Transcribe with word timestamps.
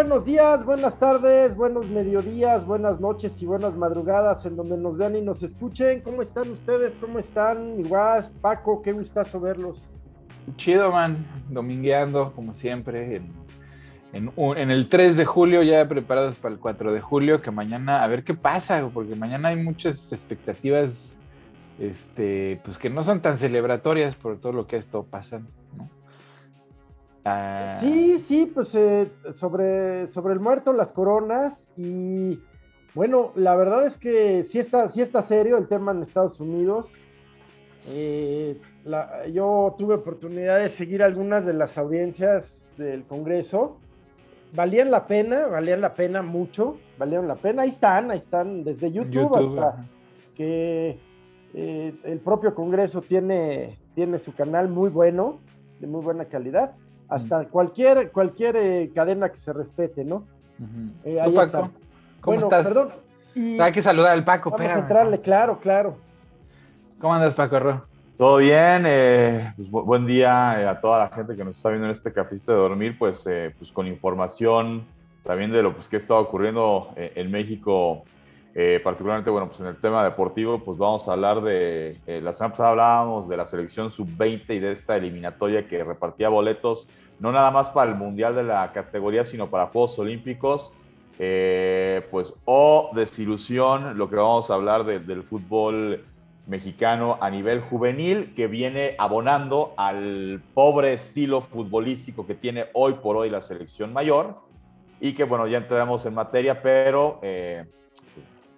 Buenos 0.00 0.24
días, 0.24 0.64
buenas 0.64 0.98
tardes, 0.98 1.54
buenos 1.54 1.86
mediodías, 1.90 2.64
buenas 2.64 3.00
noches 3.00 3.32
y 3.42 3.44
buenas 3.44 3.76
madrugadas 3.76 4.46
en 4.46 4.56
donde 4.56 4.78
nos 4.78 4.96
vean 4.96 5.14
y 5.14 5.20
nos 5.20 5.42
escuchen. 5.42 6.00
¿Cómo 6.00 6.22
están 6.22 6.50
ustedes? 6.50 6.94
¿Cómo 7.02 7.18
están? 7.18 7.78
Igual, 7.78 8.26
Paco, 8.40 8.80
qué 8.80 8.92
gustazo 8.92 9.38
verlos. 9.38 9.82
Chido, 10.56 10.90
man, 10.90 11.26
domingueando 11.50 12.32
como 12.32 12.54
siempre 12.54 13.20
en, 14.14 14.70
el 14.70 14.88
3 14.88 15.18
de 15.18 15.26
julio, 15.26 15.62
ya 15.62 15.86
preparados 15.86 16.36
para 16.36 16.54
el 16.54 16.60
4 16.60 16.94
de 16.94 17.00
julio, 17.02 17.42
que 17.42 17.50
mañana, 17.50 18.02
a 18.02 18.06
ver 18.06 18.24
qué 18.24 18.32
pasa, 18.32 18.88
porque 18.94 19.14
mañana 19.16 19.50
hay 19.50 19.56
muchas 19.56 20.14
expectativas, 20.14 21.18
este, 21.78 22.58
pues 22.64 22.78
que 22.78 22.88
no 22.88 23.02
son 23.02 23.20
tan 23.20 23.36
celebratorias 23.36 24.16
por 24.16 24.40
todo 24.40 24.54
lo 24.54 24.66
que 24.66 24.76
esto 24.76 25.04
pasa, 25.04 25.40
¿no? 25.40 25.59
Ah. 27.24 27.78
Sí, 27.80 28.24
sí, 28.26 28.46
pues 28.46 28.74
eh, 28.74 29.10
sobre, 29.34 30.08
sobre 30.08 30.34
el 30.34 30.40
muerto, 30.40 30.72
las 30.72 30.92
coronas 30.92 31.70
y 31.76 32.40
bueno, 32.94 33.32
la 33.34 33.54
verdad 33.56 33.86
es 33.86 33.98
que 33.98 34.44
sí 34.44 34.58
está, 34.58 34.88
sí 34.88 35.00
está 35.02 35.22
serio 35.22 35.58
el 35.58 35.68
tema 35.68 35.92
en 35.92 36.02
Estados 36.02 36.40
Unidos. 36.40 36.90
Eh, 37.88 38.58
yo 39.32 39.74
tuve 39.78 39.94
oportunidad 39.94 40.58
de 40.58 40.68
seguir 40.70 41.02
algunas 41.02 41.44
de 41.44 41.52
las 41.52 41.78
audiencias 41.78 42.58
del 42.76 43.04
Congreso. 43.04 43.76
Valían 44.54 44.90
la 44.90 45.06
pena, 45.06 45.46
valían 45.46 45.80
la 45.80 45.94
pena 45.94 46.22
mucho, 46.22 46.78
valieron 46.98 47.28
la 47.28 47.36
pena. 47.36 47.62
Ahí 47.62 47.70
están, 47.70 48.10
ahí 48.10 48.18
están, 48.18 48.64
desde 48.64 48.90
YouTube, 48.90 49.36
hasta 49.36 49.86
que 50.34 50.98
eh, 51.54 51.94
el 52.02 52.18
propio 52.18 52.54
Congreso 52.54 53.02
tiene, 53.02 53.78
tiene 53.94 54.18
su 54.18 54.34
canal 54.34 54.68
muy 54.68 54.90
bueno, 54.90 55.38
de 55.78 55.86
muy 55.86 56.02
buena 56.02 56.24
calidad 56.24 56.72
hasta 57.10 57.44
cualquier, 57.46 58.10
cualquier 58.12 58.56
eh, 58.56 58.90
cadena 58.94 59.28
que 59.28 59.36
se 59.36 59.52
respete, 59.52 60.04
¿no? 60.04 60.24
Eh, 61.04 61.18
Paco? 61.34 61.70
¿Cómo 62.20 62.38
estás? 62.38 62.64
Perdón. 62.64 62.90
Hay 63.60 63.72
que 63.72 63.82
saludar 63.82 64.12
al 64.12 64.24
Paco, 64.24 64.50
Vamos 64.50 64.66
a 64.66 64.78
entrarle, 64.78 65.20
claro, 65.20 65.58
claro. 65.58 65.96
¿Cómo 67.00 67.12
andas, 67.12 67.34
Paco 67.34 67.82
Todo 68.16 68.38
bien, 68.38 68.84
eh, 68.86 69.52
pues, 69.56 69.68
buen 69.70 70.06
día 70.06 70.70
a 70.70 70.80
toda 70.80 71.04
la 71.04 71.14
gente 71.14 71.36
que 71.36 71.44
nos 71.44 71.56
está 71.56 71.70
viendo 71.70 71.86
en 71.86 71.92
este 71.92 72.12
cafito 72.12 72.52
de 72.52 72.58
dormir, 72.58 72.96
pues, 72.98 73.24
pues 73.58 73.72
con 73.72 73.86
información 73.86 74.84
también 75.24 75.50
de 75.50 75.62
lo 75.62 75.74
pues, 75.74 75.88
que 75.88 75.96
está 75.96 76.14
ocurriendo 76.14 76.92
en 76.96 77.30
México 77.30 78.04
eh, 78.52 78.80
particularmente, 78.82 79.30
bueno, 79.30 79.46
pues 79.46 79.60
en 79.60 79.66
el 79.66 79.76
tema 79.76 80.02
deportivo, 80.02 80.58
pues 80.58 80.76
vamos 80.76 81.06
a 81.06 81.12
hablar 81.12 81.40
de, 81.40 82.00
eh, 82.06 82.20
la 82.20 82.32
semana 82.32 82.52
pasada 82.52 82.70
hablábamos 82.70 83.28
de 83.28 83.36
la 83.36 83.46
selección 83.46 83.92
sub-20 83.92 84.56
y 84.56 84.58
de 84.58 84.72
esta 84.72 84.96
eliminatoria 84.96 85.68
que 85.68 85.84
repartía 85.84 86.28
boletos, 86.28 86.88
no 87.20 87.30
nada 87.30 87.52
más 87.52 87.70
para 87.70 87.92
el 87.92 87.96
Mundial 87.96 88.34
de 88.34 88.42
la 88.42 88.72
categoría, 88.72 89.24
sino 89.24 89.50
para 89.50 89.66
Juegos 89.66 89.98
Olímpicos. 89.98 90.72
Eh, 91.22 92.06
pues, 92.10 92.32
o 92.46 92.90
desilusión, 92.94 93.98
lo 93.98 94.08
que 94.08 94.16
vamos 94.16 94.50
a 94.50 94.54
hablar 94.54 94.86
del 94.86 95.22
fútbol 95.22 96.02
mexicano 96.46 97.18
a 97.20 97.28
nivel 97.28 97.60
juvenil, 97.60 98.32
que 98.34 98.46
viene 98.46 98.96
abonando 98.98 99.74
al 99.76 100.42
pobre 100.54 100.94
estilo 100.94 101.42
futbolístico 101.42 102.26
que 102.26 102.34
tiene 102.34 102.68
hoy 102.72 102.94
por 102.94 103.16
hoy 103.18 103.28
la 103.28 103.42
selección 103.42 103.92
mayor, 103.92 104.38
y 104.98 105.12
que, 105.12 105.24
bueno, 105.24 105.46
ya 105.46 105.58
entraremos 105.58 106.06
en 106.06 106.14
materia, 106.14 106.62
pero 106.62 107.20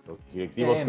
los 0.06 0.18
directivos 0.32 0.84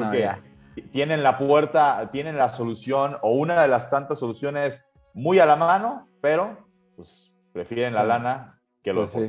tienen 0.91 1.23
la 1.23 1.37
puerta, 1.37 2.09
tienen 2.11 2.37
la 2.37 2.49
solución 2.49 3.17
o 3.21 3.31
una 3.31 3.61
de 3.61 3.67
las 3.67 3.89
tantas 3.89 4.19
soluciones 4.19 4.89
muy 5.13 5.39
a 5.39 5.45
la 5.45 5.55
mano, 5.55 6.07
pero 6.21 6.57
pues 6.95 7.31
prefieren 7.51 7.93
la 7.93 8.03
lana 8.03 8.59
que 8.81 8.93
lo 8.93 9.01
pues 9.01 9.19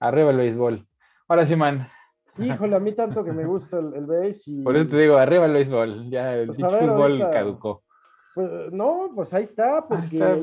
Arriba 0.00 0.30
el 0.30 0.36
béisbol. 0.36 0.86
Ahora 1.28 1.46
sí, 1.46 1.56
man. 1.56 1.88
Híjole, 2.38 2.76
a 2.76 2.80
mí 2.80 2.92
tanto 2.92 3.24
que 3.24 3.32
me 3.32 3.46
gusta 3.46 3.78
el, 3.78 3.94
el 3.94 4.06
béis. 4.06 4.44
Por 4.64 4.76
eso 4.76 4.90
te 4.90 4.98
digo, 4.98 5.16
arriba 5.16 5.46
el 5.46 5.52
béisbol. 5.52 6.10
Ya 6.10 6.34
el 6.34 6.48
pues, 6.48 6.58
fútbol 6.58 7.30
caducó. 7.32 7.84
Pues, 8.34 8.72
no, 8.72 9.10
pues 9.14 9.32
ahí 9.32 9.44
está, 9.44 9.86
porque, 9.86 10.42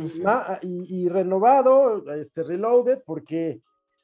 y, 0.62 1.03
y, 1.03 1.09
renovado, 1.09 2.09
este, 2.14 2.44
reloaded, 2.44 3.00
porque 3.06 3.62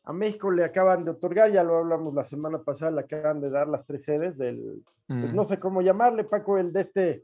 a 0.07 0.13
México 0.13 0.49
le 0.49 0.63
acaban 0.63 1.03
de 1.03 1.11
otorgar, 1.11 1.51
ya 1.51 1.65
lo 1.65 1.79
hablamos 1.79 2.13
la 2.13 2.23
semana 2.23 2.59
pasada, 2.59 2.91
le 2.91 3.01
acaban 3.01 3.41
de 3.41 3.49
dar 3.49 3.67
las 3.67 3.85
tres 3.85 4.05
sedes 4.05 4.37
del, 4.37 4.81
pues, 5.05 5.33
mm. 5.33 5.35
no 5.35 5.43
sé 5.43 5.59
cómo 5.59 5.81
llamarle, 5.81 6.23
Paco, 6.23 6.57
el 6.57 6.71
de 6.71 6.79
este, 6.79 7.23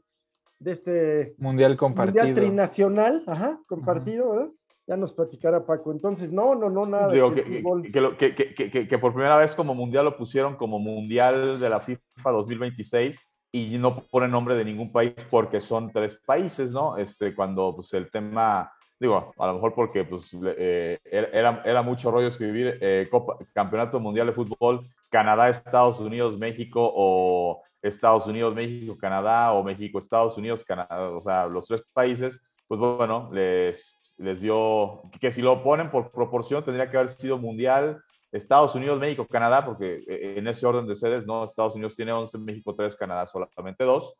de 0.58 0.70
este 0.70 1.34
mundial 1.38 1.78
compartido. 1.78 2.26
Mundial 2.26 2.44
trinacional, 2.44 3.24
ajá, 3.26 3.58
compartido, 3.66 4.30
¿verdad? 4.32 4.50
Ya 4.86 4.98
nos 4.98 5.14
platicará 5.14 5.64
Paco. 5.64 5.92
Entonces, 5.92 6.30
no, 6.30 6.54
no, 6.54 6.68
no, 6.68 6.84
nada. 6.84 7.10
Digo, 7.10 7.32
que, 7.32 8.34
que, 8.34 8.86
que, 8.86 8.98
por 8.98 9.14
primera 9.14 9.38
vez 9.38 9.54
como 9.54 9.74
mundial 9.74 10.04
lo 10.04 10.18
pusieron 10.18 10.56
como 10.56 10.78
mundial 10.78 11.58
de 11.58 11.70
la 11.70 11.80
FIFA 11.80 12.32
2026 12.32 13.18
y 13.50 13.78
no 13.78 14.04
pone 14.10 14.28
nombre 14.28 14.56
de 14.56 14.64
ningún 14.66 14.92
país 14.92 15.14
porque 15.30 15.62
son 15.62 15.90
tres 15.90 16.20
países, 16.26 16.70
¿no? 16.70 16.98
Este, 16.98 17.34
cuando 17.34 17.74
pues 17.74 17.94
el 17.94 18.10
tema 18.10 18.70
Digo, 18.98 19.34
a 19.36 19.46
lo 19.48 19.54
mejor 19.54 19.74
porque 19.74 20.04
pues, 20.04 20.36
eh, 20.56 20.98
era, 21.04 21.62
era, 21.64 21.82
mucho 21.82 22.10
rollo 22.10 22.28
escribir 22.28 22.78
eh, 22.80 23.08
Campeonato 23.52 23.98
Mundial 23.98 24.28
de 24.28 24.32
Fútbol, 24.32 24.88
Canadá, 25.10 25.48
Estados 25.48 25.98
Unidos, 26.00 26.38
México 26.38 26.92
o 26.94 27.62
Estados 27.82 28.26
Unidos, 28.26 28.54
México, 28.54 28.96
Canadá 28.96 29.52
o 29.52 29.62
México, 29.62 29.98
Estados 29.98 30.38
Unidos, 30.38 30.64
Canadá, 30.64 31.10
o 31.10 31.20
sea, 31.22 31.46
los 31.46 31.66
tres 31.66 31.82
países, 31.92 32.40
pues 32.66 32.80
bueno, 32.80 33.30
les, 33.32 34.16
les 34.18 34.40
dio, 34.40 35.02
que 35.20 35.30
si 35.30 35.42
lo 35.42 35.62
ponen 35.62 35.90
por 35.90 36.10
proporción 36.10 36.64
tendría 36.64 36.90
que 36.90 36.96
haber 36.96 37.10
sido 37.10 37.36
Mundial, 37.36 38.00
Estados 38.32 38.74
Unidos, 38.74 38.98
México, 38.98 39.26
Canadá, 39.26 39.64
porque 39.64 40.02
eh, 40.08 40.34
en 40.36 40.48
ese 40.48 40.66
orden 40.66 40.86
de 40.86 40.96
sedes, 40.96 41.24
¿no? 41.24 41.44
Estados 41.44 41.74
Unidos 41.74 41.94
tiene 41.94 42.12
11, 42.12 42.38
México 42.38 42.74
3, 42.74 42.96
Canadá 42.96 43.26
solamente 43.26 43.84
2. 43.84 44.14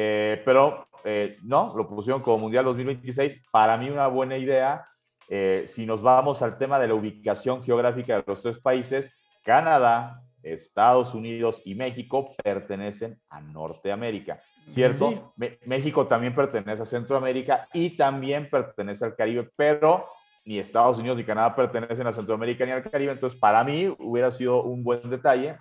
Eh, 0.00 0.40
pero 0.44 0.86
eh, 1.02 1.38
no, 1.42 1.74
lo 1.76 1.88
pusieron 1.88 2.22
como 2.22 2.38
Mundial 2.38 2.64
2026. 2.66 3.42
Para 3.50 3.76
mí 3.76 3.90
una 3.90 4.06
buena 4.06 4.36
idea. 4.36 4.86
Eh, 5.28 5.64
si 5.66 5.86
nos 5.86 6.00
vamos 6.00 6.40
al 6.40 6.56
tema 6.56 6.78
de 6.78 6.86
la 6.86 6.94
ubicación 6.94 7.64
geográfica 7.64 8.16
de 8.16 8.24
los 8.24 8.40
tres 8.40 8.60
países, 8.60 9.12
Canadá, 9.42 10.22
Estados 10.40 11.14
Unidos 11.14 11.60
y 11.64 11.74
México 11.74 12.32
pertenecen 12.42 13.20
a 13.28 13.40
Norteamérica, 13.40 14.40
¿cierto? 14.68 15.34
México 15.66 16.06
también 16.06 16.34
pertenece 16.34 16.82
a 16.82 16.86
Centroamérica 16.86 17.68
y 17.74 17.90
también 17.90 18.48
pertenece 18.48 19.04
al 19.04 19.16
Caribe, 19.16 19.50
pero 19.56 20.06
ni 20.44 20.58
Estados 20.58 20.98
Unidos 20.98 21.18
ni 21.18 21.24
Canadá 21.24 21.54
pertenecen 21.54 22.06
a 22.06 22.12
Centroamérica 22.12 22.64
ni 22.64 22.72
al 22.72 22.88
Caribe, 22.88 23.12
entonces 23.12 23.38
para 23.38 23.62
mí 23.64 23.92
hubiera 23.98 24.30
sido 24.30 24.62
un 24.62 24.82
buen 24.82 25.10
detalle 25.10 25.56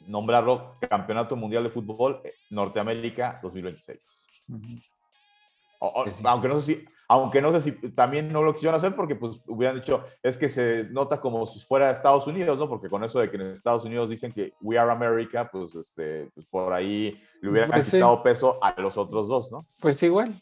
nombrarlo 0.00 0.76
Campeonato 0.88 1.36
Mundial 1.36 1.64
de 1.64 1.70
Fútbol 1.70 2.20
eh, 2.24 2.34
Norteamérica 2.50 3.38
2026. 3.42 4.00
aunque, 6.24 6.48
no 6.48 6.60
sé 6.60 6.74
si, 6.74 6.84
aunque 7.08 7.40
no 7.40 7.52
sé 7.52 7.60
si 7.60 7.72
también 7.92 8.32
no 8.32 8.42
lo 8.42 8.52
quisieron 8.52 8.76
hacer 8.76 8.94
porque 8.94 9.16
pues 9.16 9.40
hubieran 9.46 9.76
dicho, 9.76 10.04
es 10.22 10.36
que 10.36 10.48
se 10.48 10.88
nota 10.90 11.20
como 11.20 11.46
si 11.46 11.60
fuera 11.60 11.90
Estados 11.90 12.26
Unidos, 12.26 12.58
¿no? 12.58 12.68
Porque 12.68 12.88
con 12.88 13.04
eso 13.04 13.20
de 13.20 13.30
que 13.30 13.36
en 13.36 13.48
Estados 13.48 13.84
Unidos 13.84 14.08
dicen 14.08 14.32
que 14.32 14.52
we 14.60 14.78
are 14.78 14.90
America, 14.90 15.48
pues, 15.50 15.74
este, 15.74 16.30
pues 16.34 16.46
por 16.46 16.72
ahí 16.72 17.20
le 17.40 17.50
hubieran 17.50 17.70
pues 17.70 17.90
quitado 17.90 18.22
peso 18.22 18.62
a 18.62 18.80
los 18.80 18.96
otros 18.96 19.28
dos, 19.28 19.50
¿no? 19.52 19.64
Pues 19.80 20.02
igual. 20.02 20.34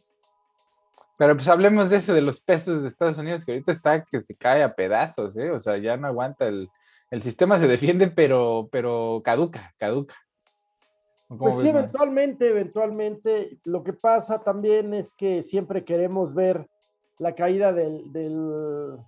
Pero 1.19 1.35
pues 1.35 1.49
hablemos 1.49 1.89
de 1.89 1.97
eso, 1.97 2.13
de 2.13 2.21
los 2.21 2.41
pesos 2.41 2.83
de 2.83 2.89
Estados 2.89 3.17
Unidos, 3.17 3.45
que 3.45 3.53
ahorita 3.53 3.73
está 3.73 4.05
que 4.05 4.23
se 4.23 4.37
cae 4.37 4.63
a 4.63 4.75
pedazos, 4.75 5.37
¿eh? 5.37 5.51
O 5.51 5.61
sea, 5.61 5.79
ya 5.79 5.97
no 5.97 6.09
aguanta 6.09 6.47
el, 6.47 6.69
el 7.11 7.23
sistema 7.23 7.59
se 7.59 7.69
defiende, 7.69 8.09
pero, 8.09 8.69
pero 8.71 9.23
caduca, 9.25 9.75
caduca. 9.79 10.15
Pues 11.29 11.61
sí, 11.61 11.69
eventualmente, 11.69 12.49
eventualmente. 12.49 13.59
Lo 13.65 13.83
que 13.83 13.93
pasa 13.93 14.43
también 14.43 14.95
es 14.95 15.13
que 15.19 15.43
siempre 15.43 15.85
queremos 15.85 16.35
ver 16.35 16.69
la 17.19 17.35
caída 17.35 17.73
del, 17.73 18.13
del, 18.13 18.99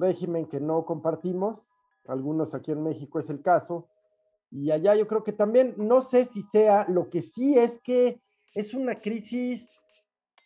régimen 0.00 0.46
que 0.46 0.60
no 0.60 0.84
compartimos. 0.84 1.76
Algunos 2.06 2.54
aquí 2.54 2.72
en 2.72 2.82
México 2.82 3.18
es 3.18 3.28
el 3.28 3.42
caso. 3.42 3.88
Y 4.50 4.70
allá 4.70 4.94
yo 4.94 5.06
creo 5.06 5.22
que 5.22 5.32
también, 5.32 5.74
no 5.76 6.00
sé 6.00 6.26
si 6.32 6.42
sea, 6.44 6.86
lo 6.88 7.10
que 7.10 7.20
sí 7.20 7.58
es 7.58 7.78
que 7.82 8.20
es 8.54 8.72
una 8.72 9.00
crisis 9.00 9.68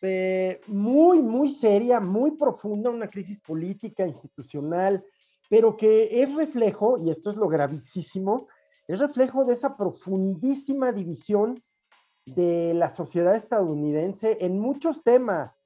eh, 0.02 0.61
muy, 0.67 1.23
muy 1.23 1.50
seria, 1.50 2.00
muy 2.00 2.32
profunda, 2.32 2.90
una 2.90 3.06
crisis 3.06 3.38
política, 3.40 4.06
institucional, 4.06 5.05
pero 5.50 5.76
que 5.76 6.23
es 6.23 6.35
reflejo, 6.35 6.97
y 6.97 7.11
esto 7.11 7.31
es 7.31 7.37
lo 7.37 7.49
gravísimo, 7.49 8.47
es 8.87 8.99
reflejo 9.00 9.44
de 9.44 9.52
esa 9.52 9.76
profundísima 9.76 10.93
división 10.93 11.61
de 12.25 12.73
la 12.73 12.88
sociedad 12.88 13.35
estadounidense 13.35 14.38
en 14.41 14.61
muchos 14.61 15.02
temas, 15.02 15.58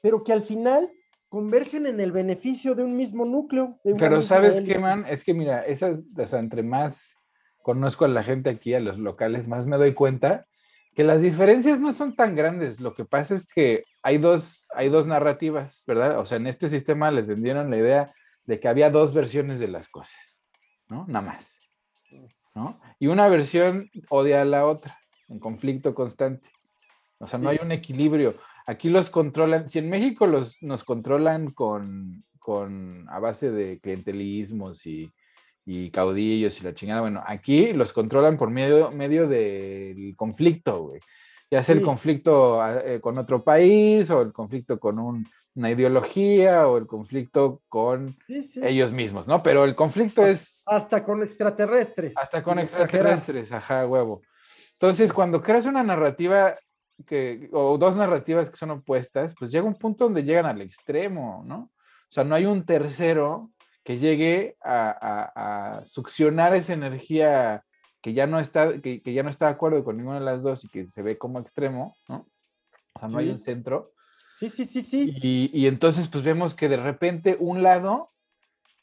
pero 0.00 0.22
que 0.22 0.32
al 0.32 0.44
final 0.44 0.90
convergen 1.28 1.86
en 1.86 1.98
el 1.98 2.12
beneficio 2.12 2.76
de 2.76 2.84
un 2.84 2.96
mismo 2.96 3.24
núcleo. 3.24 3.78
pero 3.98 4.22
sabes 4.22 4.62
qué, 4.62 4.78
man, 4.78 5.04
es 5.08 5.24
que 5.24 5.34
mira, 5.34 5.66
esas, 5.66 6.04
o 6.16 6.26
sea, 6.26 6.38
entre 6.38 6.62
más 6.62 7.16
conozco 7.62 8.04
a 8.04 8.08
la 8.08 8.22
gente 8.22 8.48
aquí, 8.48 8.74
a 8.74 8.80
los 8.80 8.98
locales, 8.98 9.48
más 9.48 9.66
me 9.66 9.76
doy 9.76 9.92
cuenta 9.92 10.46
que 10.94 11.02
las 11.04 11.22
diferencias 11.22 11.80
no 11.80 11.92
son 11.92 12.14
tan 12.14 12.36
grandes. 12.36 12.80
Lo 12.80 12.94
que 12.94 13.04
pasa 13.04 13.34
es 13.34 13.46
que 13.46 13.82
hay 14.02 14.18
dos, 14.18 14.68
hay 14.74 14.88
dos 14.88 15.06
narrativas, 15.06 15.82
¿verdad? 15.86 16.18
O 16.18 16.26
sea, 16.26 16.36
en 16.36 16.46
este 16.46 16.68
sistema 16.68 17.10
les 17.10 17.26
vendieron 17.26 17.70
la 17.70 17.78
idea 17.78 18.14
de 18.44 18.60
que 18.60 18.68
había 18.68 18.90
dos 18.90 19.14
versiones 19.14 19.60
de 19.60 19.68
las 19.68 19.88
cosas. 19.88 20.44
¿no? 20.88 21.06
Nada 21.08 21.26
más, 21.26 21.56
¿no? 22.54 22.80
Y 22.98 23.06
una 23.06 23.28
versión 23.28 23.90
odia 24.10 24.42
a 24.42 24.44
la 24.44 24.66
otra, 24.66 24.98
en 25.28 25.38
conflicto 25.38 25.94
constante. 25.94 26.48
O 27.18 27.26
sea, 27.26 27.38
no 27.38 27.48
hay 27.48 27.58
un 27.62 27.72
equilibrio. 27.72 28.36
Aquí 28.66 28.90
los 28.90 29.10
controlan, 29.10 29.68
si 29.68 29.78
en 29.78 29.88
México 29.88 30.26
los, 30.26 30.62
nos 30.62 30.84
controlan 30.84 31.50
con, 31.50 32.22
con 32.38 33.06
a 33.08 33.18
base 33.18 33.50
de 33.50 33.80
clientelismos 33.80 34.84
y, 34.86 35.10
y, 35.64 35.90
caudillos 35.90 36.60
y 36.60 36.64
la 36.64 36.74
chingada, 36.74 37.00
bueno, 37.00 37.22
aquí 37.26 37.72
los 37.72 37.92
controlan 37.92 38.36
por 38.36 38.50
medio, 38.50 38.90
medio 38.90 39.28
del 39.28 40.14
conflicto, 40.16 40.82
güey. 40.82 41.00
Ya 41.52 41.62
sea 41.62 41.74
el 41.74 41.82
conflicto 41.82 42.62
ah, 42.62 42.80
eh, 42.82 42.98
con 42.98 43.18
otro 43.18 43.44
país 43.44 44.08
o 44.08 44.22
el 44.22 44.32
conflicto 44.32 44.80
con 44.80 44.98
una 45.54 45.70
ideología 45.70 46.66
o 46.66 46.78
el 46.78 46.86
conflicto 46.86 47.60
con 47.68 48.16
ellos 48.26 48.90
mismos, 48.90 49.28
¿no? 49.28 49.42
Pero 49.42 49.66
el 49.66 49.74
conflicto 49.74 50.26
es... 50.26 50.62
Hasta 50.64 51.04
con 51.04 51.22
extraterrestres. 51.22 52.14
Hasta 52.16 52.42
con 52.42 52.58
extraterrestres, 52.58 53.52
ajá, 53.52 53.86
huevo. 53.86 54.22
Entonces, 54.72 55.12
cuando 55.12 55.42
creas 55.42 55.66
una 55.66 55.82
narrativa 55.82 56.54
que, 57.06 57.50
o 57.52 57.76
dos 57.76 57.96
narrativas 57.96 58.48
que 58.48 58.56
son 58.56 58.70
opuestas, 58.70 59.34
pues 59.38 59.50
llega 59.50 59.66
un 59.66 59.74
punto 59.74 60.04
donde 60.04 60.24
llegan 60.24 60.46
al 60.46 60.62
extremo, 60.62 61.44
¿no? 61.46 61.70
O 61.74 62.08
sea, 62.08 62.24
no 62.24 62.34
hay 62.34 62.46
un 62.46 62.64
tercero 62.64 63.50
que 63.84 63.98
llegue 63.98 64.56
a, 64.64 65.82
succionar 65.84 66.54
esa 66.54 66.72
energía 66.72 67.62
que 68.02 68.12
ya 68.12 68.26
no 68.26 68.40
está, 68.40 68.80
que, 68.80 69.00
ya 69.04 69.22
no 69.22 69.30
está 69.30 69.46
de 69.46 69.52
acuerdo 69.52 69.84
con 69.84 69.96
ninguna 69.96 70.18
de 70.18 70.24
las 70.24 70.42
dos 70.42 70.64
y 70.64 70.68
que 70.68 70.88
se 70.88 71.02
ve 71.02 71.16
como 71.16 71.38
extremo, 71.38 71.96
¿no? 72.08 72.26
O 72.94 72.98
sea, 72.98 73.08
no 73.08 73.18
hay 73.18 73.30
un 73.30 73.38
centro. 73.38 73.92
Sí, 74.38 74.50
sí, 74.50 74.66
sí, 74.66 74.82
sí. 74.82 75.14
Y, 75.22 75.66
entonces, 75.66 76.08
pues 76.08 76.24
vemos 76.24 76.52
que 76.52 76.68
de 76.68 76.76
repente 76.76 77.36
un 77.38 77.62
lado 77.62 78.10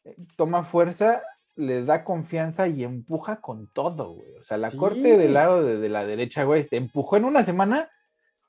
eh, 0.06 0.16
toma 0.38 0.63
fuerza, 0.63 1.21
le 1.56 1.83
da 1.83 2.06
confianza 2.06 2.69
y 2.69 2.86
empuja 2.86 3.42
con 3.42 3.68
todo, 3.68 4.13
güey. 4.13 4.38
O 4.38 4.44
sea, 4.44 4.57
la 4.57 4.71
corte 4.71 5.18
del 5.18 5.33
lado 5.33 5.63
de, 5.63 5.77
de, 5.77 5.89
la 5.89 6.06
derecha, 6.06 6.45
güey, 6.45 6.66
te 6.66 6.77
empujó 6.77 7.18
en 7.18 7.25
una 7.25 7.44
semana 7.44 7.89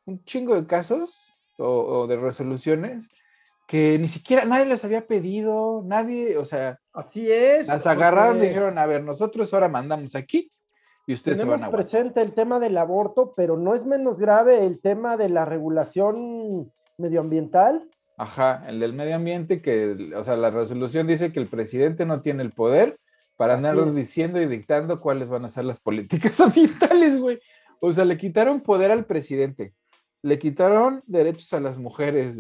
un 0.07 0.23
chingo 0.25 0.55
de 0.55 0.67
casos 0.69 1.19
o, 1.59 2.07
de 2.07 2.17
resoluciones 2.17 3.09
que 3.67 3.99
ni 3.99 4.09
siquiera 4.09 4.45
nadie 4.45 4.67
les 4.67 4.85
había 4.85 5.07
pedido, 5.07 5.83
nadie, 5.85 6.37
o 6.39 6.45
sea, 6.45 6.81
así 6.93 7.31
es. 7.31 7.69
Las 7.69 7.87
agarraron 7.87 8.39
y 8.39 8.49
dijeron, 8.49 8.79
a 8.79 8.87
ver, 8.87 9.05
nosotros 9.05 9.53
ahora 9.55 9.69
mandamos 9.69 10.17
aquí 10.17 10.51
y 11.11 11.15
ustedes 11.15 11.39
se 11.39 11.45
van 11.45 11.65
a 11.65 11.71
presente 11.71 12.21
el 12.23 12.33
tema 12.33 12.59
del 12.59 12.77
aborto, 12.79 13.33
pero 13.37 13.57
no 13.57 13.75
es 13.75 13.85
menos 13.85 14.19
grave 14.19 14.67
el 14.67 14.81
tema 14.81 15.17
de 15.17 15.29
la 15.29 15.45
regulación 15.45 16.73
medioambiental. 16.99 17.89
Ajá, 18.17 18.65
el 18.69 18.81
del 18.81 18.93
medio 18.93 19.17
ambiente, 19.17 19.63
que, 19.63 20.13
o 20.15 20.23
sea, 20.23 20.37
la 20.37 20.51
resolución 20.51 21.07
dice 21.07 21.33
que 21.33 21.41
el 21.41 21.47
presidente 21.47 22.05
no 22.05 22.21
tiene 22.21 22.43
el 22.43 22.51
poder 22.51 22.99
para 23.37 23.55
andar 23.55 23.93
diciendo 23.95 24.41
y 24.41 24.47
dictando 24.47 25.01
cuáles 25.01 25.29
van 25.29 25.45
a 25.45 25.49
ser 25.49 25.65
las 25.65 25.81
políticas 25.81 26.39
ambientales, 26.41 27.19
güey. 27.19 27.41
O 27.81 27.93
sea, 27.93 28.05
le 28.05 28.19
quitaron 28.19 28.61
poder 28.61 28.91
al 28.91 29.07
presidente 29.07 29.75
le 30.23 30.39
quitaron 30.39 31.03
derechos 31.07 31.53
a 31.53 31.61
las 31.61 31.79
mujeres, 31.79 32.39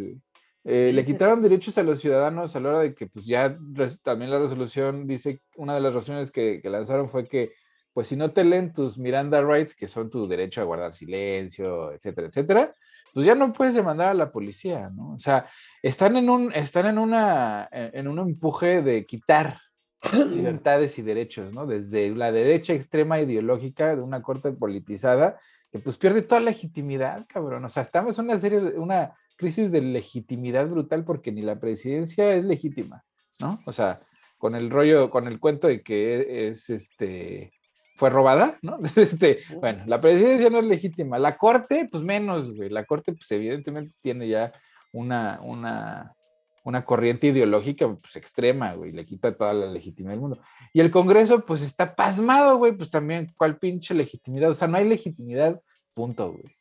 eh, 0.64 0.90
le 0.92 1.04
quitaron 1.04 1.40
derechos 1.40 1.78
a 1.78 1.82
los 1.82 2.00
ciudadanos 2.00 2.54
a 2.54 2.60
la 2.60 2.68
hora 2.68 2.80
de 2.80 2.94
que, 2.94 3.06
pues 3.06 3.24
ya 3.26 3.56
también 4.02 4.30
la 4.30 4.38
resolución 4.38 5.06
dice, 5.06 5.40
una 5.56 5.74
de 5.74 5.80
las 5.80 5.94
resoluciones 5.94 6.30
que, 6.30 6.60
lanzaron 6.64 7.08
fue 7.08 7.24
que, 7.24 7.52
pues 8.00 8.08
si 8.08 8.16
no 8.16 8.30
te 8.30 8.44
leen 8.44 8.72
tus 8.72 8.96
Miranda 8.96 9.42
Rights, 9.42 9.74
que 9.74 9.86
son 9.86 10.08
tu 10.08 10.26
derecho 10.26 10.62
a 10.62 10.64
guardar 10.64 10.94
silencio, 10.94 11.92
etcétera, 11.92 12.28
etcétera, 12.28 12.74
pues 13.12 13.26
ya 13.26 13.34
no 13.34 13.52
puedes 13.52 13.74
demandar 13.74 14.08
a 14.08 14.14
la 14.14 14.32
policía, 14.32 14.88
¿no? 14.88 15.12
O 15.12 15.18
sea, 15.18 15.46
están 15.82 16.16
en 16.16 16.30
un, 16.30 16.50
están 16.54 16.86
en 16.86 16.96
una, 16.96 17.68
en 17.70 18.08
un 18.08 18.18
empuje 18.20 18.80
de 18.80 19.04
quitar 19.04 19.60
libertades 20.30 20.98
y 20.98 21.02
derechos, 21.02 21.52
¿no? 21.52 21.66
Desde 21.66 22.08
la 22.16 22.32
derecha 22.32 22.72
extrema 22.72 23.20
ideológica 23.20 23.94
de 23.94 24.00
una 24.00 24.22
corte 24.22 24.50
politizada 24.50 25.38
que 25.70 25.78
pues 25.78 25.98
pierde 25.98 26.22
toda 26.22 26.40
legitimidad, 26.40 27.26
cabrón. 27.28 27.66
O 27.66 27.68
sea, 27.68 27.82
estamos 27.82 28.18
en 28.18 28.24
una 28.24 28.38
serie 28.38 28.60
de, 28.62 28.78
una 28.78 29.12
crisis 29.36 29.70
de 29.70 29.82
legitimidad 29.82 30.66
brutal 30.68 31.04
porque 31.04 31.32
ni 31.32 31.42
la 31.42 31.60
presidencia 31.60 32.32
es 32.32 32.44
legítima, 32.44 33.04
¿no? 33.40 33.58
O 33.66 33.72
sea, 33.72 33.98
con 34.38 34.54
el 34.54 34.70
rollo, 34.70 35.10
con 35.10 35.26
el 35.26 35.38
cuento 35.38 35.68
de 35.68 35.82
que 35.82 36.48
es 36.48 36.70
este 36.70 37.52
fue 38.00 38.08
robada, 38.08 38.58
¿no? 38.62 38.78
Este, 38.96 39.36
bueno, 39.60 39.82
la 39.86 40.00
presidencia 40.00 40.48
no 40.48 40.58
es 40.58 40.64
legítima. 40.64 41.18
La 41.18 41.36
corte, 41.36 41.86
pues 41.92 42.02
menos, 42.02 42.56
güey. 42.56 42.70
La 42.70 42.86
corte, 42.86 43.12
pues 43.12 43.30
evidentemente 43.30 43.92
tiene 44.00 44.26
ya 44.26 44.54
una, 44.94 45.38
una, 45.42 46.16
una 46.64 46.82
corriente 46.82 47.26
ideológica 47.26 47.94
pues, 47.94 48.16
extrema, 48.16 48.72
güey, 48.72 48.92
le 48.92 49.04
quita 49.04 49.36
toda 49.36 49.52
la 49.52 49.66
legitimidad 49.66 50.14
del 50.14 50.20
mundo. 50.22 50.40
Y 50.72 50.80
el 50.80 50.90
Congreso, 50.90 51.44
pues 51.44 51.60
está 51.60 51.94
pasmado, 51.94 52.56
güey, 52.56 52.72
pues 52.72 52.90
también, 52.90 53.34
¿cuál 53.36 53.58
pinche 53.58 53.92
legitimidad? 53.92 54.50
O 54.50 54.54
sea, 54.54 54.66
no 54.66 54.78
hay 54.78 54.88
legitimidad, 54.88 55.60
punto, 55.92 56.32
güey. 56.32 56.56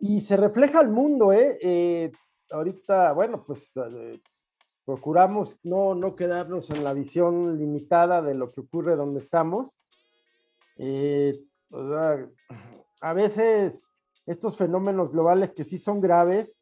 Y 0.00 0.22
se 0.22 0.36
refleja 0.36 0.80
al 0.80 0.88
mundo, 0.88 1.32
¿eh? 1.32 1.58
eh 1.62 2.12
ahorita, 2.50 3.12
bueno, 3.12 3.44
pues 3.46 3.70
eh, 3.76 4.18
procuramos 4.84 5.60
no, 5.62 5.94
no 5.94 6.16
quedarnos 6.16 6.70
en 6.70 6.82
la 6.82 6.92
visión 6.92 7.56
limitada 7.56 8.20
de 8.20 8.34
lo 8.34 8.48
que 8.48 8.62
ocurre 8.62 8.96
donde 8.96 9.20
estamos. 9.20 9.78
Eh, 10.82 11.38
a 13.02 13.12
veces 13.12 13.84
estos 14.24 14.56
fenómenos 14.56 15.12
globales 15.12 15.52
que 15.52 15.64
sí 15.64 15.76
son 15.76 16.00
graves, 16.00 16.56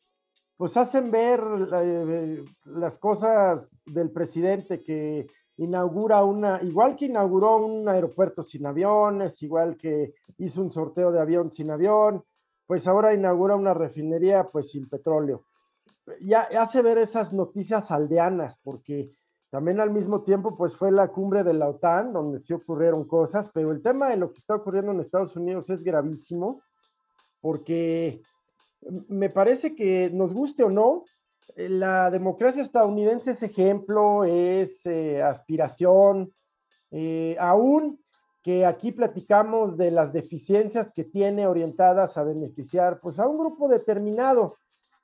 pues 0.56 0.76
hacen 0.76 1.12
ver 1.12 1.40
eh, 1.72 2.44
las 2.64 2.98
cosas 2.98 3.70
del 3.86 4.10
presidente 4.10 4.82
que 4.82 5.28
inaugura 5.56 6.24
una, 6.24 6.60
igual 6.62 6.96
que 6.96 7.06
inauguró 7.06 7.58
un 7.58 7.88
aeropuerto 7.88 8.42
sin 8.42 8.66
aviones, 8.66 9.40
igual 9.42 9.76
que 9.76 10.14
hizo 10.38 10.62
un 10.62 10.72
sorteo 10.72 11.12
de 11.12 11.20
avión 11.20 11.52
sin 11.52 11.70
avión, 11.70 12.24
pues 12.66 12.88
ahora 12.88 13.14
inaugura 13.14 13.54
una 13.54 13.72
refinería 13.72 14.48
pues 14.50 14.72
sin 14.72 14.88
petróleo. 14.88 15.44
Ya 16.20 16.48
hace 16.58 16.82
ver 16.82 16.98
esas 16.98 17.32
noticias 17.32 17.90
aldeanas, 17.92 18.58
porque 18.64 19.12
también 19.50 19.80
al 19.80 19.90
mismo 19.90 20.22
tiempo 20.22 20.56
pues 20.56 20.76
fue 20.76 20.92
la 20.92 21.08
cumbre 21.08 21.42
de 21.42 21.54
la 21.54 21.68
OTAN, 21.68 22.12
donde 22.12 22.40
sí 22.40 22.52
ocurrieron 22.52 23.06
cosas, 23.06 23.50
pero 23.54 23.72
el 23.72 23.82
tema 23.82 24.10
de 24.10 24.16
lo 24.16 24.32
que 24.32 24.38
está 24.38 24.54
ocurriendo 24.54 24.92
en 24.92 25.00
Estados 25.00 25.36
Unidos 25.36 25.70
es 25.70 25.82
gravísimo, 25.82 26.62
porque 27.40 28.20
me 29.08 29.30
parece 29.30 29.74
que 29.74 30.10
nos 30.10 30.34
guste 30.34 30.64
o 30.64 30.70
no, 30.70 31.04
eh, 31.56 31.68
la 31.68 32.10
democracia 32.10 32.62
estadounidense 32.62 33.30
es 33.32 33.42
ejemplo, 33.42 34.24
es 34.24 34.84
eh, 34.84 35.22
aspiración, 35.22 36.32
eh, 36.90 37.36
aún 37.38 38.00
que 38.42 38.66
aquí 38.66 38.92
platicamos 38.92 39.76
de 39.76 39.90
las 39.90 40.12
deficiencias 40.12 40.92
que 40.94 41.04
tiene 41.04 41.46
orientadas 41.46 42.16
a 42.16 42.22
beneficiar 42.22 43.00
pues 43.00 43.18
a 43.18 43.26
un 43.26 43.38
grupo 43.38 43.68
determinado, 43.68 44.56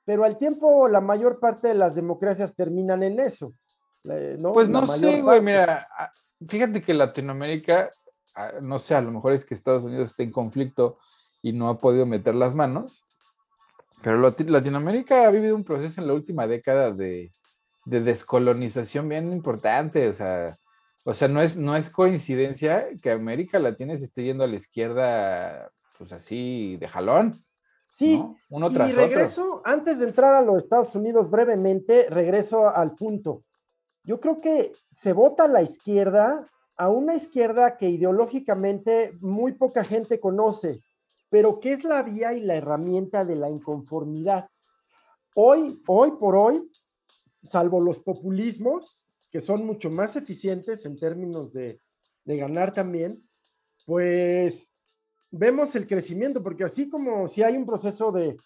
pero 0.05 0.23
al 0.23 0.37
tiempo 0.37 0.87
la 0.87 1.01
mayor 1.01 1.39
parte 1.39 1.67
de 1.67 1.75
las 1.75 1.95
democracias 1.95 2.55
terminan 2.55 3.03
en 3.03 3.19
eso. 3.19 3.53
¿No? 4.39 4.53
Pues 4.53 4.69
no 4.69 4.85
sé, 4.87 5.21
güey, 5.21 5.41
mira, 5.41 5.87
ah, 5.97 6.11
fíjate 6.47 6.81
que 6.81 6.93
Latinoamérica, 6.93 7.89
ah, 8.35 8.53
no 8.61 8.79
sé, 8.79 8.95
a 8.95 9.01
lo 9.01 9.11
mejor 9.11 9.33
es 9.33 9.45
que 9.45 9.53
Estados 9.53 9.83
Unidos 9.83 10.11
está 10.11 10.23
en 10.23 10.31
conflicto 10.31 10.97
y 11.41 11.53
no 11.53 11.69
ha 11.69 11.77
podido 11.77 12.05
meter 12.05 12.35
las 12.35 12.55
manos, 12.55 13.03
pero 14.01 14.17
Latinoamérica 14.19 15.27
ha 15.27 15.31
vivido 15.31 15.55
un 15.55 15.63
proceso 15.63 15.99
en 16.01 16.07
la 16.07 16.13
última 16.13 16.47
década 16.47 16.91
de, 16.91 17.31
descolonización 17.85 19.09
bien 19.09 19.31
importante, 19.31 20.07
o 20.07 20.13
sea, 20.13 20.57
o 21.03 21.13
sea, 21.13 21.27
no 21.27 21.41
es, 21.41 21.55
no 21.55 21.75
es 21.75 21.89
coincidencia 21.89 22.87
que 23.01 23.11
América 23.11 23.59
Latina 23.59 23.95
se 23.97 24.05
esté 24.05 24.23
yendo 24.23 24.43
a 24.43 24.47
la 24.47 24.55
izquierda, 24.55 25.71
pues 25.97 26.11
así, 26.11 26.77
de 26.77 26.87
jalón. 26.87 27.43
Sí, 27.93 28.21
uno 28.49 28.69
tras 28.71 28.89
y 28.89 28.93
regreso, 28.93 29.61
antes 29.63 29.99
de 29.99 30.05
entrar 30.05 30.33
a 30.33 30.41
los 30.41 30.57
Estados 30.57 30.93
Unidos 30.95 31.29
brevemente, 31.29 32.07
regreso 32.09 32.67
al 32.67 32.93
punto. 32.95 33.43
Yo 34.05 34.19
creo 34.19 34.39
que 34.39 34.73
se 35.01 35.13
vota 35.13 35.43
a 35.43 35.47
la 35.47 35.61
izquierda, 35.61 36.49
a 36.77 36.89
una 36.89 37.15
izquierda 37.15 37.77
que 37.77 37.89
ideológicamente 37.89 39.13
muy 39.19 39.53
poca 39.53 39.83
gente 39.83 40.19
conoce 40.19 40.81
pero 41.35 41.59
¿qué 41.59 41.73
es 41.73 41.83
la 41.83 42.01
vía 42.01 42.33
y 42.33 42.39
la 42.39 42.55
herramienta 42.55 43.25
de 43.25 43.35
la 43.35 43.49
inconformidad? 43.49 44.47
Hoy, 45.35 45.81
hoy 45.85 46.11
por 46.11 46.35
hoy, 46.35 46.71
salvo 47.43 47.81
los 47.81 47.99
populismos, 47.99 49.05
que 49.31 49.41
son 49.41 49.65
mucho 49.65 49.89
más 49.89 50.15
eficientes 50.15 50.85
en 50.85 50.97
términos 50.97 51.51
de, 51.51 51.81
ganar 52.23 52.73
también, 52.73 53.21
pues 53.85 54.71
vemos 55.29 55.75
el 55.75 55.87
crecimiento, 55.87 56.41
porque 56.41 56.63
así 56.63 56.87
como 56.87 57.27
si 57.27 57.43
hay 57.43 57.57
un 57.57 57.65
proceso 57.65 58.13
de, 58.13 58.37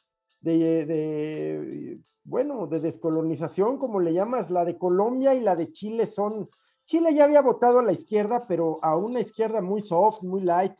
de, 0.41 1.99
bueno, 2.23 2.67
de 2.67 2.79
descolonización, 2.79 3.77
como 3.77 3.99
le 3.99 4.13
llamas, 4.13 4.49
la 4.49 4.65
de 4.65 4.77
Colombia 4.77 5.33
y 5.33 5.41
la 5.41 5.55
de 5.55 5.71
Chile 5.71 6.05
son, 6.05 6.49
Chile 6.85 7.13
ya 7.13 7.25
había 7.25 7.41
votado 7.41 7.79
a 7.79 7.83
la 7.83 7.91
izquierda, 7.91 8.45
pero 8.47 8.79
a 8.81 8.95
una 8.95 9.19
izquierda 9.19 9.61
muy 9.61 9.81
soft, 9.81 10.23
muy 10.23 10.41
light, 10.41 10.73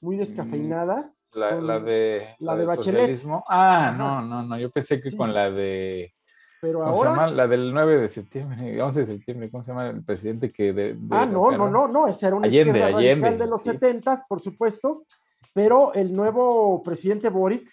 muy 0.00 0.16
mm. 0.16 0.18
descafeinada. 0.18 1.12
La, 1.32 1.50
de, 1.78 2.26
la, 2.40 2.56
de, 2.56 2.64
Socialismo. 2.74 3.44
Ah, 3.48 3.94
no, 3.96 4.22
no, 4.22 4.42
no. 4.42 4.58
Yo 4.58 4.70
pensé 4.70 5.00
que 5.00 5.14
con 5.14 5.34
la 5.34 5.50
de 5.50 6.14
Pero 6.60 6.82
ahora. 6.82 7.10
Se 7.10 7.16
llama? 7.16 7.30
La 7.32 7.46
del 7.46 7.72
9 7.72 7.98
de 7.98 8.08
septiembre, 8.08 8.82
11 8.82 9.00
de 9.00 9.06
septiembre, 9.06 9.50
¿cómo 9.50 9.62
se 9.62 9.70
llama 9.70 9.88
el 9.88 10.02
presidente 10.02 10.50
que. 10.50 10.72
De, 10.72 10.96
ah, 11.10 11.26
no, 11.26 11.50
no, 11.50 11.68
no, 11.68 11.86
no, 11.86 12.08
ese 12.08 12.26
era 12.26 12.36
un 12.36 12.44
Allende, 12.44 12.82
Allende. 12.82 13.36
de 13.36 13.46
los 13.46 13.62
70, 13.62 14.24
por 14.28 14.40
supuesto. 14.40 15.04
Pero 15.52 15.92
el 15.92 16.14
nuevo 16.14 16.82
presidente 16.82 17.28
Boric, 17.30 17.68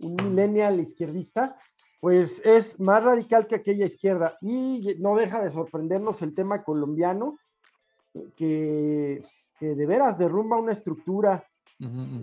un 0.00 0.16
millennial 0.16 0.80
izquierdista, 0.80 1.58
pues 2.00 2.40
es 2.44 2.78
más 2.78 3.02
radical 3.02 3.46
que 3.46 3.56
aquella 3.56 3.86
izquierda. 3.86 4.36
Y 4.40 4.96
no 4.98 5.16
deja 5.16 5.42
de 5.42 5.50
sorprendernos 5.50 6.20
el 6.22 6.34
tema 6.34 6.62
colombiano, 6.62 7.38
que, 8.36 9.22
de 9.60 9.86
veras 9.86 10.18
derrumba 10.18 10.58
una 10.58 10.72
estructura. 10.72 11.44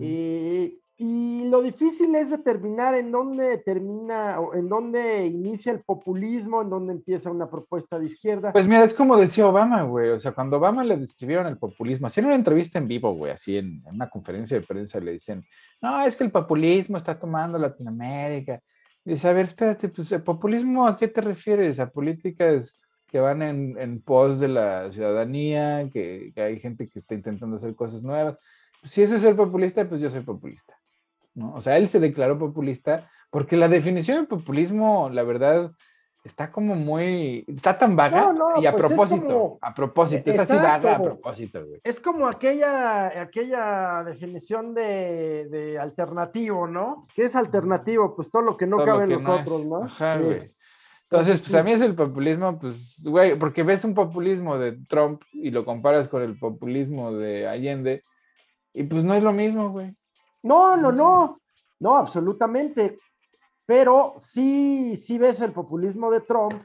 Eh, 0.00 0.78
y 1.04 1.48
lo 1.48 1.62
difícil 1.62 2.14
es 2.14 2.30
determinar 2.30 2.94
en 2.94 3.10
dónde 3.10 3.58
termina 3.58 4.38
o 4.38 4.54
en 4.54 4.68
dónde 4.68 5.26
inicia 5.26 5.72
el 5.72 5.80
populismo, 5.80 6.62
en 6.62 6.70
dónde 6.70 6.92
empieza 6.92 7.28
una 7.28 7.50
propuesta 7.50 7.98
de 7.98 8.06
izquierda. 8.06 8.52
Pues 8.52 8.68
mira, 8.68 8.84
es 8.84 8.94
como 8.94 9.16
decía 9.16 9.48
Obama, 9.48 9.82
güey. 9.82 10.10
O 10.10 10.20
sea, 10.20 10.30
cuando 10.30 10.58
Obama 10.58 10.84
le 10.84 10.96
describieron 10.96 11.48
el 11.48 11.58
populismo, 11.58 12.06
hacían 12.06 12.26
una 12.26 12.36
entrevista 12.36 12.78
en 12.78 12.86
vivo, 12.86 13.14
güey, 13.14 13.32
así 13.32 13.56
en, 13.56 13.82
una 13.84 14.08
conferencia 14.08 14.56
de 14.56 14.64
prensa, 14.64 15.00
le 15.00 15.10
dicen, 15.14 15.44
no, 15.80 16.02
es 16.02 16.14
que 16.14 16.22
el 16.22 16.30
populismo 16.30 16.98
está 16.98 17.18
tomando 17.18 17.58
Latinoamérica. 17.58 18.60
dice, 19.04 19.26
a 19.26 19.32
ver, 19.32 19.46
espérate, 19.46 19.88
pues 19.88 20.12
el 20.12 20.22
populismo, 20.22 20.86
¿a 20.86 20.96
qué 20.96 21.08
te 21.08 21.20
refieres? 21.20 21.80
¿A 21.80 21.90
políticas 21.90 22.80
que 23.08 23.18
van 23.18 23.42
en, 23.42 24.02
pos 24.02 24.38
de 24.38 24.46
la 24.46 24.92
ciudadanía, 24.92 25.90
que, 25.92 26.30
que 26.32 26.42
hay 26.42 26.60
gente 26.60 26.88
que 26.88 27.00
está 27.00 27.16
intentando 27.16 27.56
hacer 27.56 27.74
cosas 27.74 28.04
nuevas? 28.04 28.38
si 28.84 29.02
eso 29.02 29.16
es 29.16 29.22
ser 29.22 29.36
populista, 29.36 29.88
pues 29.88 30.00
yo 30.00 30.10
soy 30.10 30.22
populista. 30.22 30.76
¿No? 31.34 31.54
O 31.54 31.62
sea, 31.62 31.76
él 31.76 31.88
se 31.88 32.00
declaró 32.00 32.38
populista 32.38 33.10
porque 33.30 33.56
la 33.56 33.68
definición 33.68 34.22
de 34.22 34.26
populismo, 34.26 35.08
la 35.10 35.22
verdad, 35.22 35.72
está 36.24 36.52
como 36.52 36.74
muy, 36.74 37.44
está 37.48 37.78
tan 37.78 37.96
vaga 37.96 38.34
y 38.60 38.66
a 38.66 38.72
pues 38.72 38.84
propósito, 38.84 39.58
a 39.60 39.74
propósito, 39.74 40.30
es 40.30 40.38
así 40.38 40.54
vaga 40.54 40.96
a 40.96 41.02
propósito, 41.02 41.66
güey. 41.66 41.80
Es 41.82 42.00
como 42.00 42.28
aquella, 42.28 43.20
aquella 43.20 44.04
definición 44.04 44.74
de, 44.74 45.78
alternativo, 45.80 46.66
¿no? 46.66 47.06
¿Qué 47.14 47.24
es 47.24 47.34
alternativo? 47.34 48.14
Pues 48.14 48.30
todo 48.30 48.42
lo 48.42 48.56
que 48.56 48.66
no 48.66 48.84
cabe 48.84 49.04
en 49.04 49.10
nosotros, 49.10 49.64
¿no? 49.64 49.84
Ajá, 49.84 50.18
güey. 50.18 50.40
Entonces, 51.04 51.40
pues 51.40 51.54
a 51.54 51.62
mí 51.62 51.72
es 51.72 51.82
el 51.82 51.94
populismo, 51.94 52.58
pues, 52.58 53.02
güey, 53.04 53.34
porque 53.36 53.62
ves 53.62 53.84
un 53.84 53.94
populismo 53.94 54.58
de 54.58 54.78
Trump 54.88 55.22
y 55.32 55.50
lo 55.50 55.64
comparas 55.64 56.08
con 56.08 56.22
el 56.22 56.38
populismo 56.38 57.12
de 57.12 57.46
Allende, 57.46 58.02
y 58.72 58.84
pues 58.84 59.04
no 59.04 59.14
es 59.14 59.22
lo 59.22 59.32
mismo, 59.32 59.70
güey. 59.70 59.94
No, 60.42 60.76
no, 60.76 60.92
no, 60.92 61.40
no, 61.80 61.96
absolutamente. 61.96 62.98
Pero 63.66 64.14
sí, 64.32 64.96
sí 64.96 65.18
ves 65.18 65.40
el 65.40 65.52
populismo 65.52 66.10
de 66.10 66.20
Trump 66.20 66.62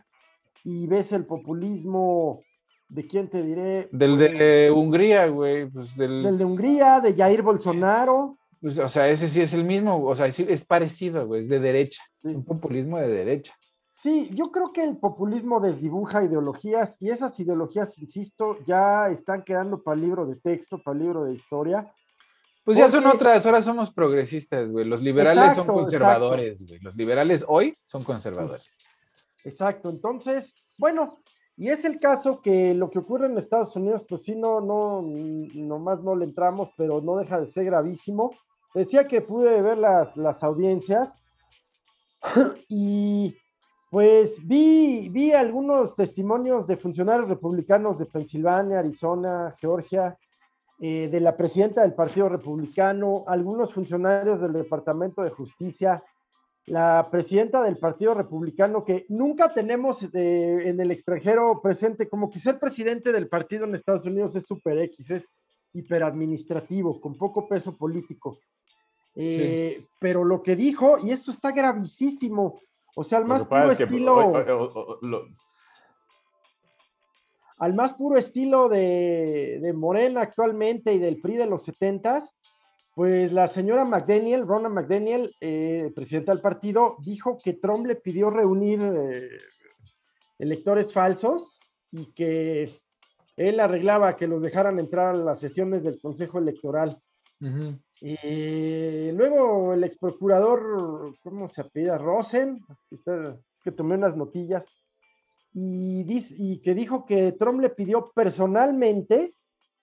y 0.63 0.87
ves 0.87 1.11
el 1.11 1.25
populismo 1.25 2.41
de 2.89 3.07
quién 3.07 3.29
te 3.29 3.43
diré. 3.43 3.89
Del 3.91 4.17
de 4.17 4.71
Hungría, 4.71 5.27
güey. 5.27 5.69
Pues 5.69 5.95
del... 5.95 6.37
de 6.37 6.45
Hungría, 6.45 6.99
de 6.99 7.13
Jair 7.13 7.41
Bolsonaro. 7.41 8.37
Pues, 8.59 8.79
o 8.79 8.87
sea, 8.87 9.07
ese 9.07 9.27
sí 9.27 9.41
es 9.41 9.53
el 9.53 9.63
mismo, 9.63 10.03
o 10.03 10.15
sea, 10.15 10.25
es 10.25 10.65
parecido, 10.65 11.27
güey, 11.27 11.41
es 11.41 11.49
de 11.49 11.59
derecha, 11.59 12.01
es 12.23 12.33
un 12.33 12.43
populismo 12.43 12.97
de 12.97 13.07
derecha. 13.07 13.53
Sí, 14.01 14.29
yo 14.33 14.51
creo 14.51 14.71
que 14.73 14.83
el 14.83 14.97
populismo 14.97 15.59
desdibuja 15.59 16.23
ideologías 16.23 16.95
y 16.99 17.09
esas 17.09 17.39
ideologías, 17.39 17.97
insisto, 17.97 18.57
ya 18.65 19.09
están 19.09 19.43
quedando 19.43 19.83
para 19.83 19.95
el 19.95 20.01
libro 20.01 20.25
de 20.25 20.37
texto, 20.37 20.81
para 20.81 20.97
el 20.97 21.03
libro 21.03 21.25
de 21.25 21.35
historia. 21.35 21.91
Pues 22.67 22.77
ya 22.77 22.89
son 22.89 23.05
otras, 23.05 23.45
ahora 23.45 23.61
somos 23.61 23.91
progresistas, 23.93 24.69
güey. 24.69 24.83
Los 24.83 25.01
liberales 25.01 25.55
son 25.55 25.65
conservadores, 25.65 26.67
güey. 26.67 26.81
Los 26.81 26.97
liberales 26.97 27.45
hoy 27.47 27.73
son 27.85 28.03
conservadores. 28.03 28.81
Exacto, 29.45 29.89
entonces, 29.89 30.53
bueno, 30.77 31.17
y 31.55 31.69
es 31.69 31.85
el 31.85 31.97
caso 31.97 32.41
que 32.41 32.73
lo 32.73 32.89
que 32.89 32.99
ocurre 32.99 33.27
en 33.27 33.37
Estados 33.37 33.73
Unidos, 33.77 34.05
pues 34.05 34.23
sí, 34.23 34.35
no, 34.35 34.59
no, 34.59 35.01
nomás 35.01 36.03
no 36.03 36.13
le 36.17 36.25
entramos, 36.25 36.73
pero 36.75 36.99
no 36.99 37.15
deja 37.15 37.39
de 37.39 37.45
ser 37.45 37.63
gravísimo. 37.63 38.35
Decía 38.73 39.07
que 39.07 39.21
pude 39.21 39.61
ver 39.61 39.77
las, 39.77 40.17
las 40.17 40.43
audiencias 40.43 41.23
y 42.67 43.33
pues 43.89 44.45
vi, 44.45 45.07
vi 45.07 45.31
algunos 45.31 45.95
testimonios 45.95 46.67
de 46.67 46.75
funcionarios 46.75 47.29
republicanos 47.29 47.97
de 47.97 48.07
Pensilvania, 48.07 48.79
Arizona, 48.79 49.55
Georgia, 49.57 50.17
eh, 50.79 51.09
de 51.11 51.19
la 51.19 51.35
presidenta 51.35 51.81
del 51.81 51.93
Partido 51.93 52.29
Republicano, 52.29 53.23
algunos 53.27 53.73
funcionarios 53.73 54.39
del 54.39 54.53
Departamento 54.53 55.23
de 55.23 55.31
Justicia, 55.31 56.03
la 56.67 57.07
presidenta 57.09 57.63
del 57.63 57.77
Partido 57.77 58.13
Republicano, 58.13 58.83
que 58.83 59.05
nunca 59.09 59.53
tenemos 59.53 59.97
en 60.13 60.79
el 60.79 60.91
extranjero 60.91 61.61
presente, 61.61 62.09
como 62.09 62.29
que 62.29 62.39
ser 62.39 62.59
presidente 62.59 63.11
del 63.11 63.29
partido 63.29 63.65
en 63.65 63.73
Estados 63.73 64.05
Unidos 64.05 64.35
es 64.35 64.45
super 64.45 64.77
X, 64.77 65.09
es 65.09 65.23
hiperadministrativo, 65.73 66.99
con 66.99 67.15
poco 67.17 67.47
peso 67.47 67.75
político. 67.75 68.37
Eh, 69.15 69.83
pero 69.99 70.23
lo 70.23 70.43
que 70.43 70.55
dijo, 70.55 70.99
y 70.99 71.11
esto 71.11 71.31
está 71.31 71.51
gravísimo, 71.51 72.59
o 72.95 73.03
sea, 73.03 73.17
al 73.17 73.25
más 73.25 73.45
puro 73.45 73.71
estilo 73.71 74.43
al 77.57 77.73
más 77.73 77.93
puro 77.93 78.17
estilo 78.17 78.69
de, 78.69 79.73
Morena 79.75 80.21
actualmente 80.21 80.93
y 80.93 80.99
del 80.99 81.19
PRI 81.21 81.37
de 81.37 81.47
los 81.47 81.63
70 81.63 82.27
pues 82.97 83.31
la 83.31 83.47
señora 83.47 83.85
McDaniel, 83.85 84.47
Rona 84.47 84.69
McDaniel, 84.69 85.31
eh, 85.39 85.91
presidenta 85.95 86.31
del 86.31 86.41
partido, 86.41 86.95
dijo 87.05 87.37
que 87.37 87.53
Trump 87.53 87.85
le 87.85 87.97
pidió 87.97 88.31
reunir 88.31 88.81
eh, 88.81 89.29
electores 90.39 90.91
falsos 90.91 91.59
y 91.91 92.11
que 92.13 92.81
él 93.35 93.59
arreglaba 93.59 94.17
que 94.17 94.25
los 94.25 94.41
dejaran 94.41 94.79
entrar 94.79 95.13
a 95.13 95.17
las 95.19 95.39
sesiones 95.39 95.83
del 95.83 96.01
Consejo 96.01 96.39
Electoral. 96.39 96.99
Y 98.01 99.11
luego 99.11 99.75
el 99.75 99.83
ex 99.83 99.99
procurador, 99.99 101.13
¿cómo 101.21 101.47
se 101.47 101.61
apellida? 101.61 101.99
Rosen, 101.99 102.57
que 103.63 103.71
tomé 103.71 103.93
unas 103.93 104.17
notillas, 104.17 104.65
y, 105.59 106.59
que 106.59 106.75
dijo 106.75 107.05
que 107.05 107.31
Trump 107.31 107.61
le 107.61 107.69
pidió 107.69 108.11
personalmente 108.13 109.33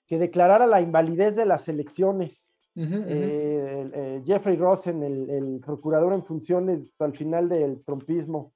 que 0.07 0.19
declarara 0.19 0.67
la 0.67 0.81
invalidez 0.81 1.35
de 1.35 1.47
las 1.47 1.67
elecciones. 1.69 2.47
Eh, 2.77 3.91
eh, 3.95 4.23
Jeffrey 4.25 4.57
Rosen, 4.57 5.03
el, 5.03 5.61
procurador 5.65 6.13
en 6.13 6.25
funciones 6.25 6.95
al 7.01 7.17
final 7.17 7.49
del 7.49 7.83
trumpismo. 7.85 8.53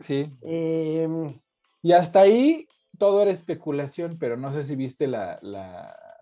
Sí. 0.00 0.32
Em, 0.42 1.38
y 1.82 1.92
hasta 1.92 2.20
ahí 2.20 2.66
todo 2.98 3.22
era 3.22 3.30
especulación, 3.30 4.18
pero 4.18 4.36
no 4.36 4.52
sé 4.52 4.62
si 4.64 4.74
viste 4.74 5.06
la, 5.06 5.38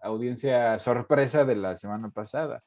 audiencia 0.03 0.79
sorpresa 0.79 1.47
de 1.47 1.57
la 1.57 1.77
semana 1.79 2.11
pasada. 2.11 2.59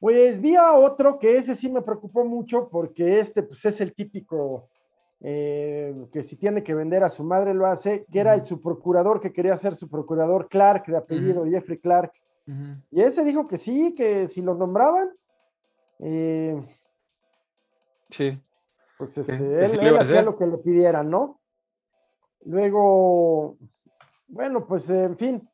Pues 0.00 0.40
vi 0.40 0.56
a 0.56 0.72
otro 0.72 1.20
que 1.20 1.36
ese 1.36 1.54
sí 1.54 1.70
me 1.70 1.82
preocupó 1.82 2.24
mucho 2.24 2.68
porque 2.68 3.20
este 3.20 3.44
pues 3.44 3.64
es 3.64 3.80
el 3.80 3.94
típico 3.94 4.68
eh, 5.24 5.94
que 6.12 6.24
si 6.24 6.34
tiene 6.34 6.64
que 6.64 6.74
vender 6.74 7.04
a 7.04 7.08
su 7.08 7.22
madre 7.22 7.54
lo 7.54 7.66
hace, 7.66 8.04
que 8.10 8.18
era 8.18 8.34
el 8.34 8.44
su 8.44 8.60
procurador 8.60 9.20
que 9.20 9.32
quería 9.32 9.56
ser 9.56 9.76
su 9.76 9.88
procurador 9.88 10.48
Clark, 10.48 10.86
de 10.86 10.96
apellido 10.96 11.46
Jeffrey 11.46 11.78
Clark. 11.78 12.12
Y 12.90 13.00
ese 13.00 13.22
dijo 13.22 13.46
que 13.46 13.56
sí, 13.56 13.94
que 13.94 14.26
si 14.28 14.42
lo 14.42 14.54
nombraban, 14.56 15.10
eh, 16.00 16.60
sí. 18.10 18.36
Pues 18.98 19.16
este, 19.16 19.64
él, 19.64 19.96
hacía 19.96 20.22
lo 20.22 20.36
que 20.36 20.46
le 20.46 20.58
pidieran, 20.58 21.08
¿no? 21.08 21.40
Luego, 22.44 23.56
bueno, 24.26 24.66
pues 24.66 24.90
en 24.90 25.16
fin. 25.16 25.48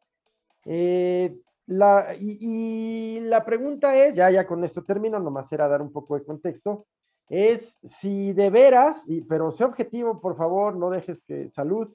Eh, 0.64 1.38
la, 1.66 2.14
y, 2.18 2.38
y, 2.40 3.20
la 3.20 3.44
pregunta 3.44 3.94
es, 3.94 4.14
ya, 4.14 4.30
ya 4.30 4.46
con 4.46 4.64
esto 4.64 4.82
termino, 4.82 5.18
nomás 5.18 5.52
era 5.52 5.68
dar 5.68 5.82
un 5.82 5.92
poco 5.92 6.18
de 6.18 6.24
contexto 6.24 6.86
es 7.28 7.74
si 8.00 8.32
de 8.32 8.50
veras, 8.50 9.02
y, 9.06 9.20
pero 9.22 9.50
sé 9.50 9.64
objetivo, 9.64 10.20
por 10.20 10.36
favor, 10.36 10.76
no 10.76 10.90
dejes 10.90 11.20
que, 11.26 11.50
salud, 11.50 11.88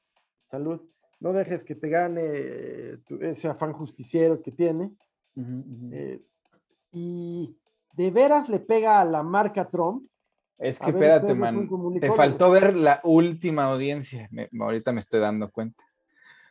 salud, 0.49 0.81
no 1.19 1.33
dejes 1.33 1.63
que 1.63 1.75
te 1.75 1.89
gane 1.89 2.99
ese 3.21 3.47
afán 3.47 3.73
justiciero 3.73 4.41
que 4.41 4.51
tienes. 4.51 4.91
Eh, 5.91 6.21
y 6.91 7.57
de 7.93 8.11
veras 8.11 8.49
le 8.49 8.59
pega 8.59 8.99
a 8.99 9.05
la 9.05 9.23
marca 9.23 9.69
Trump. 9.69 10.05
Es 10.57 10.79
que 10.79 10.91
espérate, 10.91 11.33
man, 11.33 11.67
te 11.99 12.11
faltó 12.11 12.51
ver 12.51 12.75
la 12.75 13.01
última 13.03 13.65
audiencia, 13.65 14.29
ahorita 14.59 14.91
me 14.91 14.99
estoy 14.99 15.19
dando 15.19 15.49
cuenta. 15.49 15.83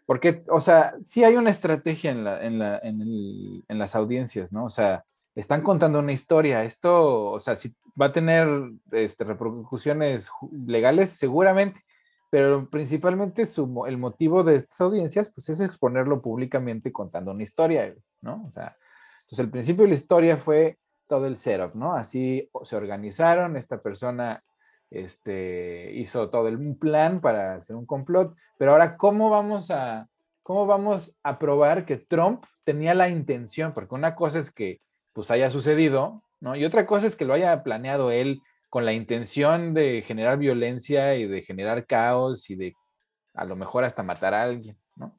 Porque, 0.05 0.43
o 0.49 0.61
sea, 0.61 0.95
sí 1.05 1.23
hay 1.23 1.37
una 1.37 1.51
estrategia 1.51 2.11
en, 2.11 2.25
la, 2.25 2.45
en, 2.45 2.59
la, 2.59 2.79
en, 2.79 3.01
el, 3.01 3.65
en 3.69 3.79
las 3.79 3.95
audiencias, 3.95 4.53
¿no? 4.53 4.65
O 4.65 4.71
sea, 4.71 5.05
están 5.35 5.63
contando 5.63 5.99
una 5.99 6.13
historia. 6.13 6.65
Esto, 6.65 7.31
o 7.31 7.41
sea, 7.41 7.57
si 7.57 7.75
va 8.01 8.07
a 8.07 8.13
tener 8.13 8.49
este, 8.91 9.25
repercusiones 9.25 10.31
legales 10.67 11.11
seguramente, 11.11 11.83
pero 12.31 12.69
principalmente 12.71 13.47
su, 13.47 13.85
el 13.87 13.99
motivo 13.99 14.43
de 14.43 14.57
estas 14.57 14.81
audiencias 14.81 15.31
pues 15.31 15.49
es 15.51 15.61
exponerlo 15.61 16.23
públicamente 16.23 16.91
contando 16.91 17.31
una 17.31 17.43
historia, 17.43 17.95
¿no? 18.23 18.45
O 18.49 18.53
sea, 18.53 18.77
entonces 19.23 19.39
el 19.39 19.51
principio 19.51 19.83
de 19.83 19.89
la 19.91 19.95
historia 19.95 20.37
fue 20.39 20.79
todo 21.07 21.27
el 21.27 21.37
setup, 21.37 21.75
¿no? 21.75 21.93
Así 21.93 22.49
se 22.63 22.77
organizaron, 22.77 23.57
esta 23.57 23.83
persona 23.83 24.43
este, 24.91 25.93
hizo 25.95 26.31
todo 26.31 26.49
el 26.49 26.77
plan 26.77 27.21
para 27.21 27.55
hacer 27.55 27.77
un 27.77 27.87
complot. 27.87 28.35
Pero 28.59 28.73
ahora, 28.73 28.97
¿cómo 28.97 29.31
vamos 29.31 29.71
a, 29.71 30.09
cómo 30.43 30.67
vamos 30.67 31.19
a 31.23 31.39
probar 31.39 31.85
que 31.85 31.97
Trump 31.97 32.45
tenía 32.65 32.95
la 32.95 33.09
intención? 33.09 33.73
Porque 33.75 33.95
una 33.95 34.15
cosa 34.15 34.39
es 34.39 34.51
que 34.51 34.81
pues 35.13 35.31
haya 35.31 35.51
sucedido, 35.51 36.23
¿no? 36.41 36.57
Y 36.57 36.65
otra 36.65 36.87
cosa 36.87 37.07
es 37.07 37.17
que 37.17 37.25
lo 37.25 37.35
haya 37.35 37.63
planeado 37.63 38.11
él 38.11 38.41
con 38.69 38.85
la 38.85 38.93
intención 38.93 39.75
de 39.75 40.03
generar 40.07 40.39
violencia 40.39 41.15
y 41.15 41.27
de 41.27 41.43
generar 41.43 41.87
caos 41.87 42.49
y 42.51 42.57
de 42.57 42.75
a 43.35 43.45
lo 43.45 43.57
mejor 43.57 43.85
hasta 43.85 44.03
matar 44.03 44.35
a 44.35 44.43
alguien, 44.43 44.77
¿no? 44.97 45.19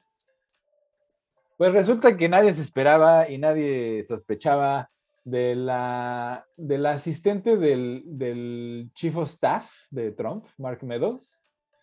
Pues 1.56 1.72
resulta 1.72 2.16
que 2.16 2.28
nadie 2.28 2.52
se 2.52 2.62
esperaba 2.62 3.28
y 3.28 3.38
nadie 3.38 4.02
sospechaba 4.04 4.90
de 5.24 5.54
la, 5.54 6.46
del 6.56 6.84
asistente 6.86 7.56
del, 7.56 8.02
del, 8.04 8.90
chief 8.94 9.16
of 9.16 9.28
staff 9.28 9.72
de 9.90 10.12
Trump, 10.12 10.46
Mark 10.58 10.82
Meadows. 10.82 11.40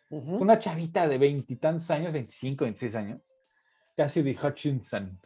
Una 0.09 0.59
chavita 0.59 1.07
de 1.07 1.17
veintitantos 1.17 1.89
años, 1.89 2.11
25, 2.11 2.65
26 2.65 2.95
años, 2.97 3.21
casi 3.95 4.21
de 4.21 4.37
Hutchinson. 4.37 5.17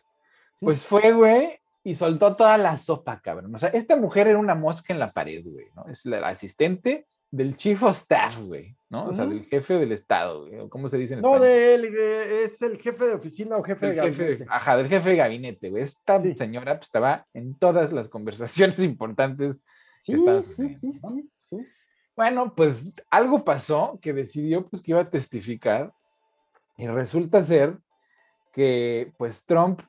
Pues 0.60 0.86
fue, 0.86 1.12
güey, 1.12 1.60
y 1.86 1.94
soltó 1.94 2.36
toda 2.36 2.58
la 2.58 2.80
sopa, 2.80 3.22
cabrón. 3.22 3.54
O 3.54 3.60
sea, 3.60 3.70
esta 3.70 3.96
mujer 3.96 4.28
era 4.28 4.40
una 4.40 4.56
mosca 4.56 4.92
en 4.92 4.98
la 4.98 5.08
pared, 5.08 5.44
güey, 5.46 5.68
¿no? 5.76 5.86
Es 5.88 6.04
la 6.04 6.18
asistente 6.28 7.06
del 7.30 7.56
chief 7.56 7.84
of 7.84 7.96
staff, 7.96 8.40
güey, 8.40 8.76
¿no? 8.90 9.06
O 9.06 9.14
sea, 9.14 9.28
del 9.28 9.46
jefe 9.46 9.76
del 9.76 9.92
estado, 9.92 10.48
güey, 10.48 10.68
¿cómo 10.68 10.90
se 10.90 10.98
dice 10.98 11.14
en 11.14 11.22
No, 11.22 11.40
de 11.40 11.76
él, 11.76 11.86
es 11.86 12.60
el 12.64 12.80
jefe 12.80 13.06
de 13.06 13.14
oficina 13.14 13.58
o 13.58 13.64
jefe 13.64 13.86
de 13.86 13.96
gabinete. 13.96 14.46
ajá, 14.50 14.78
del 14.78 14.88
jefe 14.88 15.12
de 15.12 15.16
gabinete, 15.16 15.70
güey. 15.70 15.84
Esta 15.84 16.20
señora 16.36 16.74
pues, 16.74 16.88
estaba 16.88 17.28
en 17.36 17.54
todas 17.54 17.94
las 17.94 18.10
conversaciones 18.10 18.80
importantes 18.84 19.62
sí, 20.02 20.14
que 20.14 20.42
sí, 20.42 20.78
sí, 20.82 21.30
sí, 21.52 21.68
Bueno, 22.16 22.56
pues 22.56 22.96
algo 23.12 23.46
pasó 23.46 24.00
que 24.02 24.12
decidió 24.12 24.68
pues 24.68 24.82
que 24.82 24.90
iba 24.90 25.02
a 25.02 25.06
testificar 25.06 25.94
y 26.78 26.88
resulta 26.88 27.44
ser 27.44 27.78
que 28.54 29.14
pues 29.20 29.46
Trump 29.46 29.82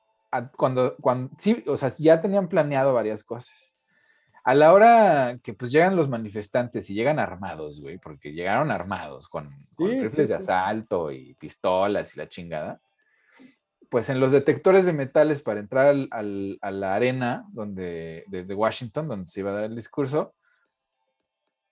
cuando, 0.56 0.96
cuando 1.00 1.30
sí, 1.36 1.64
o 1.66 1.76
sea, 1.76 1.90
ya 1.98 2.20
tenían 2.20 2.48
planeado 2.48 2.94
varias 2.94 3.24
cosas. 3.24 3.76
A 4.46 4.54
la 4.54 4.72
hora 4.72 5.40
que 5.42 5.54
pues 5.54 5.72
llegan 5.72 5.96
los 5.96 6.08
manifestantes 6.08 6.88
y 6.88 6.94
llegan 6.94 7.18
armados, 7.18 7.80
güey, 7.82 7.98
porque 7.98 8.32
llegaron 8.32 8.70
armados 8.70 9.26
con, 9.26 9.50
rifles 9.76 10.28
de 10.28 10.36
asalto 10.36 11.10
y 11.10 11.34
pistolas 11.34 12.14
y 12.14 12.18
la 12.20 12.28
chingada, 12.28 12.80
pues 13.88 14.08
en 14.08 14.20
los 14.20 14.30
detectores 14.30 14.86
de 14.86 14.92
metales 14.92 15.42
para 15.42 15.58
entrar 15.58 15.88
al, 16.10 16.58
a 16.60 16.70
la 16.70 16.94
arena 16.94 17.44
donde, 17.50 18.24
de, 18.28 18.54
Washington, 18.54 19.08
donde 19.08 19.28
se 19.28 19.40
iba 19.40 19.50
a 19.50 19.54
dar 19.54 19.64
el 19.64 19.74
discurso, 19.74 20.36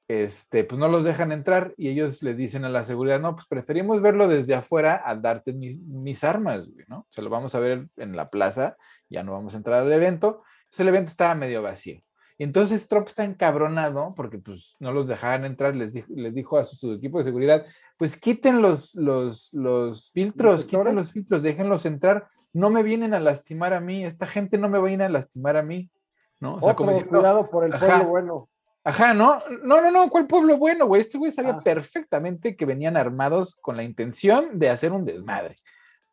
este, 0.08 0.64
pues 0.64 0.78
no 0.78 0.88
los 0.88 1.04
dejan 1.04 1.32
entrar 1.32 1.72
y 1.76 1.88
ellos 1.88 2.22
le 2.22 2.34
dicen 2.34 2.64
a 2.64 2.68
la 2.68 2.84
seguridad, 2.84 3.20
no, 3.20 3.34
pues 3.34 3.46
preferimos 3.46 4.02
verlo 4.02 4.28
desde 4.28 4.54
afuera 4.54 4.96
al 4.96 5.22
darte 5.22 5.52
mis, 5.52 5.80
mis 5.80 6.22
armas, 6.24 6.66
güey, 6.68 6.84
¿no? 6.88 7.06
Se 7.08 7.22
lo 7.22 7.30
vamos 7.30 7.54
a 7.54 7.60
ver 7.60 7.88
en 7.96 8.16
la 8.16 8.28
plaza, 8.28 8.76
ya 9.08 9.22
no 9.22 9.32
vamos 9.32 9.54
a 9.54 9.56
entrar 9.56 9.80
al 9.80 9.92
evento. 9.92 10.42
Entonces 10.64 10.80
el 10.80 10.88
evento 10.88 11.10
estaba 11.10 11.34
medio 11.34 11.62
vacío. 11.62 12.00
Entonces 12.36 12.88
Trump 12.88 13.06
está 13.06 13.24
encabronado 13.24 14.12
porque 14.16 14.38
pues 14.38 14.76
no 14.80 14.92
los 14.92 15.06
dejaban 15.06 15.44
entrar, 15.44 15.74
les 15.76 15.92
dijo, 15.92 16.08
les 16.14 16.34
dijo 16.34 16.58
a 16.58 16.64
su, 16.64 16.92
equipo 16.92 17.18
de 17.18 17.24
seguridad, 17.24 17.64
pues 17.96 18.16
quiten 18.18 18.60
los, 18.60 18.94
los, 18.94 19.52
los 19.52 20.10
filtros, 20.10 20.64
quiten 20.64 20.96
los 20.96 21.12
filtros, 21.12 21.42
déjenlos 21.42 21.86
entrar, 21.86 22.26
no 22.52 22.70
me 22.70 22.82
vienen 22.82 23.14
a 23.14 23.20
lastimar 23.20 23.72
a 23.72 23.80
mí, 23.80 24.04
esta 24.04 24.26
gente 24.26 24.58
no 24.58 24.68
me 24.68 24.78
va 24.78 24.88
a 24.88 24.90
ir 24.90 25.02
a 25.02 25.08
lastimar 25.08 25.56
a 25.56 25.62
mí, 25.62 25.90
¿no? 26.40 26.56
O 26.56 26.60
sea, 26.60 26.74
como 26.74 26.92
cuidado 27.06 27.48
por 27.48 27.64
el 27.64 27.78
pueblo 27.78 28.04
bueno. 28.06 28.48
Ajá, 28.84 29.14
no, 29.14 29.38
no, 29.62 29.80
no, 29.80 29.90
no, 29.90 30.10
¿cuál 30.10 30.26
pueblo 30.26 30.58
bueno, 30.58 30.86
güey? 30.86 31.00
Este 31.00 31.16
güey 31.16 31.32
sabía 31.32 31.54
ah. 31.54 31.62
perfectamente 31.64 32.54
que 32.54 32.66
venían 32.66 32.98
armados 32.98 33.56
con 33.56 33.78
la 33.78 33.82
intención 33.82 34.58
de 34.58 34.68
hacer 34.68 34.92
un 34.92 35.06
desmadre, 35.06 35.54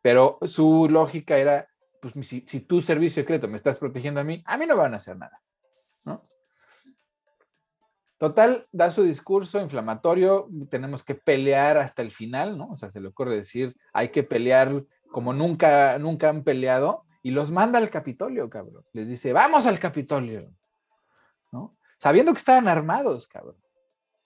pero 0.00 0.38
su 0.42 0.88
lógica 0.88 1.36
era, 1.36 1.68
pues 2.00 2.14
si, 2.26 2.46
si 2.48 2.60
tu 2.60 2.80
servicio 2.80 3.22
secreto 3.22 3.46
me 3.46 3.58
estás 3.58 3.76
protegiendo 3.76 4.20
a 4.20 4.24
mí, 4.24 4.42
a 4.46 4.56
mí 4.56 4.64
no 4.64 4.76
van 4.76 4.94
a 4.94 4.96
hacer 4.96 5.18
nada. 5.18 5.38
¿no? 6.06 6.22
Total, 8.16 8.66
da 8.72 8.90
su 8.90 9.02
discurso 9.02 9.60
inflamatorio, 9.60 10.48
tenemos 10.70 11.02
que 11.02 11.14
pelear 11.14 11.76
hasta 11.76 12.02
el 12.02 12.10
final, 12.10 12.56
¿no? 12.56 12.68
O 12.68 12.76
sea, 12.76 12.88
se 12.88 13.00
le 13.00 13.08
ocurre 13.08 13.34
decir, 13.34 13.76
hay 13.92 14.10
que 14.10 14.22
pelear 14.22 14.84
como 15.10 15.32
nunca, 15.32 15.98
nunca 15.98 16.28
han 16.28 16.44
peleado, 16.44 17.04
y 17.22 17.32
los 17.32 17.50
manda 17.50 17.78
al 17.78 17.90
Capitolio, 17.90 18.48
cabrón. 18.48 18.84
Les 18.92 19.08
dice, 19.08 19.32
vamos 19.32 19.66
al 19.66 19.78
Capitolio, 19.78 20.40
¿no? 21.50 21.76
Sabiendo 22.02 22.32
que 22.32 22.38
estaban 22.38 22.66
armados, 22.66 23.28
cabrón. 23.28 23.54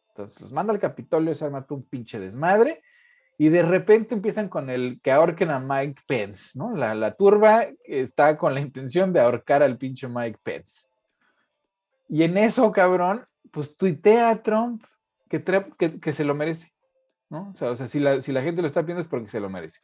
Entonces 0.09 0.41
los 0.41 0.51
manda 0.51 0.73
al 0.73 0.79
Capitolio, 0.79 1.35
se 1.35 1.45
arma 1.45 1.67
un 1.69 1.85
pinche 1.85 2.19
desmadre, 2.19 2.83
y 3.37 3.51
de 3.51 3.61
repente 3.61 4.15
empiezan 4.15 4.49
con 4.49 4.71
el 4.71 4.99
que 5.03 5.13
ahorquen 5.13 5.51
a 5.51 5.61
Mike 5.61 6.01
Pence, 6.09 6.59
¿no? 6.59 6.75
La, 6.75 6.95
la 6.95 7.13
turba 7.13 7.67
está 7.85 8.39
con 8.39 8.55
la 8.55 8.63
intención 8.63 9.13
de 9.13 9.21
ahorcar 9.21 9.63
al 9.63 9.77
pinche 9.77 10.09
Mike 10.09 10.39
Pence. 10.43 10.89
Y 12.09 12.23
en 12.23 12.39
eso, 12.39 12.73
cabrón, 12.73 13.27
pues 13.51 13.77
tuitea 13.77 14.31
a 14.31 14.43
Trump 14.43 14.83
que, 15.29 15.45
que, 16.01 16.13
se 16.15 16.25
lo 16.25 16.35
merece, 16.35 16.73
¿no? 17.29 17.53
O 17.61 17.77
sea, 17.77 17.87
si, 17.87 18.01
la, 18.01 18.23
si 18.23 18.33
la 18.33 18.41
gente 18.41 18.63
lo 18.63 18.69
está 18.69 18.81
viendo 18.81 19.03
es 19.03 19.07
porque 19.07 19.29
se 19.29 19.39
lo 19.41 19.51
merece. 19.51 19.81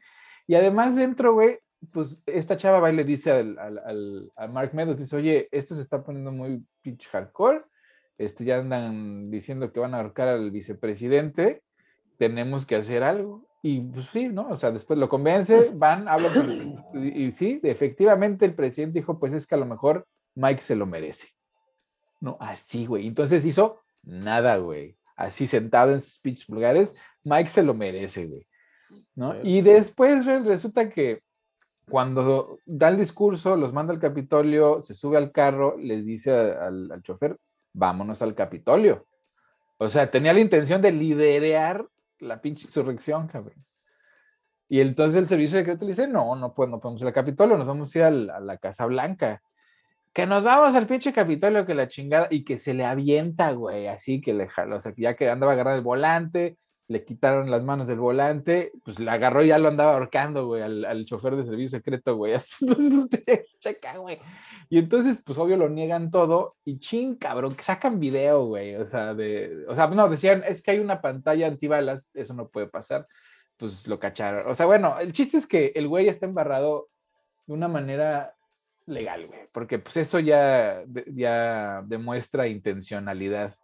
Y 0.47 0.55
además 0.55 0.97
dentro, 0.97 1.35
güey, 1.35 1.59
pues 1.93 2.23
esta 2.25 2.57
chava 2.57 2.81
va 2.81 2.91
y 2.91 2.97
le 2.97 3.05
dice 3.05 3.33
al, 3.33 3.59
al, 3.59 4.33
a 4.35 4.47
Mark 4.47 4.73
Meadows, 4.73 4.97
dice, 4.97 5.15
oye, 5.15 5.49
esto 5.53 5.75
se 5.75 5.83
está 5.83 6.03
poniendo 6.03 6.33
muy 6.33 6.65
pitch 6.81 7.11
hardcore, 7.11 7.65
este, 8.19 8.45
ya 8.45 8.59
andan 8.59 9.31
diciendo 9.31 9.73
que 9.73 9.81
van 9.81 9.95
a 9.95 9.99
ahorcar 9.99 10.29
al 10.29 10.51
vicepresidente, 10.51 11.63
tenemos 12.19 12.67
que 12.67 12.77
hacer 12.77 13.03
algo. 13.03 13.47
Y 13.63 13.81
pues 13.81 14.07
sí, 14.07 14.29
¿no? 14.29 14.49
O 14.49 14.57
sea, 14.57 14.71
después 14.71 14.99
lo 14.99 15.09
convence, 15.09 15.71
van, 15.75 16.09
hablan 16.09 16.33
con 16.35 17.05
y, 17.05 17.25
y 17.25 17.33
sí, 17.33 17.61
efectivamente 17.63 18.45
el 18.45 18.55
presidente 18.55 18.99
dijo, 18.99 19.19
pues 19.19 19.33
es 19.33 19.47
que 19.47 19.55
a 19.55 19.59
lo 19.59 19.67
mejor 19.67 20.07
Mike 20.35 20.61
se 20.61 20.77
lo 20.77 20.87
merece. 20.87 21.29
No, 22.21 22.37
así, 22.41 22.87
güey. 22.87 23.07
Entonces 23.07 23.45
hizo 23.45 23.81
nada, 24.03 24.57
güey. 24.57 24.97
Así 25.17 25.47
sentado 25.47 25.93
en 25.93 26.01
sus 26.01 26.19
pinches 26.21 26.49
lugares. 26.49 26.95
Mike 27.25 27.51
se 27.51 27.63
lo 27.63 27.75
merece, 27.75 28.27
güey. 28.27 28.47
¿no? 29.15 29.35
Y 29.43 29.63
después 29.63 30.25
resulta 30.27 30.89
que 30.89 31.23
cuando 31.89 32.59
da 32.65 32.89
el 32.89 32.97
discurso, 32.97 33.57
los 33.57 33.73
manda 33.73 33.93
al 33.93 34.01
Capitolio, 34.01 34.83
se 34.83 34.95
sube 34.95 35.17
al 35.17 35.33
carro, 35.33 35.77
les 35.79 36.05
dice 36.05 36.31
al, 36.33 36.91
al 36.91 37.03
chofer, 37.03 37.37
vámonos 37.73 38.23
al 38.23 38.35
Capitolio. 38.35 39.07
O 39.79 39.89
sea, 39.89 40.11
tenía 40.11 40.33
la 40.33 40.41
intención 40.41 40.81
de 40.81 40.93
liderar 40.93 41.87
la 42.19 42.41
pinche 42.41 42.67
insurrección, 42.67 43.27
cabrón. 43.27 43.65
Y 44.69 44.81
entonces 44.81 45.19
el 45.19 45.27
servicio 45.27 45.59
secreto 45.59 45.85
le 45.85 45.91
dice, 45.91 46.09
no, 46.09 46.35
no, 46.35 46.55
pues 46.55 46.71
no 46.71 46.81
podemos 46.81 47.03
ir 47.03 47.09
al 47.09 47.13
Capitolio, 47.13 47.59
nos 47.59 47.67
vamos 47.67 47.95
a 47.95 47.99
ir 47.99 48.05
a 48.05 48.41
la 48.41 48.57
Casa 48.59 48.87
Blanca 48.87 49.43
que 50.13 50.27
nos 50.27 50.45
vamos 50.45 50.75
al 50.75 50.87
pinche 50.87 51.13
Capitolio 51.13 51.65
que 51.65 51.75
la 51.75 51.89
chingada 51.89 52.29
y 52.31 52.45
que 52.45 52.59
se 52.59 52.75
le 52.75 52.85
avienta, 52.85 53.53
güey, 53.53 53.87
así 53.87 54.21
que 54.21 54.35
le 54.35 54.49
jaló, 54.49 54.77
o 54.77 54.81
sea, 54.81 54.93
ya 54.97 55.17
que 55.17 55.31
andaba 55.31 55.53
a 55.53 55.55
agarrar 55.55 55.77
el 55.77 55.83
volante, 55.83 56.59
le 56.89 57.05
quitaron 57.05 57.51
las 57.51 57.63
manos 57.63 57.87
del 57.87 57.99
volante, 57.99 58.73
pues 58.85 58.99
le 58.99 59.11
agarró 59.11 59.43
y 59.43 59.49
ya 59.49 59.59
lo 59.59 59.69
andaba 59.69 59.95
ahorcando, 59.95 60.47
güey, 60.47 60.63
al, 60.63 61.05
chofer 61.05 61.37
de 61.37 61.45
servicio 61.45 61.79
secreto, 61.79 62.17
güey, 62.17 62.35
checa, 63.61 63.97
güey. 63.97 64.19
Y 64.69 64.79
entonces, 64.79 65.23
pues 65.25 65.39
obvio 65.39 65.57
lo 65.57 65.69
niegan 65.69 66.11
todo 66.11 66.57
y 66.65 66.79
ching, 66.79 67.17
cabrón, 67.17 67.55
que 67.55 67.63
sacan 67.63 68.01
video, 68.01 68.47
güey, 68.47 68.77
o 68.77 68.85
sea, 68.85 69.15
de, 69.15 69.65
o 69.69 69.75
sea, 69.75 69.87
no, 69.89 70.09
decían, 70.09 70.43
es 70.47 70.63
que 70.63 70.73
hay 70.73 70.79
una 70.81 71.01
pantalla 71.01 71.47
antibalas, 71.47 72.11
eso 72.15 72.35
no 72.35 72.49
puede 72.49 72.67
pasar, 72.67 73.07
pues 73.57 73.87
lo 73.87 73.99
cacharon. 73.99 74.51
O 74.51 74.55
sea, 74.55 74.67
bueno, 74.67 74.99
el 74.99 75.13
chiste 75.13 75.39
es 75.39 75.47
que 75.47 75.73
el 75.75 75.89
güey 75.89 76.09
está 76.09 76.27
embarrado 76.27 76.89
de 77.47 77.55
una 77.55 77.69
manera 77.69 78.35
legal, 78.87 79.25
güey, 79.27 79.41
porque 79.53 79.79
pues 79.79 79.97
eso 79.97 80.19
ya, 80.19 80.83
ya 81.07 81.83
demuestra 81.87 82.49
intencionalidad 82.49 83.55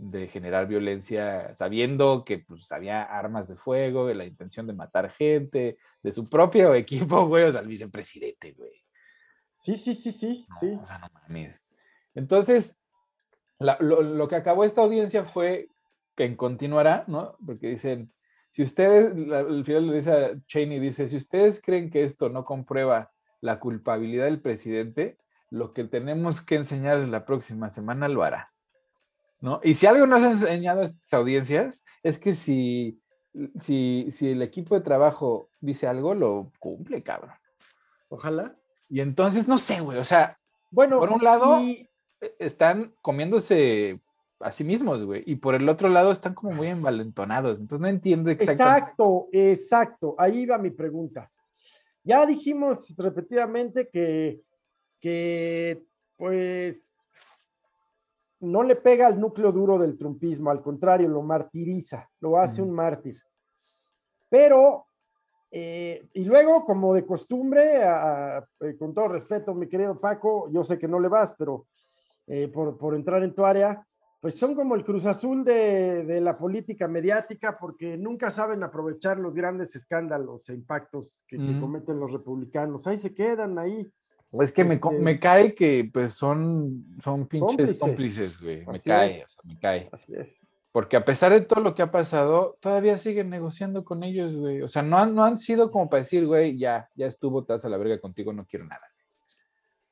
de 0.00 0.28
generar 0.28 0.66
violencia, 0.66 1.54
sabiendo 1.54 2.24
que 2.24 2.38
pues 2.38 2.72
había 2.72 3.02
armas 3.02 3.48
de 3.48 3.56
fuego, 3.56 4.12
la 4.14 4.24
intención 4.24 4.66
de 4.66 4.72
matar 4.72 5.10
gente, 5.10 5.76
de 6.02 6.12
su 6.12 6.28
propio 6.28 6.74
equipo, 6.74 7.26
güey, 7.26 7.44
o 7.44 7.52
sea, 7.52 7.60
el 7.60 7.68
vicepresidente, 7.68 8.52
güey. 8.52 8.84
Sí, 9.58 9.76
sí, 9.76 9.94
sí, 9.94 10.12
sí. 10.12 10.46
sí. 10.58 10.78
O 10.80 10.86
sea, 10.86 10.98
no 10.98 11.08
mames. 11.12 11.66
Entonces, 12.14 12.80
lo, 13.58 14.00
lo, 14.02 14.26
que 14.26 14.36
acabó 14.36 14.64
esta 14.64 14.80
audiencia 14.80 15.24
fue 15.24 15.68
que 16.16 16.34
continuará, 16.34 17.04
¿no? 17.06 17.36
Porque 17.44 17.68
dicen, 17.68 18.10
si 18.52 18.62
ustedes, 18.62 19.12
al 19.30 19.64
final 19.64 19.88
le 19.88 19.96
dice 19.96 20.12
a 20.12 20.46
Cheney, 20.46 20.80
dice, 20.80 21.10
si 21.10 21.16
ustedes 21.16 21.60
creen 21.60 21.90
que 21.90 22.04
esto 22.04 22.30
no 22.30 22.46
comprueba 22.46 23.12
la 23.42 23.60
culpabilidad 23.60 24.24
del 24.24 24.40
presidente, 24.40 25.18
lo 25.50 25.74
que 25.74 25.84
tenemos 25.84 26.40
que 26.40 26.54
enseñar 26.54 26.98
la 27.00 27.26
próxima 27.26 27.68
semana 27.68 28.08
lo 28.08 28.22
hará. 28.22 28.50
¿No? 29.40 29.60
Y 29.62 29.74
si 29.74 29.86
algo 29.86 30.06
nos 30.06 30.22
ha 30.22 30.32
enseñado 30.32 30.82
a 30.82 30.84
estas 30.84 31.12
audiencias, 31.12 31.84
es 32.02 32.18
que 32.18 32.34
si, 32.34 33.00
si, 33.60 34.08
si 34.12 34.30
el 34.30 34.42
equipo 34.42 34.74
de 34.74 34.82
trabajo 34.82 35.50
dice 35.60 35.86
algo, 35.86 36.14
lo 36.14 36.52
cumple, 36.58 37.02
cabrón. 37.02 37.34
Ojalá. 38.08 38.56
Y 38.88 39.00
entonces, 39.00 39.48
no 39.48 39.56
sé, 39.56 39.80
güey, 39.80 39.98
o 39.98 40.04
sea, 40.04 40.38
bueno, 40.70 40.98
por 40.98 41.10
un 41.10 41.22
lado, 41.22 41.58
e, 41.58 41.88
están 42.38 42.94
comiéndose 43.00 43.96
a 44.40 44.52
sí 44.52 44.64
mismos, 44.64 45.04
güey. 45.04 45.22
Y 45.26 45.36
por 45.36 45.54
el 45.54 45.68
otro 45.68 45.88
lado 45.88 46.12
están 46.12 46.34
como 46.34 46.52
muy 46.52 46.68
envalentonados. 46.68 47.58
Entonces 47.58 47.82
no 47.82 47.88
entiendo 47.88 48.30
exactamente. 48.30 48.78
Exacto, 48.78 49.28
exacto. 49.32 50.14
Ahí 50.18 50.46
va 50.46 50.58
mi 50.58 50.70
pregunta. 50.70 51.28
Ya 52.02 52.24
dijimos 52.24 52.94
repetidamente 52.96 53.88
que, 53.88 54.40
que 55.00 55.82
pues, 56.16 56.96
no 58.40 58.62
le 58.62 58.76
pega 58.76 59.06
al 59.06 59.20
núcleo 59.20 59.52
duro 59.52 59.78
del 59.78 59.96
trumpismo, 59.96 60.50
al 60.50 60.62
contrario, 60.62 61.08
lo 61.08 61.22
martiriza, 61.22 62.08
lo 62.20 62.38
hace 62.38 62.62
un 62.62 62.70
mártir. 62.70 63.16
Pero, 64.28 64.86
eh, 65.50 66.08
y 66.14 66.24
luego, 66.24 66.64
como 66.64 66.94
de 66.94 67.04
costumbre, 67.04 67.80
eh, 67.82 68.76
con 68.78 68.94
todo 68.94 69.08
respeto, 69.08 69.54
mi 69.54 69.68
querido 69.68 70.00
Paco, 70.00 70.48
yo 70.50 70.64
sé 70.64 70.78
que 70.78 70.88
no 70.88 71.00
le 71.00 71.08
vas, 71.08 71.34
pero 71.38 71.66
eh, 72.26 72.48
por, 72.48 72.78
por 72.78 72.94
entrar 72.94 73.22
en 73.22 73.34
tu 73.34 73.44
área, 73.44 73.84
pues 74.20 74.34
son 74.34 74.54
como 74.54 74.74
el 74.74 74.84
Cruz 74.84 75.06
Azul 75.06 75.44
de, 75.44 76.20
la 76.20 76.34
política 76.34 76.86
mediática 76.86 77.56
porque 77.58 77.96
nunca 77.96 78.30
saben 78.30 78.62
aprovechar 78.62 79.18
los 79.18 79.34
grandes 79.34 79.74
escándalos 79.74 80.46
e 80.50 80.54
impactos 80.54 81.22
que, 81.26 81.38
cometen 81.58 81.98
los 81.98 82.12
republicanos. 82.12 82.86
Ahí 82.86 82.98
se 82.98 83.14
quedan, 83.14 83.58
ahí. 83.58 83.90
Es 84.32 84.52
que 84.52 84.64
me, 84.64 84.74
este 84.74 84.90
me, 84.90 85.18
cae 85.18 85.54
que 85.54 85.90
pues 85.92 86.14
son, 86.14 86.84
son 87.00 87.26
pinches 87.26 87.78
cómplices, 87.78 88.40
güey. 88.40 88.64
Me 88.66 88.80
cae, 88.80 89.24
o 89.24 89.28
sea, 89.28 89.42
me 89.44 89.58
cae. 89.58 89.88
Así 89.90 90.14
es. 90.14 90.28
Porque 90.72 90.96
a 90.96 91.04
pesar 91.04 91.32
de 91.32 91.40
todo 91.40 91.60
lo 91.60 91.74
que 91.74 91.82
ha 91.82 91.90
pasado, 91.90 92.56
todavía 92.60 92.96
siguen 92.96 93.28
negociando 93.28 93.84
con 93.84 94.04
ellos, 94.04 94.36
güey. 94.36 94.62
O 94.62 94.68
sea, 94.68 94.82
no 94.82 94.98
han, 94.98 95.14
no 95.16 95.24
han 95.24 95.36
sido 95.36 95.72
como 95.72 95.90
para 95.90 96.04
decir, 96.04 96.26
güey, 96.26 96.56
ya, 96.56 96.88
ya 96.94 97.06
estuvo, 97.06 97.44
te 97.44 97.54
a 97.54 97.68
la 97.68 97.76
verga 97.76 97.98
contigo, 97.98 98.32
no 98.32 98.46
quiero 98.46 98.66
nada. 98.66 98.86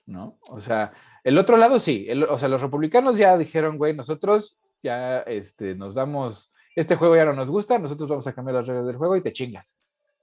¿no? 0.08 0.38
O 0.48 0.60
sea, 0.60 0.92
el 1.22 1.38
otro 1.38 1.56
lado 1.56 1.78
sí, 1.78 2.08
o 2.28 2.38
sea, 2.38 2.48
los 2.48 2.62
republicanos 2.62 3.16
ya 3.16 3.36
dijeron, 3.36 3.76
güey, 3.76 3.94
nosotros 3.94 4.58
ya 4.82 5.18
este, 5.20 5.74
nos 5.74 5.94
damos, 5.94 6.50
este 6.74 6.96
juego 6.96 7.14
ya 7.14 7.26
no 7.26 7.34
nos 7.34 7.50
gusta, 7.50 7.78
nosotros 7.78 8.08
vamos 8.08 8.26
a 8.26 8.32
cambiar 8.32 8.56
las 8.56 8.66
reglas 8.66 8.86
del 8.86 8.96
juego 8.96 9.16
y 9.16 9.22
te 9.22 9.32
chingas, 9.32 9.76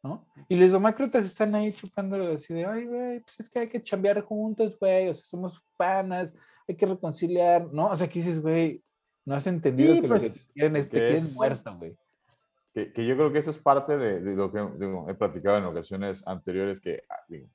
¿no? 0.06 0.26
Y 0.48 0.56
los 0.56 0.72
demócratas 0.72 1.26
están 1.26 1.56
ahí 1.56 1.72
chupando 1.72 2.34
así 2.34 2.54
de, 2.54 2.66
ay, 2.66 2.86
güey, 2.86 3.20
pues 3.22 3.40
es 3.40 3.50
que 3.50 3.60
hay 3.60 3.68
que 3.68 3.82
chambear 3.82 4.22
juntos, 4.22 4.78
güey, 4.80 5.10
o 5.10 5.14
sea, 5.14 5.26
somos 5.26 5.62
panas, 5.76 6.34
hay 6.68 6.76
que 6.76 6.86
reconciliar, 6.86 7.68
¿no? 7.74 7.88
O 7.88 7.96
sea, 7.96 8.08
que 8.08 8.20
dices, 8.20 8.42
güey, 8.42 8.84
no 9.26 9.36
has 9.36 9.48
entendido 9.48 10.00
que 10.00 10.08
lo 10.08 10.20
que 10.20 10.30
pues, 10.30 10.52
quieren 10.54 10.76
es, 10.76 10.90
te 10.90 10.98
quieren 10.98 11.34
muerto, 11.34 11.76
güey. 11.78 11.98
Que, 12.74 12.92
que, 12.92 13.06
yo 13.06 13.16
creo 13.16 13.32
que 13.32 13.40
eso 13.40 13.52
es 13.52 13.58
parte 13.58 13.98
de, 13.98 14.20
de 14.22 14.36
lo 14.36 14.52
que 14.52 14.60
he 15.12 15.16
platicado 15.16 15.58
en 15.58 15.66
ocasiones 15.66 16.22
anteriores, 16.28 16.80
que 16.82 17.04
ah, 17.10 17.24
digo, 17.28 17.48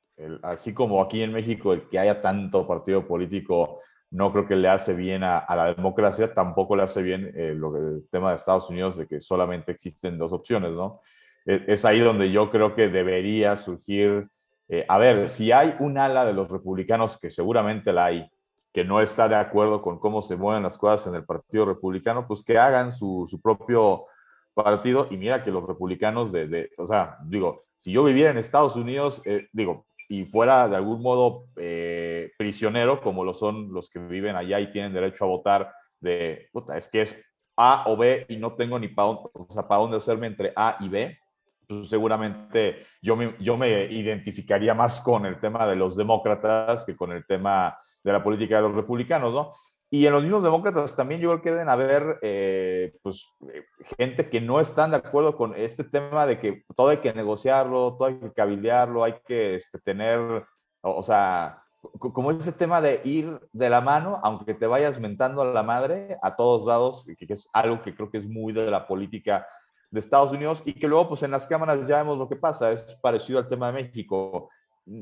así 0.42 0.72
como 0.72 1.02
aquí 1.02 1.22
en 1.22 1.32
México 1.32 1.72
el 1.72 1.88
que 1.88 1.98
haya 1.98 2.20
tanto 2.20 2.66
partido 2.66 3.06
político 3.06 3.80
no 4.10 4.32
creo 4.32 4.46
que 4.46 4.56
le 4.56 4.68
hace 4.68 4.94
bien 4.94 5.22
a, 5.22 5.44
la 5.48 5.72
democracia, 5.72 6.34
tampoco 6.34 6.74
le 6.74 6.82
hace 6.82 7.00
bien 7.00 7.32
eh, 7.36 7.54
lo 7.54 7.72
que, 7.72 7.78
el 7.78 8.08
tema 8.10 8.30
de 8.30 8.36
Estados 8.36 8.68
Unidos 8.68 8.96
de 8.96 9.06
que 9.06 9.20
solamente 9.20 9.70
existen 9.70 10.18
dos 10.18 10.32
opciones, 10.32 10.74
¿no? 10.74 11.00
Es, 11.44 11.84
ahí 11.84 12.00
donde 12.00 12.30
yo 12.30 12.50
creo 12.50 12.74
que 12.74 12.88
debería 12.88 13.56
surgir, 13.56 14.28
eh, 14.68 14.84
a 14.88 14.98
ver, 14.98 15.28
si 15.28 15.52
hay 15.52 15.74
un 15.80 15.98
ala 15.98 16.24
de 16.24 16.34
los 16.34 16.48
republicanos, 16.48 17.18
que 17.18 17.30
seguramente 17.30 17.92
la 17.92 18.06
hay, 18.06 18.30
que 18.72 18.84
no 18.84 19.00
está 19.00 19.28
de 19.28 19.36
acuerdo 19.36 19.82
con 19.82 19.98
cómo 19.98 20.22
se 20.22 20.36
mueven 20.36 20.62
las 20.62 20.78
cosas 20.78 21.06
en 21.08 21.14
el 21.14 21.24
Partido 21.24 21.64
Republicano, 21.64 22.26
pues 22.26 22.42
que 22.42 22.58
hagan 22.58 22.92
su, 22.92 23.26
su 23.28 23.40
propio 23.40 24.06
partido. 24.54 25.08
Y 25.10 25.16
mira 25.16 25.42
que 25.42 25.50
los 25.50 25.66
republicanos 25.66 26.30
de, 26.30 26.46
de, 26.46 26.70
o 26.78 26.86
sea, 26.86 27.16
digo, 27.24 27.64
si 27.76 27.92
yo 27.92 28.04
viviera 28.04 28.30
en 28.30 28.38
Estados 28.38 28.76
Unidos, 28.76 29.22
eh, 29.24 29.48
digo, 29.52 29.86
y 30.08 30.24
fuera 30.24 30.68
de 30.68 30.76
algún 30.76 31.02
modo 31.02 31.46
eh, 31.56 32.32
prisionero, 32.36 33.00
como 33.00 33.24
lo 33.24 33.32
son 33.32 33.72
los 33.72 33.88
que 33.88 34.00
viven 34.00 34.36
allá 34.36 34.60
y 34.60 34.72
tienen 34.72 34.92
derecho 34.92 35.24
a 35.24 35.28
votar, 35.28 35.72
de, 36.00 36.48
puta, 36.52 36.76
es 36.76 36.88
que 36.88 37.02
es 37.02 37.16
A 37.56 37.84
o 37.86 37.96
B 37.96 38.26
y 38.28 38.36
no 38.36 38.54
tengo 38.54 38.78
ni 38.78 38.88
para 38.88 39.10
o 39.10 39.48
sea, 39.50 39.68
para 39.68 39.80
dónde 39.82 39.96
hacerme 39.96 40.26
entre 40.26 40.52
A 40.56 40.76
y 40.80 40.88
B, 40.88 41.18
seguramente 41.84 42.86
yo 43.02 43.16
me, 43.16 43.36
yo 43.40 43.56
me 43.56 43.84
identificaría 43.84 44.74
más 44.74 45.00
con 45.00 45.26
el 45.26 45.40
tema 45.40 45.66
de 45.66 45.76
los 45.76 45.96
demócratas 45.96 46.84
que 46.84 46.96
con 46.96 47.12
el 47.12 47.24
tema 47.26 47.78
de 48.02 48.12
la 48.12 48.22
política 48.22 48.56
de 48.56 48.62
los 48.62 48.74
republicanos, 48.74 49.32
¿no? 49.32 49.52
Y 49.92 50.06
en 50.06 50.12
los 50.12 50.22
mismos 50.22 50.44
demócratas 50.44 50.94
también 50.94 51.20
yo 51.20 51.30
creo 51.30 51.42
que 51.42 51.50
deben 51.50 51.68
haber 51.68 52.20
eh, 52.22 52.96
pues, 53.02 53.26
eh, 53.52 53.64
gente 53.98 54.30
que 54.30 54.40
no 54.40 54.60
están 54.60 54.92
de 54.92 54.98
acuerdo 54.98 55.36
con 55.36 55.52
este 55.56 55.82
tema 55.82 56.26
de 56.26 56.38
que 56.38 56.62
todo 56.76 56.90
hay 56.90 56.98
que 56.98 57.12
negociarlo, 57.12 57.96
todo 57.96 58.06
hay 58.06 58.20
que 58.20 58.32
cabildearlo, 58.32 59.02
hay 59.02 59.14
que 59.26 59.56
este, 59.56 59.80
tener, 59.80 60.46
o, 60.80 61.02
sea, 61.02 61.64
como 61.98 62.30
ese 62.30 62.52
tema 62.52 62.80
de 62.80 63.00
ir 63.04 63.40
de 63.52 63.68
la 63.68 63.80
mano, 63.80 64.20
aunque 64.22 64.54
te 64.54 64.68
vayas 64.68 65.00
mentando 65.00 65.42
a 65.42 65.46
la 65.46 65.64
madre 65.64 66.16
a 66.22 66.36
todos 66.36 66.64
lados, 66.68 67.04
que 67.18 67.32
es 67.34 67.48
algo 67.52 67.82
que 67.82 67.92
creo 67.92 68.12
que 68.12 68.18
es 68.18 68.28
muy 68.28 68.52
de 68.52 68.70
la 68.70 68.86
política 68.86 69.44
de 69.90 70.00
Estados 70.00 70.32
Unidos 70.32 70.62
y 70.64 70.74
que 70.74 70.88
luego 70.88 71.08
pues 71.08 71.22
en 71.22 71.30
las 71.30 71.46
cámaras 71.46 71.86
ya 71.86 71.98
vemos 71.98 72.18
lo 72.18 72.28
que 72.28 72.36
pasa, 72.36 72.72
es 72.72 72.82
parecido 73.02 73.38
al 73.38 73.48
tema 73.48 73.66
de 73.68 73.82
México, 73.82 74.48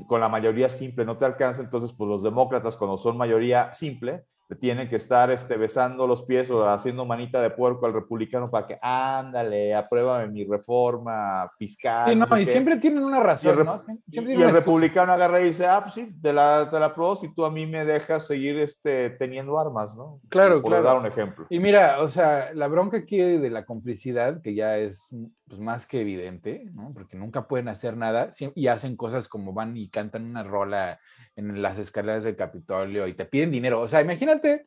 con 0.07 0.20
la 0.20 0.29
mayoría 0.29 0.68
simple 0.68 1.05
no 1.05 1.16
te 1.16 1.24
alcanza, 1.24 1.62
entonces 1.62 1.92
pues 1.96 2.09
los 2.09 2.22
demócratas 2.22 2.77
cuando 2.77 2.96
son 2.96 3.16
mayoría 3.16 3.72
simple, 3.74 4.24
tienen 4.56 4.88
que 4.88 4.96
estar 4.96 5.30
este, 5.30 5.56
besando 5.56 6.06
los 6.06 6.22
pies 6.22 6.50
o 6.50 6.66
haciendo 6.66 7.04
manita 7.04 7.42
de 7.42 7.50
puerco 7.50 7.84
al 7.84 7.92
republicano 7.92 8.50
para 8.50 8.66
que, 8.66 8.78
ándale, 8.80 9.74
apruébame 9.74 10.28
mi 10.28 10.44
reforma 10.44 11.50
fiscal. 11.58 12.08
Sí, 12.08 12.16
no, 12.16 12.38
y 12.38 12.46
siempre 12.46 12.78
tienen 12.78 13.04
una 13.04 13.20
razón, 13.20 13.66
y 14.11 14.18
el, 14.18 14.50
republicano 14.50 15.12
agarra 15.12 15.40
y 15.40 15.44
dice, 15.44 15.66
ah, 15.66 15.82
pues 15.82 15.94
sí, 15.94 16.14
te 16.22 16.32
la, 16.32 16.68
te 16.70 16.80
la 16.80 16.87
apruebo 16.87 17.16
si 17.16 17.34
tú 17.34 17.44
a 17.44 17.50
mí 17.50 17.66
me 17.66 17.84
dejas 17.84 18.26
seguir 18.26 18.58
este, 18.58 19.11
teniendo 19.11 19.58
armas, 19.58 19.94
¿no? 19.94 20.20
Claro, 20.28 20.62
Por 20.62 20.70
claro. 20.70 20.84
dar 20.84 20.98
un 20.98 21.06
ejemplo. 21.06 21.46
Y 21.50 21.58
mira, 21.58 22.00
o 22.00 22.08
sea, 22.08 22.52
la 22.54 22.68
bronca 22.68 22.98
aquí 22.98 23.18
de 23.18 23.50
la 23.50 23.66
complicidad, 23.66 24.40
que 24.40 24.54
ya 24.54 24.78
es 24.78 25.08
pues, 25.46 25.61
más 25.61 25.87
que 25.87 26.00
evidente, 26.00 26.64
¿no? 26.72 26.92
Porque 26.94 27.16
nunca 27.16 27.46
pueden 27.46 27.68
hacer 27.68 27.96
nada 27.96 28.32
y 28.54 28.66
hacen 28.66 28.96
cosas 28.96 29.28
como 29.28 29.52
van 29.52 29.76
y 29.76 29.88
cantan 29.88 30.24
una 30.24 30.42
rola 30.42 30.98
en 31.38 31.62
las 31.62 31.79
escaleras 31.79 32.24
del 32.24 32.35
Capitolio 32.35 33.07
y 33.07 33.14
te 33.14 33.24
piden 33.24 33.53
dinero. 33.53 33.81
O 33.81 33.87
sea, 33.87 34.01
imagínate 34.01 34.66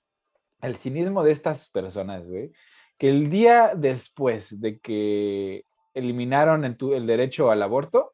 el 0.62 0.78
cinismo 0.78 1.22
de 1.22 1.34
estas 1.34 1.70
personas, 1.70 2.26
güey, 2.26 2.54
que 2.98 3.10
el 3.10 3.30
día 3.30 3.74
después 3.76 4.62
de 4.62 4.80
que 4.80 5.66
eliminaron 5.94 6.64
el, 6.64 6.78
el 6.94 7.06
derecho 7.06 7.52
al 7.52 7.62
aborto, 7.62 8.14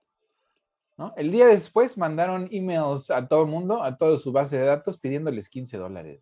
¿no? 0.98 1.14
El 1.16 1.32
día 1.32 1.46
después 1.46 2.00
mandaron 2.00 2.50
emails 2.52 3.12
a 3.12 3.28
todo 3.28 3.44
el 3.44 3.50
mundo, 3.50 3.84
a 3.84 3.96
toda 3.96 4.18
su 4.18 4.32
base 4.32 4.58
de 4.58 4.66
datos, 4.66 4.98
pidiéndoles 4.98 5.50
15 5.50 5.78
dólares 5.78 6.20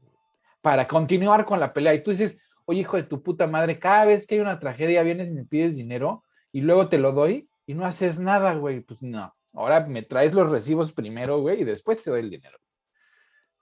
para 0.65 0.87
continuar 0.87 1.45
con 1.45 1.59
la 1.59 1.71
pelea. 1.71 1.93
Y 1.93 2.01
tú 2.01 2.09
dices, 2.09 2.39
oye, 2.65 2.79
hijo 2.79 2.97
de 2.97 3.03
tu 3.03 3.21
puta 3.21 3.45
madre, 3.45 3.77
cada 3.77 4.03
vez 4.05 4.25
que 4.25 4.33
hay 4.33 4.41
una 4.41 4.59
tragedia 4.59 5.03
vienes 5.03 5.27
y 5.27 5.31
me 5.31 5.45
pides 5.45 5.75
dinero 5.75 6.23
y 6.51 6.61
luego 6.61 6.89
te 6.89 6.97
lo 6.97 7.11
doy 7.11 7.47
y 7.67 7.75
no 7.75 7.85
haces 7.85 8.19
nada, 8.19 8.55
güey. 8.55 8.79
Pues 8.81 8.99
no. 9.03 9.34
Ahora 9.55 9.85
me 9.85 10.03
traes 10.03 10.33
los 10.33 10.49
recibos 10.49 10.91
primero, 10.91 11.41
güey, 11.41 11.61
y 11.61 11.63
después 11.63 12.03
te 12.03 12.11
doy 12.11 12.21
el 12.21 12.29
dinero. 12.29 12.57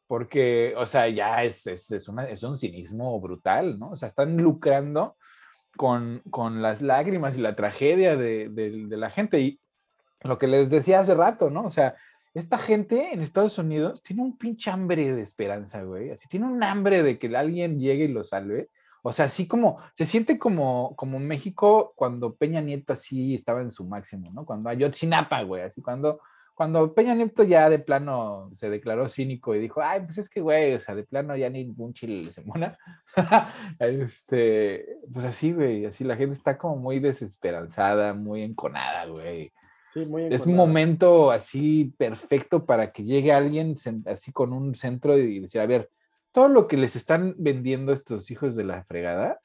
Porque, 0.08 0.74
o 0.78 0.86
sea, 0.86 1.08
ya 1.08 1.44
es, 1.44 1.66
es, 1.68 1.90
es, 1.92 2.08
una, 2.08 2.26
es 2.30 2.44
un 2.44 2.56
cinismo 2.56 3.20
brutal, 3.20 3.80
¿no? 3.80 3.92
O 3.92 3.96
sea, 3.96 4.10
están 4.10 4.38
lucrando 4.38 5.18
con, 5.76 6.22
con 6.30 6.62
las 6.62 6.82
lágrimas 6.82 7.38
y 7.38 7.42
la 7.42 7.56
tragedia 7.56 8.16
de, 8.16 8.50
de, 8.50 8.98
la 8.98 9.10
gente. 9.10 9.40
Y 9.40 9.60
lo 10.22 10.38
que 10.38 10.48
les 10.48 10.70
decía 10.70 11.00
hace 11.00 11.16
rato, 11.16 11.50
¿no? 11.50 11.64
O 11.64 11.72
sea, 11.72 11.96
esta 12.34 12.58
gente 12.58 13.14
en 13.14 13.22
Estados 13.22 13.58
Unidos 13.58 14.02
tiene 14.02 14.24
un 14.24 14.38
pinche 14.38 14.72
hambre 14.72 15.14
de 15.14 15.22
esperanza, 15.22 15.84
güey. 15.84 16.12
Así 16.12 16.28
tiene 16.28 16.48
un 16.48 16.64
hambre 16.64 17.04
de 17.04 17.20
que 17.20 17.36
alguien 17.36 17.80
llegue 17.80 18.06
y 18.06 18.10
lo 18.10 18.24
salve. 18.24 18.70
O 19.06 19.12
sea, 19.12 19.26
así 19.26 19.48
como, 19.48 19.78
se 19.96 20.06
siente 20.06 20.40
como, 20.40 20.96
como 20.96 21.20
México 21.20 21.92
cuando 21.98 22.36
Peña 22.36 22.62
Nieto 22.62 22.94
así 22.94 23.36
estaba 23.36 23.62
en 23.62 23.70
su 23.70 23.84
máximo, 23.86 24.32
¿no? 24.32 24.46
Cuando 24.46 24.70
Ayotzinapa, 24.70 25.44
güey, 25.44 25.64
así 25.64 25.82
cuando, 25.82 26.22
cuando 26.56 26.94
Peña 26.94 27.14
Nieto 27.14 27.44
ya 27.44 27.70
de 27.70 27.80
plano 27.80 28.50
se 28.56 28.70
declaró 28.70 29.10
cínico 29.10 29.54
y 29.54 29.60
dijo, 29.60 29.82
ay, 29.82 30.04
pues 30.06 30.20
es 30.20 30.30
que, 30.30 30.40
güey, 30.40 30.76
o 30.76 30.80
sea, 30.80 30.96
de 30.96 31.04
plano 31.04 31.36
ya 31.36 31.50
ningún 31.50 31.94
chile 31.94 32.32
se 32.32 32.44
mona. 32.44 32.78
este, 33.80 34.86
pues 35.12 35.26
así, 35.26 35.52
güey, 35.52 35.86
así 35.86 36.06
la 36.06 36.16
gente 36.16 36.36
está 36.36 36.58
como 36.58 36.78
muy 36.78 37.02
desesperanzada, 37.02 38.14
muy 38.14 38.42
enconada, 38.42 39.06
güey. 39.08 39.52
Sí, 39.94 40.06
muy 40.06 40.24
enconada. 40.24 40.36
Es 40.42 40.46
un 40.48 40.56
momento 40.56 41.30
así 41.30 41.94
perfecto 41.98 42.66
para 42.66 42.94
que 42.94 43.04
llegue 43.04 43.34
alguien 43.34 43.76
así 44.06 44.32
con 44.32 44.54
un 44.54 44.74
centro 44.76 45.18
y 45.18 45.42
decir, 45.42 45.60
a 45.60 45.66
ver, 45.66 45.90
todo 46.34 46.50
lo 46.50 46.68
que 46.68 46.78
les 46.78 46.98
están 46.98 47.36
vendiendo 47.38 47.94
estos 47.94 48.30
hijos 48.32 48.56
de 48.56 48.66
la 48.66 48.84
fregada 48.84 49.40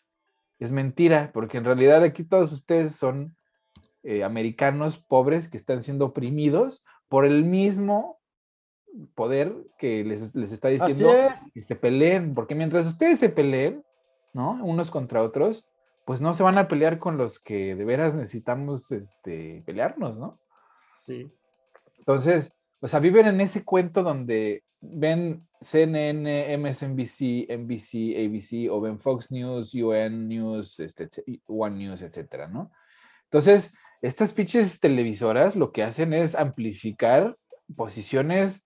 es 0.58 0.72
mentira, 0.72 1.30
porque 1.32 1.58
en 1.58 1.64
realidad 1.64 2.02
aquí 2.02 2.24
todos 2.24 2.50
ustedes 2.52 2.96
son 2.96 3.36
eh, 4.02 4.24
americanos 4.24 4.98
pobres 4.98 5.48
que 5.48 5.56
están 5.56 5.82
siendo 5.82 6.06
oprimidos 6.06 6.84
por 7.08 7.24
el 7.24 7.44
mismo 7.44 8.18
poder 9.14 9.54
que 9.78 10.02
les, 10.02 10.34
está 10.34 10.68
diciendo 10.68 11.12
que 11.54 11.62
se 11.62 11.76
peleen, 11.76 12.34
porque 12.34 12.54
mientras 12.54 12.86
ustedes 12.86 13.20
se 13.20 13.28
peleen, 13.28 13.84
¿no? 14.32 14.52
Unos 14.64 14.90
contra 14.90 15.22
otros, 15.22 15.68
pues 16.06 16.20
no 16.20 16.32
se 16.32 16.42
van 16.42 16.58
a 16.58 16.68
pelear 16.68 16.98
con 16.98 17.18
los 17.18 17.38
que 17.38 17.76
de 17.76 17.84
veras 17.84 18.16
necesitamos 18.16 18.90
este, 18.90 19.62
pelearnos, 19.66 20.18
¿no? 20.18 20.40
Sí. 21.06 21.30
Entonces, 21.98 22.57
o 22.80 22.88
sea, 22.88 23.00
viven 23.00 23.26
en 23.26 23.40
ese 23.40 23.64
cuento 23.64 24.02
donde 24.02 24.62
ven 24.80 25.46
CNN, 25.60 26.56
MSNBC, 26.56 27.48
NBC, 27.48 28.14
ABC, 28.16 28.70
o 28.70 28.80
ven 28.80 29.00
Fox 29.00 29.30
News, 29.32 29.74
UN 29.74 30.28
News, 30.28 30.78
este, 30.80 31.08
One 31.46 31.76
News, 31.76 32.02
etcétera, 32.02 32.46
¿no? 32.46 32.70
Entonces, 33.24 33.74
estas 34.00 34.32
pinches 34.32 34.78
televisoras 34.80 35.56
lo 35.56 35.72
que 35.72 35.82
hacen 35.82 36.14
es 36.14 36.34
amplificar 36.34 37.36
posiciones 37.76 38.62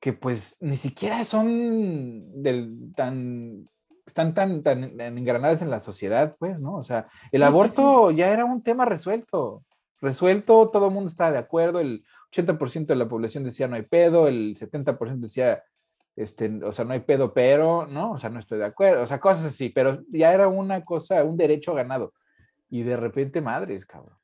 que 0.00 0.12
pues 0.12 0.56
ni 0.60 0.76
siquiera 0.76 1.24
son 1.24 2.42
del, 2.42 2.92
tan, 2.94 3.68
están 4.06 4.34
tan, 4.34 4.62
tan 4.62 5.00
engranadas 5.00 5.62
en 5.62 5.70
la 5.70 5.80
sociedad, 5.80 6.36
pues, 6.38 6.60
¿no? 6.60 6.76
O 6.76 6.82
sea, 6.82 7.06
el 7.32 7.42
aborto 7.42 8.10
ya 8.10 8.28
era 8.30 8.44
un 8.44 8.62
tema 8.62 8.84
resuelto, 8.84 9.64
resuelto, 10.00 10.70
todo 10.70 10.88
el 10.88 10.94
mundo 10.94 11.10
estaba 11.10 11.32
de 11.32 11.38
acuerdo, 11.38 11.80
el 11.80 12.04
80% 12.32 12.86
de 12.86 12.96
la 12.96 13.08
población 13.08 13.44
decía 13.44 13.68
no 13.68 13.76
hay 13.76 13.82
pedo, 13.82 14.28
el 14.28 14.56
70% 14.56 15.20
decía, 15.20 15.62
este, 16.16 16.64
o 16.64 16.72
sea, 16.72 16.84
no 16.84 16.92
hay 16.92 17.00
pedo, 17.00 17.32
pero, 17.32 17.86
¿no? 17.86 18.12
O 18.12 18.18
sea, 18.18 18.30
no 18.30 18.40
estoy 18.40 18.58
de 18.58 18.64
acuerdo, 18.64 19.02
o 19.02 19.06
sea, 19.06 19.20
cosas 19.20 19.44
así, 19.44 19.68
pero 19.68 20.02
ya 20.10 20.32
era 20.32 20.48
una 20.48 20.84
cosa, 20.84 21.22
un 21.24 21.36
derecho 21.36 21.74
ganado. 21.74 22.12
Y 22.70 22.82
de 22.82 22.96
repente, 22.96 23.40
madres, 23.40 23.86
cabrón. 23.86 24.16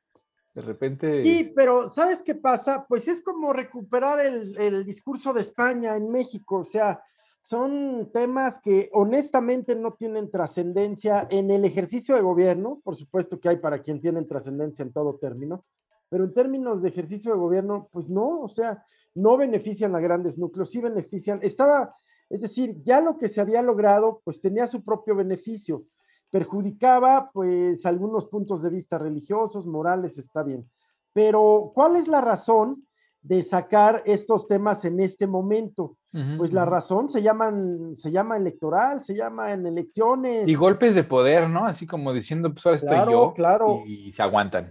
De 0.54 0.62
repente. 0.62 1.22
Sí, 1.22 1.52
pero 1.54 1.90
¿sabes 1.90 2.22
qué 2.22 2.34
pasa? 2.36 2.84
Pues 2.88 3.08
es 3.08 3.22
como 3.22 3.52
recuperar 3.52 4.20
el, 4.20 4.56
el 4.56 4.84
discurso 4.84 5.32
de 5.32 5.42
España 5.42 5.96
en 5.96 6.10
México, 6.10 6.60
o 6.60 6.64
sea, 6.64 7.02
son 7.44 8.10
temas 8.12 8.58
que 8.60 8.88
honestamente 8.94 9.76
no 9.76 9.92
tienen 9.92 10.30
trascendencia 10.30 11.26
en 11.30 11.50
el 11.50 11.66
ejercicio 11.66 12.14
de 12.14 12.22
gobierno, 12.22 12.80
por 12.82 12.96
supuesto 12.96 13.38
que 13.38 13.50
hay 13.50 13.58
para 13.58 13.82
quien 13.82 14.00
tienen 14.00 14.26
trascendencia 14.26 14.82
en 14.82 14.94
todo 14.94 15.16
término, 15.16 15.66
pero 16.08 16.24
en 16.24 16.32
términos 16.32 16.80
de 16.80 16.88
ejercicio 16.88 17.32
de 17.32 17.38
gobierno, 17.38 17.88
pues 17.92 18.08
no, 18.08 18.40
o 18.40 18.48
sea, 18.48 18.86
no 19.14 19.36
benefician 19.36 19.94
a 19.94 20.00
grandes 20.00 20.38
núcleos, 20.38 20.70
sí 20.70 20.80
benefician, 20.80 21.38
estaba, 21.42 21.94
es 22.30 22.40
decir, 22.40 22.82
ya 22.82 23.02
lo 23.02 23.18
que 23.18 23.28
se 23.28 23.42
había 23.42 23.60
logrado, 23.60 24.22
pues 24.24 24.40
tenía 24.40 24.66
su 24.66 24.82
propio 24.82 25.14
beneficio, 25.14 25.82
perjudicaba 26.30 27.30
pues 27.30 27.84
algunos 27.84 28.24
puntos 28.26 28.62
de 28.62 28.70
vista 28.70 28.96
religiosos, 28.96 29.66
morales, 29.66 30.16
está 30.16 30.42
bien, 30.42 30.66
pero 31.12 31.72
¿cuál 31.74 31.96
es 31.96 32.08
la 32.08 32.22
razón 32.22 32.86
de 33.24 33.42
sacar 33.42 34.02
estos 34.06 34.46
temas 34.46 34.84
en 34.84 35.00
este 35.00 35.26
momento? 35.26 35.96
pues 36.38 36.52
la 36.52 36.64
razón 36.64 37.08
se 37.08 37.22
llaman, 37.22 37.96
se 37.96 38.12
llama 38.12 38.36
electoral, 38.36 39.02
se 39.02 39.16
llama 39.16 39.52
en 39.52 39.66
elecciones. 39.66 40.46
Y 40.46 40.54
golpes 40.54 40.94
de 40.94 41.02
poder, 41.02 41.50
¿no? 41.50 41.66
Así 41.66 41.88
como 41.88 42.12
diciendo, 42.12 42.52
pues 42.52 42.64
ahora 42.64 42.76
estoy 42.76 43.12
yo. 43.12 43.34
Claro. 43.34 43.82
Y 43.84 44.12
se 44.12 44.22
aguantan. 44.22 44.70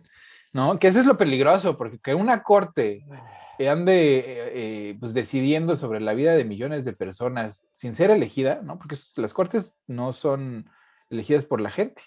¿No? 0.53 0.79
Que 0.79 0.87
eso 0.87 1.01
es 1.01 1.05
lo 1.05 1.17
peligroso, 1.17 1.75
porque 1.75 1.99
que 1.99 2.15
una 2.15 2.43
corte 2.43 3.03
ande 3.67 4.19
eh, 4.19 4.23
eh, 4.53 4.97
pues 4.99 5.13
decidiendo 5.13 5.75
sobre 5.75 5.99
la 5.99 6.13
vida 6.13 6.33
de 6.33 6.43
millones 6.43 6.85
de 6.85 6.93
personas 6.93 7.67
sin 7.73 7.95
ser 7.95 8.11
elegida, 8.11 8.61
¿no? 8.63 8.77
Porque 8.77 8.95
las 9.17 9.33
cortes 9.33 9.75
no 9.87 10.13
son 10.13 10.69
elegidas 11.09 11.45
por 11.45 11.61
la 11.61 11.71
gente. 11.71 12.01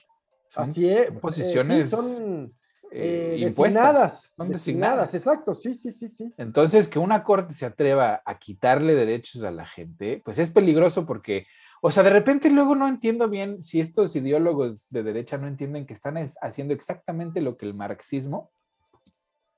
Son 0.48 0.70
Así 0.70 0.88
es. 0.88 1.08
Eh, 1.08 1.12
posiciones. 1.12 1.90
son 1.90 2.54
eh, 2.90 3.36
impuestas. 3.38 4.30
Son 4.36 4.48
designadas. 4.50 5.14
exacto, 5.14 5.54
sí, 5.54 5.74
sí, 5.74 5.92
sí, 5.92 6.08
sí. 6.08 6.32
Entonces, 6.36 6.88
que 6.88 6.98
una 6.98 7.24
corte 7.24 7.54
se 7.54 7.66
atreva 7.66 8.22
a 8.24 8.38
quitarle 8.38 8.94
derechos 8.94 9.42
a 9.42 9.50
la 9.50 9.66
gente, 9.66 10.22
pues 10.24 10.38
es 10.38 10.50
peligroso 10.50 11.06
porque, 11.06 11.46
o 11.80 11.90
sea, 11.90 12.02
de 12.02 12.10
repente 12.10 12.50
luego 12.50 12.74
no 12.74 12.88
entiendo 12.88 13.28
bien 13.28 13.62
si 13.62 13.80
estos 13.80 14.14
ideólogos 14.16 14.86
de 14.90 15.02
derecha 15.02 15.38
no 15.38 15.46
entienden 15.46 15.86
que 15.86 15.94
están 15.94 16.16
haciendo 16.40 16.74
exactamente 16.74 17.40
lo 17.40 17.56
que 17.56 17.66
el 17.66 17.74
marxismo 17.74 18.50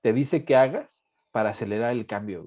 te 0.01 0.13
dice 0.13 0.45
que 0.45 0.57
hagas 0.57 1.03
para 1.33 1.51
acelerar 1.51 1.93
el 1.93 2.07
cambio. 2.07 2.47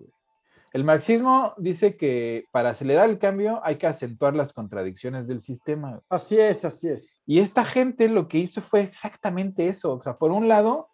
El 0.74 0.86
marxismo 0.86 1.54
dice 1.58 1.98
que 1.98 2.46
para 2.52 2.70
acelerar 2.70 3.10
el 3.10 3.20
cambio 3.20 3.60
hay 3.63 3.76
que 3.78 3.88
acentuar 3.88 4.36
las 4.36 4.54
contradicciones 4.54 5.28
del 5.28 5.41
sistema. 5.41 6.02
Así 6.08 6.39
es, 6.39 6.63
así 6.63 6.88
es. 6.88 7.11
Y 7.25 7.39
esta 7.39 7.65
gente 7.65 8.10
lo 8.10 8.27
que 8.27 8.39
hizo 8.39 8.62
fue 8.62 8.81
exactamente 8.81 9.67
eso. 9.67 9.93
O 9.93 10.01
sea, 10.01 10.17
por 10.17 10.31
un 10.31 10.47
lado, 10.47 10.89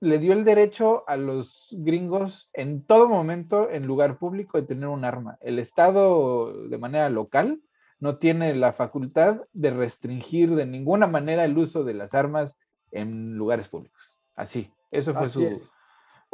le 0.00 0.18
dio 0.18 0.32
el 0.32 0.44
derecho 0.44 1.04
a 1.08 1.16
los 1.16 1.68
gringos 1.78 2.50
en 2.52 2.84
todo 2.84 3.08
momento, 3.08 3.70
en 3.70 3.86
lugar 3.86 4.18
público, 4.18 4.60
de 4.60 4.66
tener 4.66 4.88
un 4.88 5.04
arma. 5.04 5.38
El 5.40 5.58
Estado, 5.58 6.68
de 6.68 6.78
manera 6.78 7.08
local, 7.10 7.60
no 8.00 8.18
tiene 8.18 8.54
la 8.54 8.72
facultad 8.72 9.42
de 9.52 9.70
restringir 9.70 10.54
de 10.54 10.66
ninguna 10.66 11.06
manera 11.06 11.44
el 11.44 11.56
uso 11.56 11.84
de 11.84 11.94
las 11.94 12.14
armas 12.14 12.58
en 12.90 13.34
lugares 13.36 13.68
públicos. 13.68 14.18
Así, 14.34 14.70
eso 14.90 15.14
fue 15.14 15.28
su, 15.28 15.60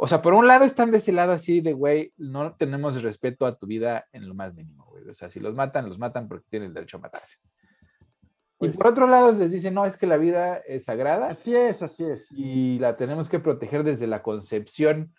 o 0.03 0.07
sea, 0.07 0.19
por 0.19 0.33
un 0.33 0.47
lado 0.47 0.65
están 0.65 0.89
de 0.89 0.97
ese 0.97 1.11
lado 1.11 1.31
así 1.31 1.61
de, 1.61 1.73
güey, 1.73 2.11
no 2.17 2.55
tenemos 2.55 2.99
respeto 3.03 3.45
a 3.45 3.55
tu 3.55 3.67
vida 3.67 4.07
en 4.11 4.27
lo 4.27 4.33
más 4.33 4.51
mínimo, 4.55 4.83
güey. 4.85 5.07
O 5.07 5.13
sea, 5.13 5.29
si 5.29 5.39
los 5.39 5.53
matan, 5.53 5.87
los 5.87 5.99
matan 5.99 6.27
porque 6.27 6.47
tienen 6.49 6.69
el 6.69 6.73
derecho 6.73 6.97
a 6.97 7.01
matarse. 7.01 7.37
Y 8.61 8.67
pues 8.67 8.77
por 8.77 8.87
otro 8.87 9.07
lado 9.07 9.31
les 9.31 9.51
dicen, 9.51 9.73
no, 9.73 9.85
es 9.85 9.97
que 9.97 10.05
la 10.05 10.17
vida 10.17 10.57
es 10.67 10.85
sagrada. 10.85 11.29
Así 11.29 11.55
es, 11.55 11.81
así 11.81 12.03
es. 12.03 12.25
Y 12.31 12.77
la 12.77 12.95
tenemos 12.95 13.27
que 13.27 13.39
proteger 13.39 13.83
desde 13.83 14.05
la 14.05 14.21
concepción, 14.21 15.13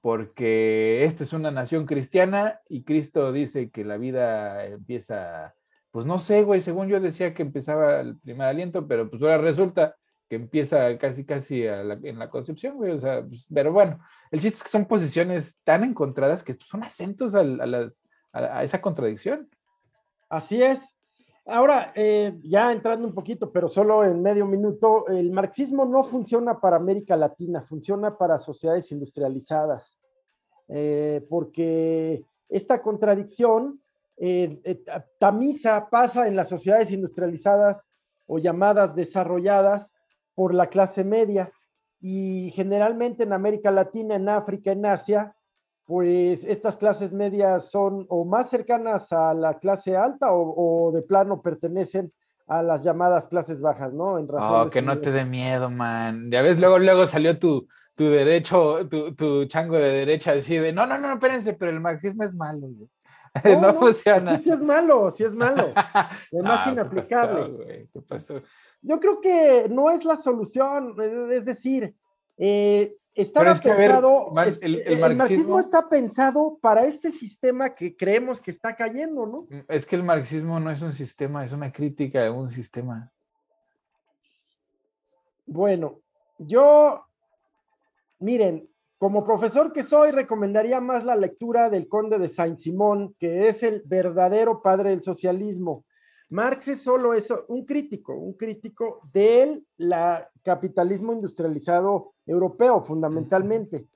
porque 0.00 1.04
esta 1.04 1.22
es 1.22 1.34
una 1.34 1.50
nación 1.50 1.84
cristiana 1.84 2.60
y 2.68 2.84
Cristo 2.84 3.30
dice 3.30 3.70
que 3.70 3.84
la 3.84 3.98
vida 3.98 4.64
empieza, 4.64 5.54
pues 5.90 6.06
no 6.06 6.18
sé, 6.18 6.42
güey, 6.44 6.62
según 6.62 6.88
yo 6.88 6.98
decía 6.98 7.34
que 7.34 7.42
empezaba 7.42 8.00
el 8.00 8.16
primer 8.18 8.46
aliento, 8.46 8.88
pero 8.88 9.10
pues 9.10 9.20
ahora 9.22 9.36
resulta 9.36 9.96
que 10.28 10.36
empieza 10.36 10.96
casi, 10.98 11.24
casi 11.26 11.66
en 11.66 12.18
la 12.18 12.30
concepción, 12.30 12.76
güey. 12.76 12.92
O 12.92 13.00
sea, 13.00 13.22
pues, 13.22 13.46
pero 13.52 13.72
bueno, 13.72 13.98
el 14.30 14.40
chiste 14.40 14.58
es 14.58 14.64
que 14.64 14.70
son 14.70 14.86
posiciones 14.86 15.60
tan 15.64 15.84
encontradas 15.84 16.42
que 16.42 16.56
son 16.64 16.84
acentos 16.84 17.34
a, 17.34 17.42
las, 17.42 18.02
a, 18.32 18.62
esa 18.62 18.80
contradicción. 18.80 19.48
Así 20.28 20.62
es. 20.62 20.80
Ahora, 21.50 21.92
eh, 21.94 22.38
ya 22.42 22.70
entrando 22.70 23.08
un 23.08 23.14
poquito, 23.14 23.50
pero 23.50 23.70
solo 23.70 24.04
en 24.04 24.20
medio 24.20 24.44
minuto, 24.44 25.08
el 25.08 25.30
marxismo 25.30 25.86
no 25.86 26.04
funciona 26.04 26.60
para 26.60 26.76
América 26.76 27.16
Latina, 27.16 27.62
funciona 27.62 28.18
para 28.18 28.38
sociedades 28.38 28.92
industrializadas, 28.92 29.98
eh, 30.68 31.26
porque 31.30 32.22
esta 32.50 32.82
contradicción 32.82 33.80
eh, 34.18 34.84
tamiza, 35.18 35.88
pasa 35.88 36.28
en 36.28 36.36
las 36.36 36.50
sociedades 36.50 36.90
industrializadas 36.90 37.82
o 38.26 38.38
llamadas 38.38 38.94
desarrolladas 38.94 39.90
por 40.34 40.52
la 40.52 40.66
clase 40.66 41.02
media. 41.02 41.50
Y 41.98 42.50
generalmente 42.54 43.22
en 43.22 43.32
América 43.32 43.70
Latina, 43.70 44.16
en 44.16 44.28
África, 44.28 44.72
en 44.72 44.84
Asia, 44.84 45.34
pues 45.88 46.44
estas 46.44 46.76
clases 46.76 47.14
medias 47.14 47.70
son 47.70 48.04
o 48.10 48.26
más 48.26 48.50
cercanas 48.50 49.10
a 49.10 49.32
la 49.32 49.58
clase 49.58 49.96
alta 49.96 50.26
o, 50.30 50.92
de 50.92 51.00
plano 51.00 51.40
pertenecen 51.40 52.12
a 52.46 52.62
las 52.62 52.84
llamadas 52.84 53.26
clases 53.28 53.62
bajas, 53.62 53.94
¿no? 53.94 54.18
En 54.18 54.28
razón 54.28 54.66
oh, 54.66 54.70
que 54.70 54.82
no 54.82 54.98
te 54.98 55.10
dé 55.10 55.24
miedo, 55.24 55.70
man. 55.70 56.30
Ya 56.30 56.42
ves, 56.42 56.60
luego, 56.60 56.78
luego 56.78 57.06
salió 57.06 57.38
tu, 57.38 57.66
tu 57.96 58.04
derecho, 58.04 58.86
tu, 58.86 59.14
tu, 59.14 59.46
chango 59.46 59.76
de 59.76 59.88
derecha, 59.88 60.32
así 60.32 60.58
de, 60.58 60.74
no, 60.74 60.86
no, 60.86 60.98
no, 60.98 61.14
espérense, 61.14 61.54
pero 61.54 61.70
el 61.70 61.80
marxismo 61.80 62.22
es 62.22 62.34
malo, 62.34 62.68
No, 63.58 63.72
funciona. 63.72 64.42
Sí, 64.44 64.50
es 64.50 64.60
malo, 64.60 65.10
sí 65.16 65.24
es 65.24 65.34
malo. 65.34 65.68
Es 66.30 66.42
más 66.44 66.66
ah, 66.66 66.70
inaplicable. 66.70 67.86
¿Qué 67.90 68.00
pasó? 68.06 68.42
yo 68.82 69.00
creo 69.00 69.22
que 69.22 69.68
no 69.70 69.90
es 69.90 70.04
la 70.04 70.16
solución, 70.16 70.94
es 71.32 71.46
decir, 71.46 71.94
eh, 72.36 72.94
está 73.22 73.42
pensado, 73.42 74.32
el, 74.60 74.98
marxismo, 75.00 75.58
está 75.58 75.88
pensado 75.88 76.58
para 76.60 76.84
este 76.84 77.10
sistema 77.10 77.74
que 77.74 77.96
creemos 77.96 78.40
que 78.40 78.52
está 78.52 78.76
cayendo, 78.76 79.26
¿no? 79.26 79.42
Mm, 79.50 79.64
es 79.68 79.86
que 79.86 79.96
el 79.96 80.04
marxismo 80.04 80.60
no 80.60 80.70
es 80.70 80.80
un 80.82 80.92
sistema, 80.92 81.44
es 81.44 81.52
una 81.52 81.72
crítica 81.72 82.22
de 82.22 82.30
un 82.30 82.50
sistema. 82.50 83.10
Bueno, 85.46 86.00
yo, 86.38 87.04
miren, 88.20 88.68
como 88.98 89.24
profesor 89.24 89.72
que 89.72 89.82
soy, 89.82 90.12
recomendaría 90.12 90.80
más 90.80 91.04
la 91.04 91.16
lectura 91.16 91.70
del 91.70 91.88
conde 91.88 92.18
de 92.18 92.28
Saint-Simón, 92.28 93.16
que 93.18 93.48
es 93.48 93.64
el 93.64 93.82
verdadero 93.84 94.62
padre 94.62 94.90
del 94.90 95.02
socialismo. 95.02 95.84
Marx 96.30 96.68
es 96.68 96.82
solo 96.82 97.14
eso, 97.14 97.44
un 97.48 97.64
crítico, 97.64 98.14
un 98.14 98.34
crítico 98.34 99.00
del 99.12 99.66
capitalismo 100.42 101.12
industrializado 101.12 102.12
europeo, 102.26 102.82
fundamentalmente. 102.82 103.88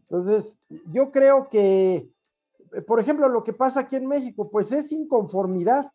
Entonces, 0.00 0.58
yo 0.90 1.10
creo 1.10 1.48
que, 1.48 2.10
por 2.86 3.00
ejemplo, 3.00 3.28
lo 3.28 3.42
que 3.42 3.52
pasa 3.52 3.80
aquí 3.80 3.96
en 3.96 4.06
México, 4.06 4.50
pues 4.50 4.70
es 4.72 4.92
inconformidad, 4.92 5.90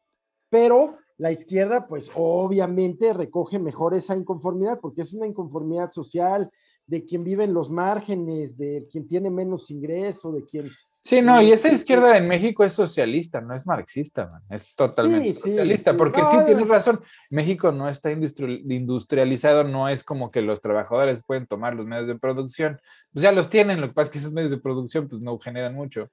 pero 0.50 0.98
la 1.18 1.32
izquierda, 1.32 1.88
pues 1.88 2.10
obviamente 2.16 3.14
recoge 3.14 3.60
mejor 3.60 3.94
esa 3.94 4.18
inconformidad, 4.18 4.80
porque 4.80 5.02
es 5.02 5.14
una 5.14 5.28
inconformidad 5.28 5.92
social 5.92 6.52
de 6.88 7.06
quien 7.06 7.24
vive 7.24 7.44
en 7.44 7.54
los 7.54 7.70
márgenes, 7.70 8.58
de 8.58 8.88
quien 8.92 9.08
tiene 9.08 9.30
menos 9.30 9.70
ingreso, 9.70 10.32
de 10.32 10.44
quien 10.44 10.70
Sí, 11.06 11.22
no, 11.22 11.42
y 11.42 11.52
esa 11.52 11.68
izquierda 11.68 12.16
en 12.16 12.30
México 12.30 12.64
es 12.64 12.72
socialista, 12.72 13.42
no 13.42 13.54
es 13.54 13.68
marxista, 13.68 14.42
es 14.50 14.74
totalmente 14.74 15.34
socialista, 15.34 15.98
porque 15.98 16.22
sí, 16.30 16.38
tienes 16.46 16.66
razón, 16.66 17.02
México 17.30 17.74
no 17.74 17.90
está 17.90 18.10
industrializado, 18.10 19.66
no 19.66 19.90
es 19.90 20.02
como 20.06 20.32
que 20.32 20.42
los 20.42 20.62
trabajadores 20.62 21.22
pueden 21.22 21.46
tomar 21.46 21.76
los 21.76 21.86
medios 21.86 22.08
de 22.08 22.18
producción, 22.18 22.80
pues 23.12 23.22
ya 23.22 23.34
los 23.34 23.50
tienen, 23.50 23.82
lo 23.82 23.88
que 23.88 23.94
pasa 23.94 24.06
es 24.06 24.10
que 24.12 24.18
esos 24.20 24.32
medios 24.32 24.52
de 24.52 24.60
producción 24.60 25.10
pues 25.10 25.22
no 25.22 25.38
generan 25.40 25.76
mucho. 25.76 26.08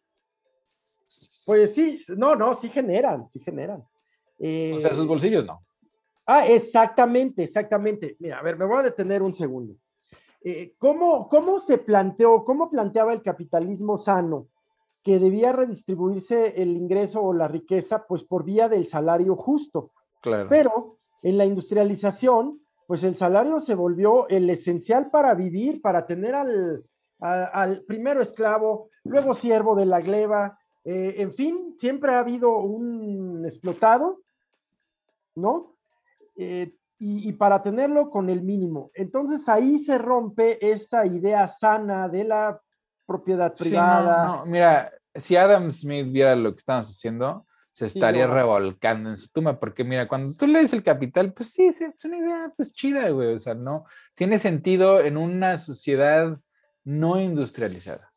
Pues 1.47 1.73
sí, 1.73 2.05
no, 2.09 2.35
no, 2.35 2.61
sí 2.61 2.69
generan, 2.69 3.29
sí 3.33 3.39
generan. 3.39 3.85
o 4.41 4.81
sea, 4.81 4.93
sus 4.93 5.07
bolsillos 5.07 5.47
no. 5.47 5.61
Ah, 6.27 6.49
exactamente, 6.49 7.45
exactamente. 7.45 8.17
Mira, 8.19 8.41
a 8.41 8.43
ver, 8.43 8.57
me 8.57 8.65
voy 8.65 8.81
a 8.81 8.83
detener 8.83 9.23
un 9.23 9.35
segundo. 9.35 9.77
Eh, 10.43 10.75
¿cómo, 10.79 11.29
¿Cómo 11.29 11.61
se 11.61 11.79
planteó, 11.79 12.45
cómo 12.45 12.69
planteaba 12.69 13.13
el 13.13 13.23
capitalismo 13.23 13.97
sano 13.97 14.49
que 15.03 15.19
debía 15.19 15.53
redistribuirse 15.53 16.61
el 16.63 16.77
ingreso 16.77 17.23
o 17.23 17.33
la 17.33 17.49
riqueza, 17.49 18.05
pues 18.07 18.23
por 18.23 18.45
vía 18.45 18.69
del 18.69 18.89
salario 18.89 19.37
justo? 19.37 19.93
Claro. 20.21 20.49
Pero 20.49 20.99
en 21.23 21.39
la 21.39 21.47
industrialización, 21.47 22.61
pues 22.87 23.05
el 23.05 23.17
salario 23.17 23.61
se 23.61 23.75
volvió 23.75 24.29
el 24.29 24.51
esencial 24.51 25.11
para 25.11 25.35
vivir, 25.35 25.81
para 25.81 26.07
tener 26.07 26.35
al, 26.35 26.85
al, 27.21 27.83
primero 27.85 28.21
esclavo, 28.21 28.91
luego 29.05 29.35
siervo 29.35 29.75
de 29.75 29.87
la 29.87 30.01
gleba, 30.01 30.59
eh, 30.85 31.15
en 31.19 31.33
fin, 31.35 31.77
siempre 31.79 32.15
ha 32.15 32.21
habido 32.21 32.59
un 32.59 33.45
explotado, 33.47 34.21
¿no? 35.35 35.77
Eh, 36.37 36.75
y, 37.03 37.33
para 37.33 37.63
tenerlo 37.63 38.11
con 38.11 38.29
el 38.29 38.43
mínimo. 38.43 38.91
Entonces 38.93 39.49
ahí 39.49 39.79
se 39.79 39.97
rompe 39.97 40.59
esta 40.71 41.07
idea 41.07 41.49
sana 41.49 42.09
de 42.11 42.25
la 42.25 42.61
propiedad 43.11 43.53
privada. 43.57 44.45
Mira, 44.47 44.93
si 45.17 45.35
Adam 45.35 45.69
Smith 45.73 46.13
viera 46.13 46.37
lo 46.37 46.53
que 46.53 46.59
estamos 46.59 46.89
haciendo, 46.89 47.45
se 47.73 47.87
estaría 47.87 48.29
revolcando 48.29 49.11
en 49.11 49.17
su 49.17 49.29
tumba, 49.31 49.59
porque 49.59 49.83
mira, 49.83 50.07
cuando 50.07 50.33
tú 50.33 50.47
lees 50.47 50.73
el 50.73 50.85
capital, 50.85 51.33
pues 51.33 51.51
sí, 51.51 51.67
es 51.67 51.81
una 52.05 52.19
idea 52.19 52.53
pues 52.57 52.73
chida, 52.73 53.09
güey, 53.09 53.35
o 53.35 53.41
sea, 53.41 53.55
no, 53.55 53.85
tiene 54.15 54.39
sentido 54.39 55.01
en 55.01 55.17
una 55.17 55.59
sociedad 55.59 56.39
no 56.85 57.21
industrializada, 57.21 58.09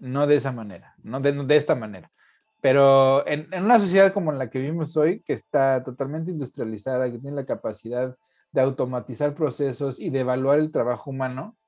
no 0.00 0.26
de 0.26 0.36
esa 0.36 0.52
manera, 0.52 0.94
no 1.02 1.20
de, 1.20 1.32
de 1.32 1.56
esta 1.56 1.74
manera. 1.74 2.10
Pero 2.62 3.26
en, 3.26 3.48
una 3.62 3.78
sociedad 3.78 4.14
como 4.14 4.32
la 4.32 4.48
que 4.48 4.58
vivimos 4.58 4.96
hoy, 4.96 5.20
que 5.20 5.34
está 5.34 5.84
totalmente 5.84 6.30
industrializada, 6.30 7.10
que 7.10 7.18
tiene 7.18 7.36
la 7.36 7.44
capacidad 7.44 8.16
de 8.52 8.60
automatizar 8.62 9.34
procesos 9.34 10.00
y 10.00 10.08
de 10.08 10.20
evaluar 10.20 10.60
el 10.60 10.70
trabajo 10.70 11.10
humano, 11.10 11.58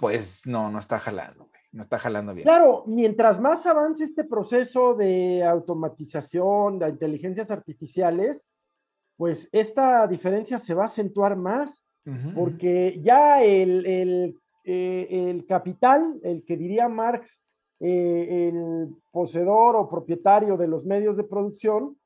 pues 0.00 0.46
no, 0.46 0.70
no 0.70 0.78
está 0.78 0.98
jalando, 0.98 1.50
no 1.72 1.82
está 1.82 1.98
jalando 1.98 2.32
bien. 2.32 2.44
Claro, 2.44 2.84
mientras 2.86 3.38
más 3.38 3.66
avance 3.66 4.02
este 4.02 4.24
proceso 4.24 4.94
de 4.94 5.44
automatización, 5.44 6.78
de 6.78 6.88
inteligencias 6.88 7.50
artificiales, 7.50 8.42
pues 9.18 9.46
esta 9.52 10.06
diferencia 10.06 10.58
se 10.58 10.72
va 10.72 10.84
a 10.84 10.86
acentuar 10.86 11.36
más, 11.36 11.84
porque 12.34 12.98
ya 13.04 13.42
el, 13.44 13.86
el, 13.86 14.36
eh, 14.64 15.06
el 15.10 15.46
capital, 15.46 16.18
el 16.24 16.44
que 16.44 16.56
diría 16.56 16.88
Marx, 16.88 17.38
eh, 17.78 18.48
el 18.48 18.88
poseedor 19.12 19.76
o 19.76 19.88
propietario 19.88 20.56
de 20.56 20.66
los 20.66 20.86
medios 20.86 21.18
de 21.18 21.24
producción, 21.24 21.99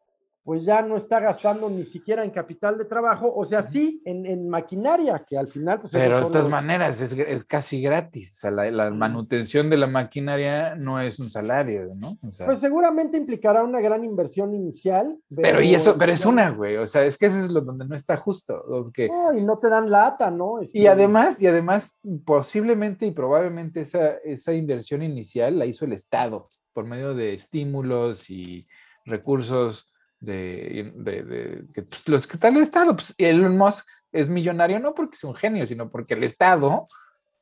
pues 0.44 0.62
ya 0.64 0.82
no 0.82 0.98
está 0.98 1.20
gastando 1.20 1.70
ni 1.70 1.84
siquiera 1.84 2.22
en 2.22 2.30
capital 2.30 2.76
de 2.76 2.84
trabajo, 2.84 3.32
o 3.34 3.46
sea, 3.46 3.66
sí, 3.70 4.02
en, 4.04 4.46
maquinaria, 4.46 5.24
que 5.26 5.38
al 5.38 5.48
final... 5.48 5.80
Pues, 5.80 5.94
Pero 5.94 6.16
de 6.16 6.22
todas 6.22 6.50
maneras 6.50 7.00
es, 7.00 7.44
casi 7.44 7.80
gratis, 7.80 8.36
o 8.36 8.40
sea, 8.40 8.50
la, 8.50 8.90
manutención 8.90 9.70
de 9.70 9.78
la 9.78 9.86
maquinaria 9.86 10.74
no 10.74 11.00
es 11.00 11.18
un 11.18 11.30
salario, 11.30 11.86
¿no? 11.98 12.08
pues 12.44 12.60
seguramente 12.60 13.16
implicará 13.16 13.64
una 13.64 13.80
gran 13.80 14.04
inversión 14.04 14.54
inicial. 14.54 15.16
Pero, 15.34 15.62
y 15.62 15.74
eso, 15.74 15.96
pero 15.98 16.12
es 16.12 16.26
una, 16.26 16.50
güey, 16.50 16.76
o 16.76 16.86
sea, 16.86 17.04
es 17.04 17.16
que 17.16 17.26
eso 17.26 17.38
es 17.38 17.50
lo 17.50 17.62
donde 17.62 17.86
no 17.86 17.96
está 17.96 18.18
justo. 18.18 18.92
Que... 18.92 19.08
No, 19.08 19.32
y 19.32 19.42
no 19.42 19.58
te 19.58 19.70
dan 19.70 19.90
lata, 19.90 20.30
¿no? 20.30 20.60
Y 20.60 20.66
este, 20.66 20.88
además, 20.90 21.40
y 21.40 21.46
además, 21.46 21.96
posiblemente 22.26 23.06
y 23.06 23.12
probablemente 23.12 23.80
esa, 23.80 24.16
esa 24.24 24.52
inversión 24.52 25.02
inicial 25.02 25.58
la 25.58 25.64
hizo 25.64 25.86
el 25.86 25.94
Estado 25.94 26.48
por 26.74 26.86
medio 26.88 27.14
de 27.14 27.32
estímulos 27.32 28.28
y 28.28 28.66
recursos 29.06 29.93
de, 30.24 30.92
de, 30.96 31.64
que 31.72 31.82
pues, 31.82 32.08
los 32.08 32.26
que 32.26 32.38
tal 32.38 32.56
el 32.56 32.62
Estado, 32.62 32.94
pues 32.94 33.14
Elon 33.18 33.56
Musk 33.56 33.86
es 34.12 34.28
millonario 34.28 34.78
no 34.78 34.94
porque 34.94 35.16
es 35.16 35.24
un 35.24 35.34
genio, 35.34 35.66
sino 35.66 35.90
porque 35.90 36.14
el 36.14 36.24
Estado 36.24 36.86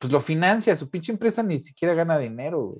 pues 0.03 0.13
lo 0.13 0.19
financia, 0.19 0.75
su 0.75 0.91
pinche 0.91 1.13
empresa 1.13 1.45
ni 1.45 1.63
siquiera 1.63 1.95
gana 1.95 2.19
dinero, 2.19 2.75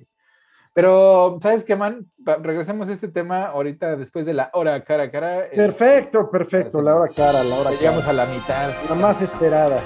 Pero, 0.73 1.37
¿sabes 1.41 1.63
qué, 1.63 1.73
man? 1.73 2.05
Regresemos 2.17 2.89
a 2.89 2.93
este 2.93 3.07
tema 3.07 3.45
ahorita 3.45 3.95
después 3.95 4.25
de 4.25 4.33
la 4.33 4.49
hora 4.51 4.83
cara 4.83 5.03
a 5.03 5.11
cara. 5.11 5.49
Perfecto, 5.55 6.29
perfecto, 6.29 6.81
la 6.81 6.95
hora 6.95 7.13
cara, 7.13 7.41
la 7.43 7.55
hora 7.55 7.71
Llegamos 7.71 8.05
a 8.05 8.11
la 8.11 8.25
mitad. 8.25 8.73
La 8.89 8.95
más 8.95 9.21
esperada. 9.21 9.79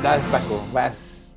Vas, 0.00 0.22
Paco, 0.28 0.64
vas. 0.72 1.34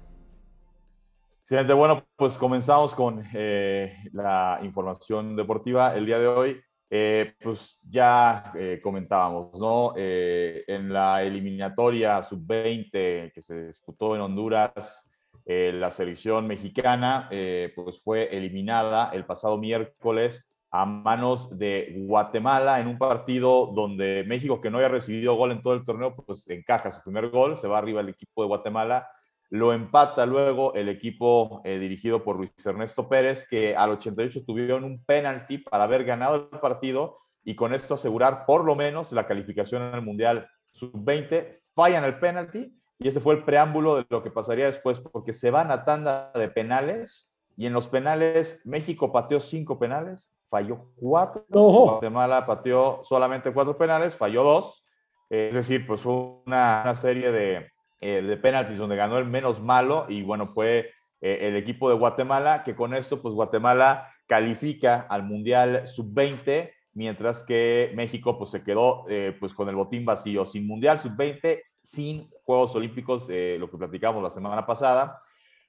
Excelente, 1.41 1.73
bueno, 1.73 2.05
pues 2.15 2.37
comenzamos 2.37 2.93
con 2.93 3.23
eh, 3.33 3.97
la 4.11 4.59
información 4.61 5.35
deportiva 5.35 5.95
el 5.95 6.05
día 6.05 6.19
de 6.19 6.27
hoy. 6.27 6.61
Eh, 6.89 7.33
pues 7.41 7.79
ya 7.89 8.51
eh, 8.55 8.79
comentábamos, 8.81 9.59
¿no? 9.59 9.93
Eh, 9.97 10.63
en 10.67 10.93
la 10.93 11.23
eliminatoria 11.23 12.21
sub-20 12.21 13.31
que 13.33 13.41
se 13.41 13.67
disputó 13.67 14.15
en 14.15 14.21
Honduras, 14.21 15.09
la 15.45 15.91
selección 15.91 16.47
mexicana 16.47 17.27
pues 17.75 18.01
fue 18.01 18.33
eliminada 18.33 19.09
el 19.11 19.25
pasado 19.25 19.57
miércoles 19.57 20.47
a 20.71 20.85
manos 20.85 21.57
de 21.57 22.05
Guatemala 22.07 22.79
en 22.79 22.87
un 22.87 22.97
partido 22.97 23.67
donde 23.75 24.23
México, 24.25 24.61
que 24.61 24.71
no 24.71 24.77
había 24.77 24.87
recibido 24.87 25.35
gol 25.35 25.51
en 25.51 25.61
todo 25.61 25.73
el 25.73 25.83
torneo, 25.83 26.15
pues 26.15 26.49
encaja 26.49 26.93
su 26.93 27.03
primer 27.03 27.29
gol, 27.29 27.57
se 27.57 27.67
va 27.67 27.77
arriba 27.77 27.99
el 27.99 28.07
equipo 28.07 28.41
de 28.41 28.47
Guatemala 28.47 29.05
lo 29.53 29.71
empata 29.71 30.25
luego 30.25 30.73
el 30.73 30.89
equipo 30.89 31.61
eh, 31.63 31.77
dirigido 31.77 32.23
por 32.23 32.37
Luis 32.37 32.51
Ernesto 32.65 33.07
Pérez, 33.07 33.45
que 33.47 33.75
al 33.75 33.91
88 33.91 34.45
tuvieron 34.47 34.83
un 34.83 35.05
penalti 35.05 35.59
para 35.59 35.83
haber 35.83 36.05
ganado 36.05 36.49
el 36.51 36.59
partido 36.59 37.19
y 37.43 37.55
con 37.55 37.71
esto 37.71 37.93
asegurar 37.93 38.47
por 38.47 38.65
lo 38.65 38.75
menos 38.75 39.11
la 39.11 39.27
calificación 39.27 39.83
en 39.83 39.93
el 39.93 40.01
Mundial 40.01 40.49
Sub-20. 40.71 41.59
Fallan 41.75 42.03
el 42.03 42.17
penalti 42.17 42.75
y 42.97 43.07
ese 43.07 43.19
fue 43.19 43.35
el 43.35 43.43
preámbulo 43.43 43.95
de 43.95 44.07
lo 44.09 44.23
que 44.23 44.31
pasaría 44.31 44.65
después, 44.65 44.99
porque 44.99 45.33
se 45.33 45.51
van 45.51 45.69
a 45.69 45.85
tanda 45.85 46.31
de 46.33 46.49
penales 46.49 47.35
y 47.55 47.67
en 47.67 47.73
los 47.73 47.87
penales 47.87 48.59
México 48.65 49.11
pateó 49.11 49.39
cinco 49.39 49.77
penales, 49.77 50.33
falló 50.49 50.87
cuatro. 50.95 51.45
Guatemala 51.47 52.47
pateó 52.47 53.01
solamente 53.03 53.53
cuatro 53.53 53.77
penales, 53.77 54.15
falló 54.15 54.43
dos. 54.43 54.83
es 55.29 55.53
decir, 55.53 55.85
pues 55.85 56.07
una 56.07 56.95
serie 56.95 57.31
de, 57.31 57.72
eh, 58.05 58.21
de 58.21 58.35
penaltis 58.35 58.77
donde 58.77 58.97
ganó 58.97 59.17
el 59.17 59.23
menos 59.23 59.61
malo 59.61 60.07
y 60.09 60.23
bueno, 60.23 60.47
fue 60.47 60.91
eh, 61.21 61.37
el 61.43 61.55
equipo 61.55 61.87
de 61.87 61.95
Guatemala, 61.95 62.65
que 62.65 62.75
con 62.75 62.93
esto 62.93 63.21
pues 63.21 63.33
Guatemala 63.33 64.11
califica 64.27 65.07
al 65.09 65.23
Mundial 65.23 65.87
Sub-20, 65.87 66.69
mientras 66.95 67.43
que 67.43 67.93
México 67.95 68.37
pues 68.37 68.49
se 68.49 68.61
quedó 68.61 69.05
eh, 69.07 69.37
pues 69.39 69.53
con 69.53 69.69
el 69.69 69.75
botín 69.75 70.03
vacío, 70.03 70.45
sin 70.45 70.67
Mundial 70.67 70.99
Sub-20, 70.99 71.61
sin 71.81 72.29
Juegos 72.43 72.75
Olímpicos, 72.75 73.29
lo 73.29 73.71
que 73.71 73.77
platicamos 73.77 74.21
la 74.21 74.31
semana 74.31 74.65
pasada. 74.65 75.21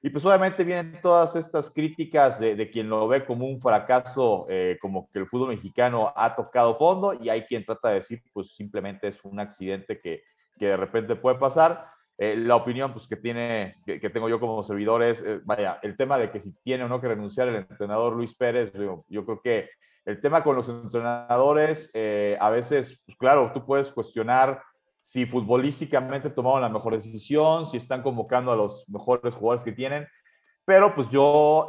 Y 0.03 0.11
pues 0.11 0.25
obviamente 0.25 0.65
vienen 0.65 0.99
todas 1.01 1.37
estas 1.37 1.71
críticas 1.71 2.41
de, 2.41 2.57
de 2.57 2.69
quien 2.69 2.89
lo 2.89 3.07
ve 3.07 3.25
como 3.25 3.47
un 3.47 3.61
fracaso, 3.61 4.49
como 4.81 5.09
que 5.13 5.21
el 5.21 5.29
fútbol 5.29 5.51
mexicano 5.51 6.13
ha 6.17 6.35
tocado 6.35 6.77
fondo 6.79 7.15
y 7.15 7.29
hay 7.29 7.43
quien 7.43 7.65
trata 7.65 7.91
de 7.91 7.95
decir 7.97 8.23
pues 8.33 8.57
simplemente 8.57 9.07
es 9.07 9.25
un 9.25 9.39
accidente 9.39 10.01
que, 10.01 10.25
que 10.59 10.67
de 10.67 10.77
repente 10.77 11.15
puede 11.15 11.39
pasar. 11.39 11.94
Eh, 12.17 12.37
la 12.37 12.55
opinión 12.55 12.93
pues, 12.93 13.09
que, 13.09 13.17
tiene, 13.17 13.77
que, 13.85 13.99
tengo 14.11 14.29
yo 14.29 14.39
como 14.39 14.63
servidor 14.63 15.03
es, 15.03 15.21
eh, 15.23 15.41
vaya, 15.45 15.81
el 15.83 15.97
tema 15.97 16.17
de 16.17 16.31
que 16.31 16.41
si 16.41 16.53
tiene 16.63 16.85
o 16.85 16.89
no 16.89 17.01
que 17.01 17.09
renunciar 17.09 17.49
el 17.49 17.57
entrenador 17.57 18.15
Luis 18.15 18.35
Pérez, 18.37 18.73
yo, 19.09 19.25
creo 19.25 19.41
que 19.43 19.69
el 20.05 20.21
tema 20.21 20.45
con 20.45 20.55
los 20.55 20.69
entrenadores, 20.69 21.91
eh, 21.93 22.37
a 22.41 22.51
veces, 22.51 23.03
pues, 23.05 23.19
claro, 23.19 23.51
tú 23.53 23.67
puedes 23.67 23.91
cuestionar 23.91 24.63
si 25.01 25.27
futbolísticamente 25.27 26.31
tomaron 26.31 26.63
la 26.63 26.69
mejor 26.69 26.95
decisión, 26.97 27.67
si 27.67 27.79
están 27.79 28.03
convocando 28.03 28.53
a 28.53 28.57
los 28.57 28.85
mejores 28.89 29.35
jugadores 29.35 29.65
que 29.65 29.73
tienen, 29.73 30.07
pero 30.65 30.95
pues 30.95 31.11
yo 31.11 31.67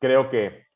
creo 0.00 0.28
que 0.28 0.67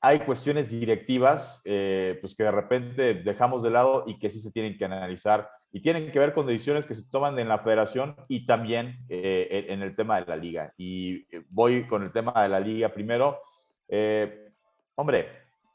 hay 0.00 0.20
cuestiones 0.20 0.70
directivas 0.70 1.60
pues 1.64 2.34
que 2.36 2.44
de 2.44 2.52
repente 2.52 3.14
dejamos 3.14 3.62
de 3.62 3.70
lado 3.70 4.04
y 4.06 4.18
que 4.18 4.30
sí 4.30 4.40
se 4.40 4.52
tienen 4.52 4.76
que 4.78 4.84
analizar 4.84 5.48
y 5.70 5.80
tienen 5.80 6.10
que 6.10 6.18
ver 6.18 6.32
con 6.32 6.46
decisiones 6.46 6.86
que 6.86 6.94
se 6.94 7.04
toman 7.04 7.38
en 7.38 7.48
la 7.48 7.58
federación 7.58 8.16
y 8.28 8.46
también 8.46 9.04
eh, 9.08 9.66
en 9.68 9.82
el 9.82 9.94
tema 9.94 10.20
de 10.20 10.26
la 10.26 10.36
liga. 10.36 10.72
Y 10.76 11.26
eh, 11.34 11.44
voy 11.50 11.86
con 11.86 12.02
el 12.02 12.12
tema 12.12 12.32
de 12.42 12.48
la 12.48 12.60
liga 12.60 12.88
primero. 12.88 13.40
Eh, 13.86 14.52
hombre, 14.94 15.28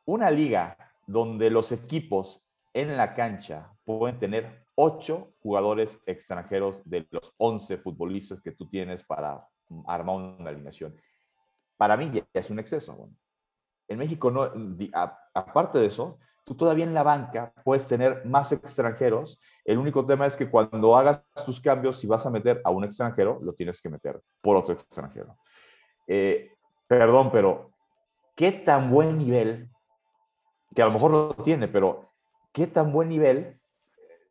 una 0.06 0.32
liga 0.32 0.78
donde 1.06 1.50
los 1.50 1.72
equipos 1.72 2.44
en 2.74 2.98
la 2.98 3.14
cancha 3.14 3.72
pueden 3.86 4.18
tener 4.18 4.66
ocho 4.76 5.34
jugadores 5.42 6.00
extranjeros 6.08 6.82
de 6.90 7.08
los 7.12 7.34
11 7.38 7.78
futbolistas 7.78 8.42
que 8.42 8.52
tú 8.52 8.68
tienes 8.68 9.04
para 9.04 9.48
armar 9.86 10.16
una 10.16 10.50
alineación. 10.50 10.96
Para 11.78 11.98
mí 11.98 12.10
ya 12.12 12.26
es 12.34 12.50
un 12.50 12.58
exceso. 12.58 13.10
En 13.88 14.00
México, 14.00 14.32
no, 14.32 14.50
aparte 15.34 15.80
de 15.80 15.88
eso, 15.88 16.18
tú 16.44 16.56
todavía 16.56 16.86
en 16.86 16.94
la 16.94 17.04
banca 17.04 17.54
puedes 17.64 17.88
tener 17.88 18.26
más 18.26 18.52
extranjeros. 18.52 19.40
El 19.64 19.78
único 19.78 20.06
tema 20.06 20.26
es 20.26 20.36
que 20.36 20.50
cuando 20.50 20.96
hagas 20.96 21.24
tus 21.46 21.62
cambios, 21.62 22.00
si 22.00 22.08
vas 22.08 22.26
a 22.26 22.30
meter 22.30 22.62
a 22.64 22.72
un 22.72 22.84
extranjero, 22.84 23.40
lo 23.42 23.54
tienes 23.54 23.82
que 23.82 23.90
meter 23.90 24.22
por 24.42 24.58
otro 24.58 24.74
extranjero. 24.74 25.38
Eh, 26.08 26.52
perdón, 26.88 27.30
pero 27.32 27.72
qué 28.36 28.52
tan 28.52 28.90
buen 28.90 29.18
nivel, 29.18 29.70
que 30.76 30.82
a 30.82 30.86
lo 30.86 30.92
mejor 30.92 31.12
lo 31.12 31.34
tiene, 31.44 31.68
pero 31.68 32.10
qué 32.52 32.68
tan 32.68 32.92
buen 32.92 33.10
nivel 33.10 33.60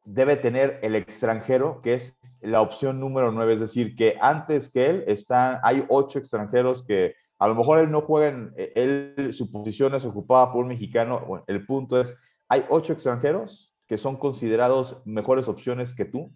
debe 0.04 0.36
tener 0.36 0.80
el 0.82 0.96
extranjero, 0.96 1.80
que 1.80 1.94
es 1.94 2.18
la 2.40 2.60
opción 2.60 2.98
número 2.98 3.30
nueve, 3.30 3.54
es 3.54 3.60
decir, 3.60 3.94
que 3.94 4.16
antes 4.20 4.72
que 4.72 4.86
él 4.86 5.04
están, 5.06 5.60
hay 5.62 5.84
ocho 5.88 6.18
extranjeros 6.18 6.84
que 6.84 7.14
a 7.42 7.48
lo 7.48 7.56
mejor 7.56 7.80
él 7.80 7.90
no 7.90 8.02
juega 8.02 8.28
en, 8.28 8.54
él, 8.56 9.32
su 9.32 9.50
posición 9.50 9.96
es 9.96 10.04
ocupada 10.04 10.52
por 10.52 10.62
un 10.62 10.68
mexicano, 10.68 11.42
el 11.48 11.66
punto 11.66 12.00
es, 12.00 12.16
hay 12.48 12.64
ocho 12.68 12.92
extranjeros 12.92 13.74
que 13.88 13.98
son 13.98 14.16
considerados 14.16 15.02
mejores 15.04 15.48
opciones 15.48 15.92
que 15.92 16.04
tú. 16.04 16.32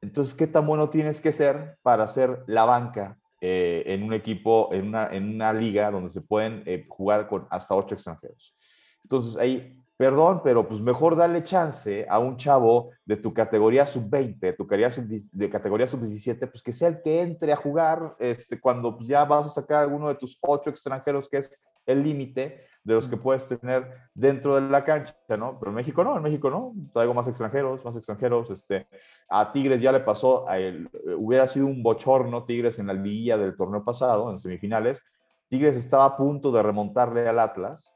Entonces, 0.00 0.34
¿qué 0.34 0.48
tan 0.48 0.66
bueno 0.66 0.90
tienes 0.90 1.20
que 1.20 1.30
ser 1.30 1.78
para 1.82 2.08
ser 2.08 2.42
la 2.48 2.64
banca 2.64 3.18
eh, 3.40 3.84
en 3.86 4.02
un 4.02 4.12
equipo, 4.12 4.70
en 4.72 4.88
una, 4.88 5.06
en 5.14 5.32
una 5.32 5.52
liga 5.52 5.92
donde 5.92 6.10
se 6.10 6.22
pueden 6.22 6.64
eh, 6.66 6.86
jugar 6.88 7.28
con 7.28 7.46
hasta 7.48 7.76
ocho 7.76 7.94
extranjeros? 7.94 8.56
Entonces, 9.04 9.36
ahí 9.36 9.80
perdón, 10.00 10.40
pero 10.42 10.66
pues 10.66 10.80
mejor 10.80 11.14
darle 11.14 11.42
chance 11.42 12.06
a 12.08 12.18
un 12.18 12.38
chavo 12.38 12.88
de 13.04 13.18
tu 13.18 13.34
categoría 13.34 13.84
sub-20, 13.84 14.56
tu 14.56 14.66
categoría 14.66 14.90
sub 14.90 15.04
de 15.04 15.50
categoría 15.50 15.86
sub-17, 15.86 16.50
pues 16.50 16.62
que 16.62 16.72
sea 16.72 16.88
el 16.88 17.02
que 17.02 17.20
entre 17.20 17.52
a 17.52 17.56
jugar 17.56 18.16
este, 18.18 18.58
cuando 18.58 18.96
ya 19.02 19.26
vas 19.26 19.44
a 19.44 19.50
sacar 19.50 19.82
alguno 19.82 20.08
de 20.08 20.14
tus 20.14 20.38
ocho 20.40 20.70
extranjeros, 20.70 21.28
que 21.28 21.36
es 21.36 21.60
el 21.84 22.02
límite 22.02 22.64
de 22.82 22.94
los 22.94 23.08
que 23.08 23.18
puedes 23.18 23.46
tener 23.46 23.92
dentro 24.14 24.54
de 24.54 24.70
la 24.70 24.82
cancha, 24.84 25.14
¿no? 25.36 25.58
Pero 25.58 25.70
en 25.70 25.76
México 25.76 26.02
no, 26.02 26.16
en 26.16 26.22
México 26.22 26.48
no, 26.48 26.72
traigo 26.94 27.12
más 27.12 27.28
extranjeros, 27.28 27.84
más 27.84 27.94
extranjeros, 27.94 28.48
este, 28.48 28.86
a 29.28 29.52
Tigres 29.52 29.82
ya 29.82 29.92
le 29.92 30.00
pasó, 30.00 30.48
a 30.48 30.58
él, 30.58 30.88
hubiera 31.18 31.46
sido 31.46 31.66
un 31.66 31.82
bochorno 31.82 32.46
Tigres 32.46 32.78
en 32.78 32.86
la 32.86 32.94
liguilla 32.94 33.36
del 33.36 33.54
torneo 33.54 33.84
pasado, 33.84 34.30
en 34.30 34.38
semifinales, 34.38 35.02
Tigres 35.50 35.76
estaba 35.76 36.06
a 36.06 36.16
punto 36.16 36.50
de 36.50 36.62
remontarle 36.62 37.28
al 37.28 37.38
Atlas, 37.38 37.92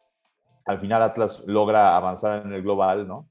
al 0.64 0.78
final 0.78 1.02
Atlas 1.02 1.42
logra 1.46 1.96
avanzar 1.96 2.46
en 2.46 2.52
el 2.52 2.62
global, 2.62 3.06
¿no? 3.06 3.28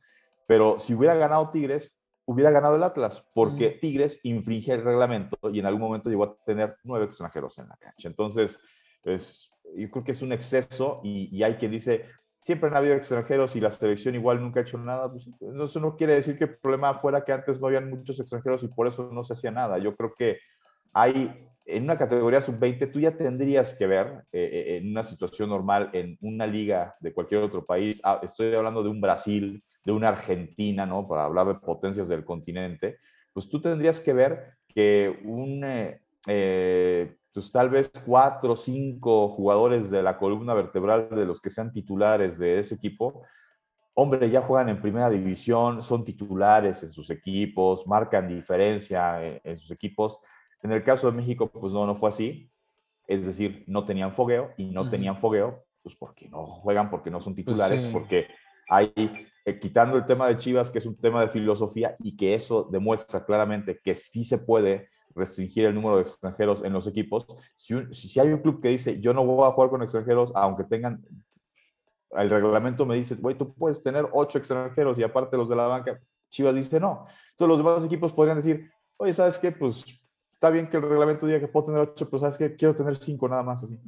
Pero 0.48 0.80
si 0.80 0.94
hubiera 0.94 1.16
ganado 1.16 1.50
Tigres, 1.50 1.94
hubiera 2.26 2.52
ganado 2.52 2.76
el 2.76 2.84
Atlas, 2.84 3.26
porque 3.34 3.72
Tigres 3.72 4.20
infringe 4.24 4.74
el 4.74 4.84
reglamento 4.84 5.38
y 5.52 5.60
en 5.60 5.66
algún 5.66 5.82
momento 5.82 6.10
llegó 6.10 6.24
a 6.24 6.36
tener 6.46 6.78
nueve 6.84 7.06
extranjeros 7.06 7.58
en 7.60 7.70
la 7.70 7.78
cancha. 7.78 8.08
Entonces, 8.08 8.60
pues, 9.02 9.52
yo 9.76 9.90
creo 9.90 10.04
que 10.04 10.12
es 10.12 10.22
un 10.22 10.32
exceso 10.32 11.02
y, 11.04 11.42
hay 11.44 11.56
quien 11.56 11.72
dice, 11.72 12.06
siempre 12.42 12.70
han 12.70 12.78
habido 12.78 12.96
extranjeros 12.96 13.56
y 13.56 13.62
la 13.62 13.72
selección 13.72 14.16
igual 14.16 14.42
nunca 14.42 14.60
ha 14.60 14.64
hecho 14.64 14.78
nada. 14.78 15.12
Pues, 15.12 15.28
eso 15.40 15.80
no 15.80 15.96
quiere 15.96 16.16
decir 16.16 16.38
que 16.38 16.46
el 16.46 16.58
problema 16.58 16.94
fuera 16.96 17.24
que 17.24 17.34
antes 17.34 17.60
no 17.60 17.68
habían 17.68 17.90
muchos 17.90 18.20
extranjeros 18.20 18.64
y 18.64 18.68
por 18.68 18.88
eso 18.88 19.10
no 19.12 19.24
se 19.24 19.34
hacía 19.34 19.52
nada. 19.52 19.78
Yo 19.78 19.96
creo 19.96 20.14
que 20.14 20.40
hay 20.94 21.50
en 21.66 21.84
una 21.84 21.98
categoría 21.98 22.42
sub-20 22.42 22.92
tú 22.92 23.00
ya 23.00 23.16
tendrías 23.16 23.74
que 23.74 23.88
ver 23.88 24.26
eh, 24.32 24.50
eh, 24.52 24.78
en 24.78 24.92
una 24.92 25.04
situación 25.04 25.50
normal, 25.50 25.90
en 25.94 26.18
una 26.22 26.46
liga 26.46 26.96
de 27.00 27.14
cualquier 27.14 27.42
otro 27.42 27.66
país, 27.66 28.02
ah, 28.04 28.20
estoy 28.24 28.54
hablando 28.54 28.84
de 28.84 28.90
un 28.90 29.00
Brasil, 29.00 29.64
de 29.86 29.92
una 29.92 30.10
Argentina, 30.10 30.86
¿no? 30.86 31.08
Para 31.08 31.26
hablar 31.26 31.48
de 31.48 31.56
potencias 31.56 32.08
del 32.08 32.26
continente, 32.26 32.98
pues 33.34 33.50
tú 33.50 33.62
tendrías 33.62 34.00
que 34.00 34.14
ver 34.14 34.56
que 34.68 35.20
un, 35.24 35.62
eh, 36.28 37.16
pues 37.34 37.52
tal 37.52 37.70
vez 37.70 37.92
cuatro 38.06 38.54
o 38.54 38.56
cinco 38.56 39.30
jugadores 39.30 39.90
de 39.90 40.04
la 40.04 40.18
columna 40.18 40.54
vertebral 40.54 41.10
de 41.10 41.26
los 41.26 41.42
que 41.42 41.50
sean 41.50 41.72
titulares 41.72 42.38
de 42.38 42.60
ese 42.60 42.76
equipo, 42.76 43.24
hombre, 43.94 44.30
ya 44.30 44.42
juegan 44.42 44.70
en 44.70 44.82
primera 44.82 45.10
división, 45.10 45.84
son 45.84 46.04
titulares 46.04 46.84
en 46.84 46.92
sus 46.92 47.10
equipos, 47.10 47.86
marcan 47.88 48.28
diferencia 48.28 49.40
en 49.44 49.58
sus 49.58 49.72
equipos 49.72 50.20
en 50.64 50.72
el 50.72 50.84
caso 50.84 51.12
de 51.12 51.18
México, 51.18 51.52
pues 51.52 51.74
no, 51.74 51.86
no 51.86 51.96
fue 51.96 52.10
así. 52.10 52.50
Es 53.06 53.26
decir, 53.26 53.66
no 53.68 53.86
tenían 53.86 54.14
fogueo 54.14 54.52
y 54.58 54.66
no 54.66 54.90
tenían 54.90 55.20
fogueo, 55.20 55.66
pues 55.82 55.94
porque 55.96 56.30
no 56.30 56.46
juegan, 56.46 56.90
porque 56.90 57.12
no 57.12 57.20
son 57.20 57.36
pues 57.36 57.46
titulares, 57.46 57.86
porque 57.88 58.28
hay, 58.70 58.94
eh, 59.46 59.60
quitando 59.60 59.98
el 59.98 60.06
tema 60.06 60.28
de 60.28 60.38
Chivas, 60.38 60.72
que 60.72 60.80
es 60.80 60.86
un 60.86 60.96
tema 60.96 61.20
de 61.20 61.28
filosofía 61.28 61.98
y 62.00 62.16
que 62.16 62.34
eso 62.34 62.70
demuestra 62.72 63.26
claramente 63.26 63.80
que 63.84 63.94
sí 63.94 64.24
se 64.24 64.38
puede 64.38 64.90
restringir 65.14 65.66
el 65.66 65.76
número 65.76 65.98
de 65.98 66.04
extranjeros 66.04 66.64
en 66.64 66.72
los 66.72 66.88
equipos. 66.88 67.28
Si, 67.56 67.76
si 67.94 68.20
hay 68.22 68.30
un 68.30 68.40
club 68.40 68.62
que 68.62 68.70
dice, 68.70 69.02
yo 69.02 69.14
no 69.14 69.26
voy 69.26 69.46
a 69.46 69.52
jugar 69.52 69.70
con 69.70 69.84
extranjeros, 69.84 70.32
aunque 70.34 70.64
tengan, 70.64 71.04
el 72.12 72.30
reglamento 72.30 72.86
me 72.86 72.96
dice, 72.96 73.16
güey, 73.16 73.38
tú 73.38 73.54
puedes 73.54 73.84
tener 73.84 74.08
ocho 74.14 74.38
extranjeros 74.38 74.98
y 74.98 75.04
aparte 75.04 75.36
los 75.36 75.50
de 75.50 75.58
la 75.58 75.68
banca, 75.68 76.00
Chivas 76.30 76.56
dice 76.56 76.80
no. 76.80 77.06
Entonces 77.32 77.48
los 77.50 77.58
demás 77.58 77.86
equipos 77.86 78.14
podrían 78.14 78.38
decir, 78.38 78.72
oye, 78.96 79.14
¿sabes 79.14 79.38
qué? 79.38 79.52
Pues 79.52 79.86
está 80.44 80.52
bien 80.52 80.68
que 80.68 80.76
el 80.76 80.84
reglamento 80.84 81.26
diga 81.26 81.40
que 81.40 81.48
puedo 81.48 81.68
tener 81.68 81.80
ocho, 81.80 82.10
pero 82.10 82.20
sabes 82.20 82.38
que 82.38 82.54
quiero 82.58 82.76
tener 82.76 82.98
cinco 82.98 83.30
nada 83.30 83.44
más, 83.44 83.64
así. 83.64 83.80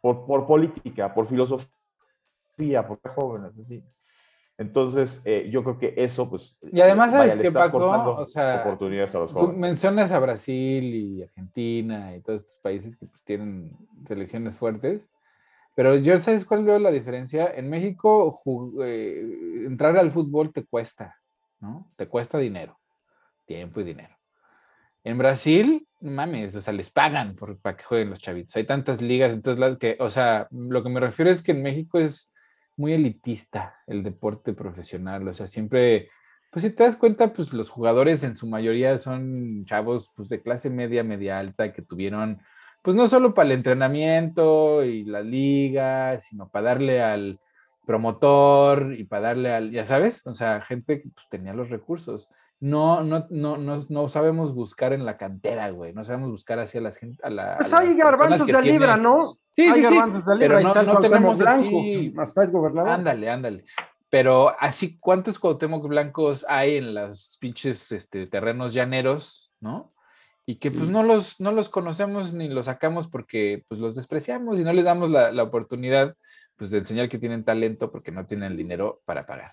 por, 0.00 0.26
por, 0.26 0.44
política, 0.44 1.14
por 1.14 1.28
filosofía, 1.28 2.84
por 2.84 2.98
jóvenes, 3.14 3.52
así. 3.56 3.84
Entonces, 4.58 5.22
eh, 5.24 5.48
yo 5.52 5.62
creo 5.62 5.78
que 5.78 5.94
eso, 5.96 6.28
pues. 6.28 6.58
Y 6.62 6.80
además, 6.80 7.12
¿sabes 7.12 7.36
que 7.36 7.52
Paco? 7.52 7.78
O 7.78 8.26
sea, 8.26 8.62
oportunidades 8.62 9.14
a 9.14 9.20
los 9.20 9.32
jóvenes. 9.32 9.56
mencionas 9.56 10.10
a 10.10 10.18
Brasil 10.18 10.84
y 10.84 11.22
Argentina 11.22 12.16
y 12.16 12.20
todos 12.22 12.40
estos 12.42 12.58
países 12.58 12.96
que 12.96 13.06
pues, 13.06 13.22
tienen 13.22 13.70
selecciones 14.04 14.58
fuertes. 14.58 15.12
Pero 15.76 15.94
yo, 15.94 16.18
¿sabes 16.18 16.44
cuál 16.44 16.64
veo 16.64 16.80
la 16.80 16.90
diferencia? 16.90 17.54
En 17.54 17.70
México, 17.70 18.42
eh, 18.82 19.64
entrar 19.64 19.96
al 19.96 20.10
fútbol 20.10 20.52
te 20.52 20.66
cuesta, 20.66 21.16
¿no? 21.60 21.88
Te 21.94 22.08
cuesta 22.08 22.36
dinero, 22.36 22.76
tiempo 23.46 23.80
y 23.80 23.84
dinero. 23.84 24.19
En 25.02 25.16
Brasil, 25.18 25.86
mames, 26.00 26.54
o 26.56 26.60
sea, 26.60 26.72
les 26.72 26.90
pagan 26.90 27.34
por, 27.34 27.58
para 27.60 27.76
que 27.76 27.84
jueguen 27.84 28.10
los 28.10 28.20
chavitos. 28.20 28.56
Hay 28.56 28.64
tantas 28.64 29.00
ligas 29.00 29.32
en 29.32 29.42
todos 29.42 29.58
lados 29.58 29.78
que, 29.78 29.96
o 29.98 30.10
sea, 30.10 30.46
lo 30.50 30.82
que 30.82 30.90
me 30.90 31.00
refiero 31.00 31.30
es 31.30 31.42
que 31.42 31.52
en 31.52 31.62
México 31.62 31.98
es 31.98 32.32
muy 32.76 32.92
elitista 32.94 33.76
el 33.86 34.02
deporte 34.02 34.52
profesional. 34.52 35.26
O 35.28 35.32
sea, 35.32 35.46
siempre, 35.46 36.10
pues 36.50 36.64
si 36.64 36.70
te 36.70 36.84
das 36.84 36.96
cuenta, 36.96 37.32
pues 37.32 37.52
los 37.52 37.70
jugadores 37.70 38.24
en 38.24 38.36
su 38.36 38.46
mayoría 38.46 38.98
son 38.98 39.64
chavos 39.64 40.10
pues 40.14 40.28
de 40.28 40.42
clase 40.42 40.70
media, 40.70 41.04
media 41.04 41.38
alta, 41.38 41.72
que 41.72 41.82
tuvieron, 41.82 42.40
pues 42.82 42.96
no 42.96 43.06
solo 43.06 43.34
para 43.34 43.46
el 43.46 43.52
entrenamiento 43.52 44.84
y 44.84 45.04
la 45.04 45.22
liga, 45.22 46.18
sino 46.20 46.48
para 46.48 46.68
darle 46.68 47.02
al 47.02 47.40
promotor 47.86 48.94
y 48.96 49.04
para 49.04 49.28
darle 49.28 49.52
al, 49.52 49.70
ya 49.70 49.84
sabes, 49.84 50.26
o 50.26 50.34
sea, 50.34 50.60
gente 50.60 51.02
que 51.02 51.08
pues, 51.08 51.26
tenía 51.30 51.52
los 51.54 51.70
recursos 51.70 52.28
no, 52.60 53.02
no, 53.02 53.26
no, 53.30 53.56
no, 53.56 53.86
no 53.88 54.08
sabemos 54.10 54.54
buscar 54.54 54.92
en 54.92 55.06
la 55.06 55.16
cantera, 55.16 55.70
güey. 55.70 55.94
No 55.94 56.04
sabemos 56.04 56.30
buscar 56.30 56.58
hacia 56.58 56.82
la 56.82 56.92
gente. 56.92 57.18
A 57.24 57.30
la, 57.30 57.56
pues 57.58 57.72
hay 57.72 57.94
garbanzos 57.94 58.46
de 58.46 58.62
libra, 58.62 58.98
¿no? 58.98 59.38
Sí, 59.56 59.68
sí, 59.74 59.82
sí. 59.82 59.98
Pero 60.38 60.60
no, 60.60 60.74
no 60.82 60.98
tenemos 61.00 61.38
blanco, 61.38 61.80
así. 61.80 62.52
Gobernador. 62.52 62.92
Ándale, 62.92 63.30
ándale. 63.30 63.64
Pero 64.10 64.54
así, 64.60 64.98
¿cuántos 64.98 65.38
Cuauhtémoc 65.38 65.86
blancos 65.86 66.44
hay 66.48 66.76
en 66.76 66.94
los 66.94 67.38
pinches 67.40 67.92
este, 67.92 68.26
terrenos 68.26 68.74
llaneros, 68.74 69.52
no? 69.60 69.92
Y 70.44 70.56
que 70.56 70.70
pues 70.70 70.90
no 70.90 71.02
los, 71.02 71.40
no 71.40 71.52
los 71.52 71.68
conocemos 71.68 72.34
ni 72.34 72.48
los 72.48 72.66
sacamos 72.66 73.06
porque 73.06 73.64
pues 73.68 73.80
los 73.80 73.94
despreciamos 73.94 74.58
y 74.58 74.64
no 74.64 74.72
les 74.72 74.84
damos 74.84 75.08
la, 75.08 75.30
la 75.30 75.44
oportunidad 75.44 76.16
pues 76.56 76.70
de 76.72 76.78
enseñar 76.78 77.08
que 77.08 77.18
tienen 77.18 77.44
talento 77.44 77.92
porque 77.92 78.10
no 78.10 78.26
tienen 78.26 78.50
el 78.50 78.56
dinero 78.56 79.00
para 79.04 79.26
pagar. 79.26 79.52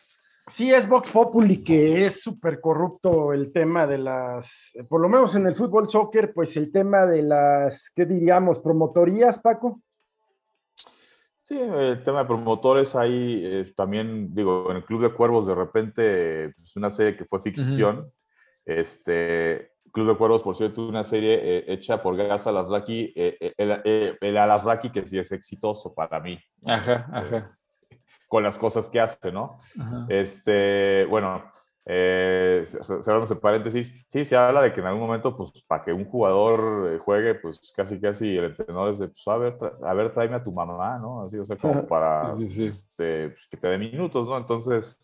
Sí, 0.52 0.74
es 0.74 0.88
Vox 0.88 1.10
Populi 1.12 1.62
que 1.64 2.06
es 2.06 2.22
súper 2.22 2.62
corrupto 2.62 3.34
el 3.34 3.52
tema 3.52 3.86
de 3.86 3.98
las, 3.98 4.50
por 4.88 5.02
lo 5.02 5.10
menos 5.10 5.36
en 5.36 5.46
el 5.46 5.56
fútbol 5.56 5.90
soccer, 5.90 6.34
pues 6.34 6.56
el 6.56 6.72
tema 6.72 7.06
de 7.06 7.22
las, 7.22 7.92
¿qué 7.94 8.06
diríamos? 8.06 8.60
¿Promotorías, 8.60 9.40
Paco? 9.40 9.82
Sí, 11.42 11.60
el 11.60 12.04
tema 12.04 12.20
de 12.20 12.26
promotores, 12.26 12.96
ahí 12.96 13.42
eh, 13.44 13.74
también, 13.76 14.34
digo, 14.34 14.70
en 14.70 14.78
el 14.78 14.86
Club 14.86 15.02
de 15.04 15.14
Cuervos 15.14 15.48
de 15.48 15.56
repente, 15.56 16.46
es 16.46 16.56
pues, 16.56 16.76
una 16.76 16.92
serie 16.92 17.16
que 17.18 17.26
fue 17.26 17.42
ficción. 17.42 18.12
Este, 18.66 19.72
Club 19.92 20.08
de 20.08 20.18
Cuervos, 20.18 20.44
por 20.44 20.58
cierto, 20.58 20.88
una 20.88 21.04
serie 21.04 21.40
eh, 21.42 21.66
hecha 21.68 22.02
por 22.02 22.18
Gas 22.18 22.48
Alasraki, 22.48 23.14
eh, 23.16 23.54
el, 23.58 24.18
el 24.20 24.38
Alasraki 24.38 24.92
que 24.92 25.06
sí 25.08 25.18
es 25.18 25.32
exitoso 25.32 25.94
para 25.94 26.20
mí. 26.20 26.38
Ajá, 26.66 27.08
ajá 27.12 27.57
con 28.28 28.44
las 28.44 28.58
cosas 28.58 28.90
que 28.90 29.00
hace, 29.00 29.32
¿no? 29.32 29.60
Este, 30.10 31.06
bueno, 31.10 31.44
eh, 31.90 32.66
cerrando 32.66 33.24
ese 33.24 33.38
paréntesis, 33.38 33.90
sí, 34.08 34.26
se 34.26 34.36
habla 34.36 34.62
de 34.62 34.74
que 34.74 34.82
en 34.82 34.88
algún 34.88 35.08
momento, 35.08 35.38
pues, 35.38 35.52
para 35.66 35.86
que 35.86 35.94
un 35.94 36.04
jugador 36.04 36.92
eh, 36.92 36.98
juegue, 37.00 37.36
pues, 37.36 37.72
casi, 37.74 37.98
casi 38.02 38.36
el 38.38 38.46
entrenador 38.46 38.92
es 38.92 39.00
de, 39.00 39.08
pues, 39.08 39.26
a 39.28 39.38
ver, 39.38 39.58
a 39.82 39.94
ver, 39.94 40.14
tráeme 40.14 40.36
a 40.36 40.44
tu 40.44 40.52
mamá, 40.52 41.00
¿no? 41.00 41.22
Así, 41.22 41.38
o 41.38 41.46
sea, 41.46 41.56
como 41.56 41.88
para 41.88 42.34
Este, 42.38 43.30
pues, 43.30 43.48
que 43.50 43.56
te 43.56 43.70
dé 43.70 43.78
minutos, 43.78 44.28
¿no? 44.28 44.38
Entonces, 44.38 45.00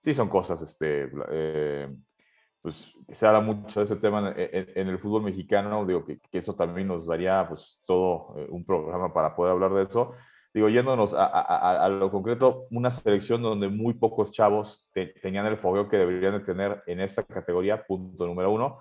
sí, 0.00 0.14
son 0.14 0.30
cosas, 0.30 0.62
este, 0.62 1.10
eh, 1.30 1.94
pues, 2.62 2.94
se 3.10 3.26
habla 3.26 3.42
mucho 3.42 3.80
de 3.80 3.84
ese 3.84 3.96
tema 3.96 4.32
en, 4.34 4.88
el 4.88 4.98
fútbol 4.98 5.24
mexicano, 5.24 5.84
digo 5.84 6.02
que, 6.02 6.18
que, 6.18 6.38
eso 6.38 6.54
también 6.54 6.88
nos 6.88 7.06
daría, 7.06 7.46
pues, 7.46 7.82
todo 7.84 8.34
un 8.48 8.64
programa 8.64 9.12
para 9.12 9.36
poder 9.36 9.52
hablar 9.52 9.74
de 9.74 9.82
eso, 9.82 10.14
digo, 10.54 10.68
yéndonos 10.68 11.14
a, 11.16 11.88
lo 11.88 12.10
concreto, 12.10 12.66
una 12.70 12.90
selección 12.90 13.42
donde 13.42 13.68
muy 13.68 13.94
pocos 13.94 14.30
chavos 14.30 14.86
tenían 15.22 15.46
el 15.46 15.58
fogueo 15.58 15.88
que 15.88 15.96
deberían 15.96 16.34
de 16.34 16.44
tener 16.44 16.82
en 16.86 17.00
esta 17.00 17.22
categoría, 17.22 17.84
punto 17.84 18.26
número 18.26 18.50
uno. 18.50 18.78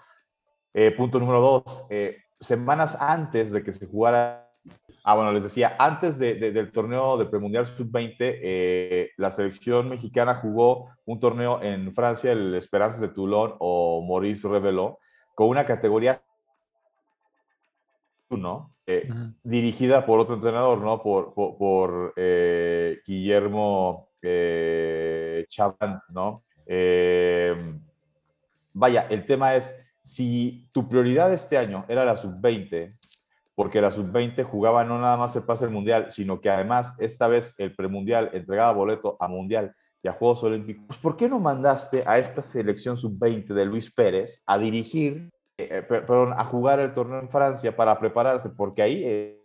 Eh, 0.74 0.92
punto 0.92 1.20
número 1.20 1.42
dos, 1.42 1.86
eh, 1.90 2.18
semanas 2.40 2.98
antes 3.00 3.52
de 3.52 3.64
que 3.64 3.74
se 3.74 3.88
jugara 3.88 4.52
Ah, 5.04 5.16
bueno, 5.16 5.32
les 5.32 5.42
decía, 5.42 5.76
antes 5.80 6.20
del 6.20 6.72
torneo 6.72 7.18
de 7.18 7.26
premundial 7.26 7.66
sub-20, 7.66 8.16
eh, 8.20 9.10
la 9.18 9.32
selección 9.32 9.90
mexicana 9.90 10.36
jugó 10.36 10.92
un 11.06 11.20
torneo 11.20 11.60
en 11.62 11.92
Francia, 11.94 12.32
el 12.32 12.54
Esperanzas 12.54 13.02
de 13.02 13.10
Toulon 13.10 13.56
o 13.58 14.06
Maurice 14.08 14.48
Reveló, 14.48 15.00
con 15.34 15.48
una 15.48 15.66
categoría 15.66 16.22
¿no? 18.30 18.72
Eh, 18.94 19.10
dirigida 19.44 20.06
por 20.06 20.20
otro 20.20 20.36
entrenador, 20.36 20.80
¿no? 20.80 21.02
Por, 21.02 21.34
por, 21.34 22.14
eh, 22.18 23.00
Guillermo 23.06 24.10
eh, 24.22 25.46
¿no? 26.10 26.44
vaya, 28.74 29.08
el 29.10 29.26
tema 29.26 29.56
es, 29.56 29.76
si 30.04 30.70
tu 30.74 30.89
prioridad 30.89 31.34
este 31.34 31.58
año 31.58 31.86
era 31.88 32.04
la 32.04 32.18
sub-20, 32.18 32.98
porque 33.56 33.80
la 33.80 33.92
sub-20 33.92 34.44
jugaba 34.44 34.84
no 34.84 35.00
nada 35.00 35.18
más 35.18 35.36
el 35.36 35.44
pase 35.44 35.66
del 35.66 35.74
mundial, 35.74 36.12
sino 36.12 36.42
que 36.42 36.50
además 36.50 36.94
esta 37.00 37.28
vez 37.28 37.56
el 37.58 37.76
premundial 37.76 38.30
entregaba 38.34 38.74
boleto 38.74 39.16
a 39.20 39.28
mundial 39.28 39.74
y 40.04 40.08
a 40.08 40.14
Juegos 40.14 40.44
Olímpicos, 40.44 40.86
pues 40.88 41.00
¿por 41.00 41.16
qué 41.16 41.30
no 41.30 41.39
mandaste 41.39 42.04
a 42.06 42.18
esta 42.18 42.42
selección 42.42 42.98
sub-20 42.98 43.54
de 43.54 43.66
Luis 43.66 43.92
Pérez 43.92 44.42
a 44.46 44.58
dirigir 44.58 45.30
eh, 45.58 45.84
perdón, 45.88 46.34
a 46.34 46.45
jugar 46.45 46.80
el 46.80 46.93
torneo 46.93 47.20
en 47.20 47.30
Francia 47.30 47.76
para 47.76 47.99
prepararse, 47.99 48.49
porque 48.49 48.82
ahí 48.82 49.04
eh, 49.06 49.41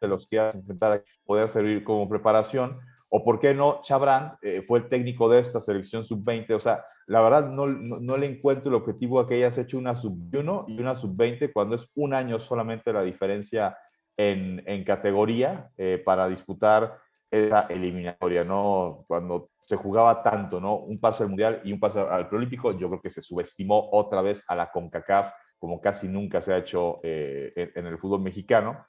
de 0.00 0.08
los 0.08 0.26
que 0.26 0.36
enfrentar 0.36 1.04
poder 1.24 1.48
servir 1.48 1.84
como 1.84 2.08
preparación, 2.08 2.78
o 3.08 3.24
por 3.24 3.38
qué 3.38 3.54
no, 3.54 3.80
Chabrán 3.82 4.36
eh, 4.42 4.62
fue 4.62 4.80
el 4.80 4.88
técnico 4.88 5.28
de 5.28 5.40
esta 5.40 5.60
selección 5.60 6.04
sub-20, 6.04 6.54
o 6.54 6.60
sea, 6.60 6.84
la 7.06 7.20
verdad 7.22 7.48
no, 7.48 7.66
no, 7.66 8.16
le 8.16 8.26
encuentro 8.26 8.68
el 8.68 8.74
objetivo 8.74 9.20
a 9.20 9.28
que 9.28 9.36
hayas 9.36 9.56
hecho 9.58 9.78
una 9.78 9.94
sub-1 9.94 10.64
y 10.66 10.80
una 10.80 10.96
sub-20 10.96 11.52
cuando 11.52 11.76
es 11.76 11.88
un 11.94 12.12
año 12.12 12.38
solamente 12.40 12.92
la 12.92 13.02
diferencia 13.02 13.78
en, 14.16 14.62
en 14.66 14.82
categoría 14.82 15.70
para 16.04 16.26
disputar 16.26 16.98
esa 17.30 17.60
eliminatoria, 17.68 18.42
¿no? 18.42 19.04
Cuando 19.06 19.50
se 19.66 19.76
jugaba 19.76 20.22
tanto, 20.22 20.60
¿no? 20.60 20.76
Un 20.76 21.00
paso 21.00 21.24
al 21.24 21.28
Mundial 21.28 21.60
y 21.64 21.72
un 21.72 21.80
paso 21.80 22.08
al 22.08 22.28
Preolímpico, 22.28 22.78
yo 22.78 22.88
creo 22.88 23.00
que 23.00 23.10
se 23.10 23.20
subestimó 23.20 23.88
otra 23.90 24.22
vez 24.22 24.44
a 24.46 24.54
la 24.54 24.70
CONCACAF, 24.70 25.32
como 25.58 25.80
casi 25.80 26.06
nunca 26.06 26.40
se 26.40 26.52
ha 26.52 26.58
hecho 26.58 27.00
eh, 27.02 27.72
en, 27.74 27.84
el 27.84 27.98
fútbol 27.98 28.20
mexicano. 28.20 28.86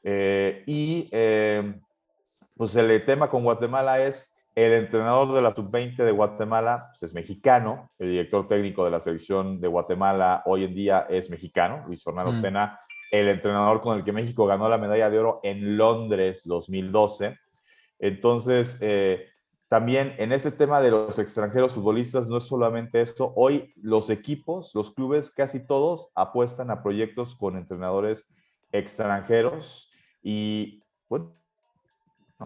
Eh, 0.00 0.62
y 0.66 1.08
eh, 1.10 1.74
pues 2.56 2.76
el 2.76 3.04
tema 3.04 3.28
con 3.28 3.42
Guatemala 3.42 4.00
es 4.00 4.32
el 4.54 4.72
entrenador 4.74 5.32
de 5.32 5.42
la 5.42 5.50
sub-20 5.50 5.96
de 6.04 6.12
Guatemala 6.12 6.90
pues 6.90 7.02
es 7.02 7.14
mexicano, 7.14 7.90
el 7.98 8.10
director 8.10 8.46
técnico 8.46 8.84
de 8.84 8.92
la 8.92 9.00
selección 9.00 9.60
de 9.60 9.66
Guatemala 9.66 10.42
hoy 10.44 10.64
en 10.64 10.74
día 10.74 11.06
es 11.10 11.30
mexicano, 11.30 11.82
Luis 11.86 12.04
Fernando 12.04 12.30
mm. 12.30 12.42
Tena, 12.42 12.78
el 13.10 13.28
entrenador 13.28 13.80
con 13.80 13.98
el 13.98 14.04
que 14.04 14.12
México 14.12 14.46
ganó 14.46 14.68
la 14.68 14.78
medalla 14.78 15.10
de 15.10 15.18
oro 15.18 15.40
en 15.42 15.76
Londres 15.76 16.42
2012. 16.44 17.38
Entonces, 17.98 18.78
también 19.72 20.14
en 20.18 20.32
ese 20.32 20.52
tema 20.52 20.82
de 20.82 20.90
los 20.90 21.18
extranjeros 21.18 21.72
futbolistas 21.72 22.28
no 22.28 22.36
es 22.36 22.44
solamente 22.44 23.00
esto. 23.00 23.32
Hoy 23.36 23.72
los 23.76 24.10
equipos, 24.10 24.74
los 24.74 24.92
clubes, 24.92 25.30
casi 25.30 25.60
todos 25.60 26.10
apuestan 26.14 26.70
a 26.70 26.82
proyectos 26.82 27.34
con 27.34 27.56
entrenadores 27.56 28.28
extranjeros 28.70 29.90
y 30.22 30.82
bueno, 31.08 31.32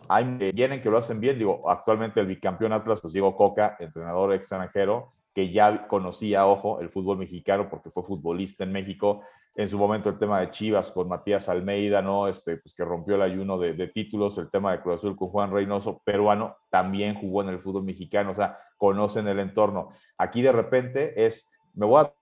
hay 0.07 0.53
vienen 0.53 0.81
que 0.81 0.89
lo 0.89 0.99
hacen 0.99 1.18
bien. 1.18 1.37
Digo, 1.37 1.68
actualmente 1.68 2.20
el 2.20 2.29
bicampeón 2.29 2.72
Atlas, 2.72 3.01
pues 3.01 3.12
Diego 3.12 3.35
Coca, 3.35 3.77
entrenador 3.81 4.33
extranjero, 4.33 5.12
que 5.37 5.53
ya 5.53 5.87
conocía, 5.87 6.47
ojo, 6.47 6.80
el 6.80 6.89
fútbol 6.89 7.18
mexicano 7.18 7.68
porque 7.68 7.91
fue 7.91 8.03
futbolista 8.03 8.64
en 8.64 8.72
México. 8.72 9.20
En 9.55 9.68
su 9.68 9.76
momento 9.76 10.09
el 10.09 10.18
tema 10.18 10.41
de 10.41 10.51
Chivas 10.51 10.91
con 10.91 11.09
Matías 11.09 11.51
Almeida, 11.51 12.01
¿no? 12.01 12.26
Este, 12.26 12.57
pues 12.57 12.72
que 12.72 12.87
rompió 12.87 13.16
el 13.16 13.22
ayuno 13.22 13.59
de, 13.59 13.89
títulos, 13.89 14.39
el 14.39 14.51
tema 14.51 14.72
de 14.72 14.80
Cruz 14.80 14.95
Azul 14.95 15.14
con 15.14 15.28
Juan 15.28 15.53
Reynoso, 15.53 16.01
peruano, 16.07 16.57
también 16.70 17.16
jugó 17.16 17.43
en 17.43 17.51
el 17.51 17.59
fútbol 17.59 17.84
mexicano, 17.84 18.30
o 18.30 18.34
sea, 18.34 18.59
conocen 18.78 19.28
el 19.28 19.39
entorno. 19.39 19.91
Aquí 20.16 20.41
de 20.41 20.53
repente 20.53 21.26
es, 21.26 21.53
me 21.74 21.84
voy 21.84 22.05
a... 22.07 22.14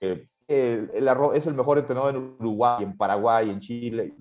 Eh, 0.00 0.28
el, 0.46 0.90
es 1.32 1.46
el 1.46 1.54
mejor 1.54 1.78
entrenador 1.78 2.14
en 2.14 2.36
Uruguay, 2.38 2.84
en 2.84 2.94
Paraguay, 2.94 3.48
en 3.48 3.60
Chile, 3.60 4.12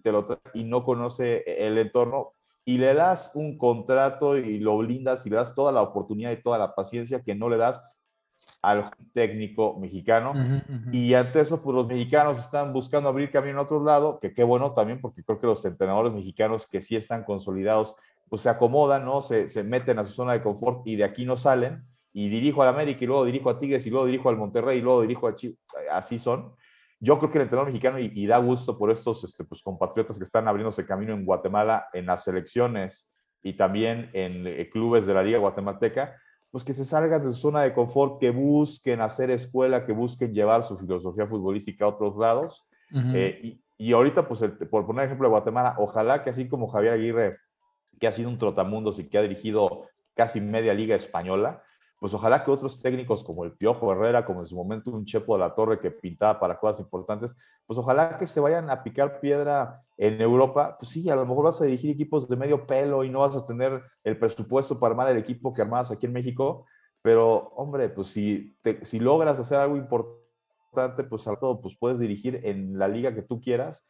y 0.53 0.63
no 0.63 0.85
conoce 0.85 1.43
el 1.45 1.77
entorno, 1.77 2.35
y 2.65 2.77
le 2.77 2.93
das 2.93 3.31
un 3.33 3.57
contrato 3.57 4.37
y 4.37 4.59
lo 4.59 4.77
blindas 4.77 5.25
y 5.25 5.29
le 5.29 5.35
das 5.35 5.53
toda 5.53 5.71
la 5.71 5.81
oportunidad 5.81 6.31
y 6.31 6.41
toda 6.41 6.57
la 6.57 6.73
paciencia 6.75 7.21
que 7.21 7.35
no 7.35 7.49
le 7.49 7.57
das 7.57 7.83
al 8.61 8.91
técnico 9.13 9.77
mexicano. 9.79 10.33
Y 10.91 11.13
ante 11.13 11.41
eso, 11.41 11.61
pues 11.61 11.75
los 11.75 11.87
mexicanos 11.87 12.39
están 12.39 12.73
buscando 12.73 13.09
abrir 13.09 13.31
camino 13.31 13.59
a 13.59 13.63
otro 13.63 13.83
lado, 13.83 14.19
que 14.19 14.33
qué 14.33 14.43
bueno 14.43 14.73
también, 14.73 15.01
porque 15.01 15.23
creo 15.23 15.39
que 15.39 15.47
los 15.47 15.63
entrenadores 15.65 16.13
mexicanos 16.13 16.67
que 16.67 16.81
sí 16.81 16.95
están 16.95 17.23
consolidados, 17.23 17.95
pues 18.29 18.41
se 18.41 18.49
acomodan, 18.49 19.05
¿no? 19.05 19.21
Se, 19.21 19.49
se 19.49 19.63
meten 19.63 19.99
a 19.99 20.05
su 20.05 20.13
zona 20.13 20.33
de 20.33 20.41
confort 20.41 20.87
y 20.87 20.95
de 20.95 21.03
aquí 21.03 21.25
no 21.25 21.37
salen. 21.37 21.83
Y 22.13 22.29
dirijo 22.29 22.61
al 22.61 22.69
América 22.69 23.03
y 23.03 23.07
luego 23.07 23.25
dirijo 23.25 23.49
a 23.49 23.59
Tigres 23.59 23.85
y 23.87 23.89
luego 23.89 24.05
dirijo 24.05 24.29
al 24.29 24.37
Monterrey 24.37 24.77
y 24.77 24.81
luego 24.81 25.01
dirijo 25.01 25.27
a 25.27 25.35
Chivas. 25.35 25.57
Así 25.91 26.19
son. 26.19 26.53
Yo 27.03 27.19
creo 27.19 27.29
que 27.29 27.37
el 27.37 27.41
entrenador 27.41 27.67
mexicano, 27.67 27.99
y, 27.99 28.25
da 28.27 28.37
gusto 28.37 28.77
por 28.77 28.89
estos 28.89 29.25
este, 29.25 29.43
pues, 29.43 29.61
compatriotas 29.61 30.17
que 30.17 30.23
están 30.23 30.47
abriéndose 30.47 30.85
camino 30.85 31.11
en 31.11 31.25
Guatemala, 31.25 31.89
en 31.91 32.05
las 32.05 32.23
selecciones 32.23 33.11
y 33.41 33.57
también 33.57 34.09
en 34.13 34.47
eh, 34.47 34.69
clubes 34.71 35.05
de 35.05 35.13
la 35.13 35.21
Liga 35.21 35.37
Guatemalteca, 35.37 36.15
pues 36.49 36.63
que 36.63 36.71
se 36.71 36.85
salgan 36.85 37.21
de 37.21 37.27
su 37.27 37.35
zona 37.35 37.63
de 37.63 37.73
confort, 37.73 38.21
que 38.21 38.29
busquen 38.29 39.01
hacer 39.01 39.31
escuela, 39.31 39.85
que 39.85 39.91
busquen 39.91 40.33
llevar 40.33 40.63
su 40.63 40.77
filosofía 40.77 41.27
futbolística 41.27 41.83
a 41.83 41.89
otros 41.89 42.15
lados. 42.15 42.65
Eh, 43.13 43.59
y, 43.77 43.91
ahorita, 43.91 44.25
pues, 44.25 44.41
por 44.71 44.85
poner 44.85 45.03
ejemplo 45.03 45.27
de 45.27 45.31
Guatemala, 45.31 45.75
ojalá 45.79 46.23
que 46.23 46.29
así 46.29 46.47
como 46.47 46.69
Javier 46.69 46.93
Aguirre, 46.93 47.37
que 47.99 48.07
ha 48.07 48.13
sido 48.13 48.29
un 48.29 48.37
trotamundos 48.37 48.97
y 48.99 49.09
que 49.09 49.17
ha 49.17 49.21
dirigido 49.23 49.89
casi 50.15 50.39
media 50.39 50.73
liga 50.73 50.95
española, 50.95 51.63
pues 52.03 52.13
ojalá 52.13 52.43
que 52.43 52.51
otros 52.51 52.81
técnicos 52.81 53.23
como 53.23 53.45
el 53.45 53.53
Piojo 53.53 53.89
Herrera, 53.93 54.25
como 54.25 54.41
en 54.41 54.45
su 54.45 54.57
momento 54.57 54.91
un 54.91 55.05
Chepo 55.05 55.35
de 55.35 55.39
la 55.39 55.55
Torre 55.55 55.79
que 55.79 55.89
pintaba 55.89 56.37
para 56.37 56.59
cosas 56.59 56.81
importantes, 56.81 57.33
pues 57.65 57.79
ojalá 57.79 58.17
que 58.17 58.27
se 58.27 58.41
vayan 58.41 58.69
a 58.69 58.83
picar 58.83 59.21
piedra 59.21 59.81
en 59.95 60.19
Europa. 60.19 60.75
Pues 60.77 60.91
sí, 60.91 61.09
a 61.09 61.15
lo 61.15 61.25
mejor 61.25 61.45
vas 61.45 61.61
a 61.61 61.63
dirigir 61.63 61.91
equipos 61.91 62.27
de 62.27 62.35
medio 62.35 62.67
pelo 62.67 63.05
y 63.05 63.09
no 63.09 63.19
vas 63.19 63.37
a 63.37 63.45
tener 63.45 63.81
el 64.03 64.19
presupuesto 64.19 64.77
para 64.77 64.91
armar 64.91 65.11
el 65.11 65.17
equipo 65.17 65.53
que 65.53 65.61
armabas 65.61 65.91
aquí 65.91 66.05
en 66.05 66.11
México, 66.11 66.65
pero 67.01 67.53
hombre, 67.55 67.87
pues 67.87 68.09
si, 68.09 68.53
si 68.81 68.99
logras 68.99 69.39
hacer 69.39 69.59
algo 69.59 69.77
importante, 69.77 71.05
pues 71.05 71.25
al 71.25 71.39
todo, 71.39 71.61
pues 71.61 71.77
puedes 71.79 71.99
dirigir 71.99 72.41
en 72.43 72.77
la 72.77 72.89
liga 72.89 73.15
que 73.15 73.21
tú 73.21 73.39
quieras. 73.39 73.87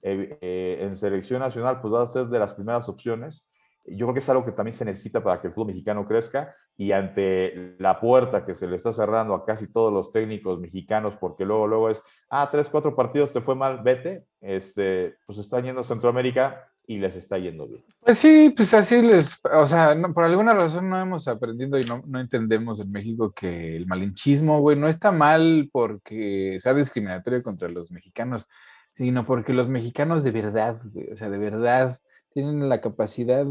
Eh, 0.00 0.38
eh, 0.40 0.78
en 0.80 0.96
selección 0.96 1.40
nacional, 1.40 1.82
pues 1.82 1.92
vas 1.92 2.08
a 2.08 2.12
ser 2.14 2.28
de 2.28 2.38
las 2.38 2.54
primeras 2.54 2.88
opciones. 2.88 3.46
Yo 3.84 4.06
creo 4.06 4.14
que 4.14 4.20
es 4.20 4.28
algo 4.30 4.46
que 4.46 4.52
también 4.52 4.74
se 4.74 4.86
necesita 4.86 5.22
para 5.22 5.42
que 5.42 5.48
el 5.48 5.52
fútbol 5.52 5.66
mexicano 5.66 6.08
crezca 6.08 6.54
y 6.76 6.92
ante 6.92 7.76
la 7.78 8.00
puerta 8.00 8.44
que 8.44 8.54
se 8.54 8.66
le 8.66 8.76
está 8.76 8.92
cerrando 8.92 9.34
a 9.34 9.44
casi 9.44 9.70
todos 9.70 9.92
los 9.92 10.10
técnicos 10.10 10.58
mexicanos, 10.58 11.16
porque 11.16 11.44
luego, 11.44 11.66
luego 11.66 11.90
es, 11.90 12.02
ah, 12.30 12.48
tres, 12.50 12.68
cuatro 12.68 12.96
partidos 12.96 13.32
te 13.32 13.40
fue 13.40 13.54
mal, 13.54 13.80
vete, 13.82 14.24
este, 14.40 15.16
pues 15.26 15.38
está 15.38 15.60
yendo 15.60 15.82
a 15.82 15.84
Centroamérica 15.84 16.68
y 16.86 16.98
les 16.98 17.16
está 17.16 17.38
yendo 17.38 17.66
bien. 17.66 17.84
Pues 18.00 18.18
sí, 18.18 18.52
pues 18.54 18.74
así 18.74 19.00
les, 19.00 19.40
o 19.52 19.66
sea, 19.66 19.96
por 20.12 20.24
alguna 20.24 20.52
razón 20.52 20.90
no 20.90 21.00
hemos 21.00 21.28
aprendido 21.28 21.78
y 21.78 21.84
no, 21.84 22.02
no 22.06 22.20
entendemos 22.20 22.80
en 22.80 22.90
México 22.90 23.32
que 23.32 23.76
el 23.76 23.86
malinchismo, 23.86 24.60
güey, 24.60 24.76
no 24.76 24.88
está 24.88 25.10
mal 25.10 25.70
porque 25.72 26.58
sea 26.60 26.74
discriminatorio 26.74 27.42
contra 27.42 27.68
los 27.68 27.90
mexicanos, 27.90 28.48
sino 28.96 29.24
porque 29.24 29.54
los 29.54 29.68
mexicanos 29.68 30.24
de 30.24 30.30
verdad, 30.32 30.78
o 31.12 31.16
sea, 31.16 31.30
de 31.30 31.38
verdad 31.38 31.98
tienen 32.32 32.68
la 32.68 32.80
capacidad 32.80 33.46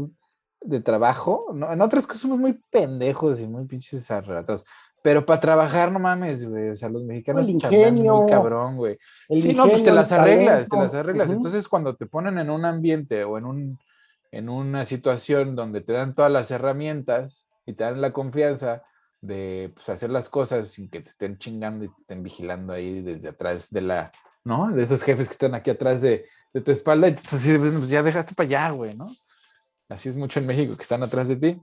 de 0.64 0.80
trabajo, 0.80 1.52
¿no? 1.54 1.72
En 1.72 1.80
otras 1.80 2.06
cosas 2.06 2.22
somos 2.22 2.38
muy 2.38 2.54
pendejos 2.70 3.40
y 3.40 3.46
muy 3.46 3.64
pinches 3.66 4.10
arratados. 4.10 4.64
Pero 5.02 5.26
para 5.26 5.38
trabajar, 5.38 5.92
no 5.92 5.98
mames, 5.98 6.48
güey. 6.48 6.70
O 6.70 6.76
sea, 6.76 6.88
los 6.88 7.04
mexicanos 7.04 7.46
el 7.46 7.92
muy 7.92 8.30
cabrón, 8.30 8.76
güey. 8.76 8.96
Sí, 9.28 9.52
no, 9.52 9.68
pues 9.68 9.82
te 9.82 9.92
las 9.92 10.10
arreglas, 10.12 10.68
te 10.68 10.76
las 10.76 10.94
arreglas. 10.94 11.30
Entonces, 11.30 11.68
cuando 11.68 11.94
te 11.94 12.06
ponen 12.06 12.38
en 12.38 12.48
un 12.48 12.64
ambiente 12.64 13.22
o 13.24 13.36
en 13.36 13.44
un 13.44 13.78
en 14.34 14.48
una 14.48 14.84
situación 14.84 15.54
donde 15.54 15.80
te 15.80 15.92
dan 15.92 16.14
todas 16.14 16.32
las 16.32 16.50
herramientas 16.50 17.46
y 17.66 17.74
te 17.74 17.84
dan 17.84 18.00
la 18.00 18.12
confianza 18.12 18.82
de 19.20 19.70
pues, 19.74 19.88
hacer 19.88 20.10
las 20.10 20.28
cosas 20.28 20.68
sin 20.68 20.90
que 20.90 21.02
te 21.02 21.10
estén 21.10 21.38
chingando 21.38 21.84
y 21.84 21.88
te 21.88 22.00
estén 22.00 22.22
vigilando 22.22 22.72
ahí 22.72 23.00
desde 23.00 23.28
atrás 23.28 23.70
de 23.70 23.80
la, 23.80 24.10
¿no? 24.42 24.72
De 24.72 24.82
esos 24.82 25.04
jefes 25.04 25.28
que 25.28 25.34
están 25.34 25.54
aquí 25.54 25.70
atrás 25.70 26.00
de, 26.00 26.26
de 26.52 26.60
tu 26.60 26.72
espalda 26.72 27.06
y 27.08 27.14
tú 27.14 27.22
así, 27.30 27.56
pues 27.56 27.88
ya 27.88 28.02
dejaste 28.02 28.34
para 28.34 28.46
allá, 28.48 28.70
güey, 28.70 28.96
¿no? 28.96 29.08
Así 29.88 30.08
es 30.08 30.16
mucho 30.16 30.40
en 30.40 30.46
México, 30.46 30.76
que 30.76 30.82
están 30.82 31.02
atrás 31.02 31.28
de 31.28 31.36
ti. 31.36 31.60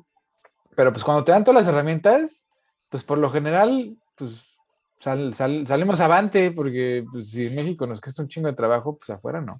Pero 0.76 0.92
pues 0.92 1.04
cuando 1.04 1.24
te 1.24 1.32
dan 1.32 1.44
todas 1.44 1.66
las 1.66 1.74
herramientas, 1.74 2.48
pues 2.90 3.04
por 3.04 3.18
lo 3.18 3.30
general, 3.30 3.96
pues 4.16 4.58
salimos 5.00 6.00
avante, 6.02 6.52
porque 6.52 7.04
pues, 7.12 7.32
si 7.32 7.48
en 7.48 7.56
México 7.56 7.88
nos 7.88 8.00
cuesta 8.00 8.22
un 8.22 8.28
chingo 8.28 8.48
de 8.48 8.54
trabajo, 8.54 8.96
pues 8.96 9.10
afuera 9.10 9.42
no. 9.42 9.56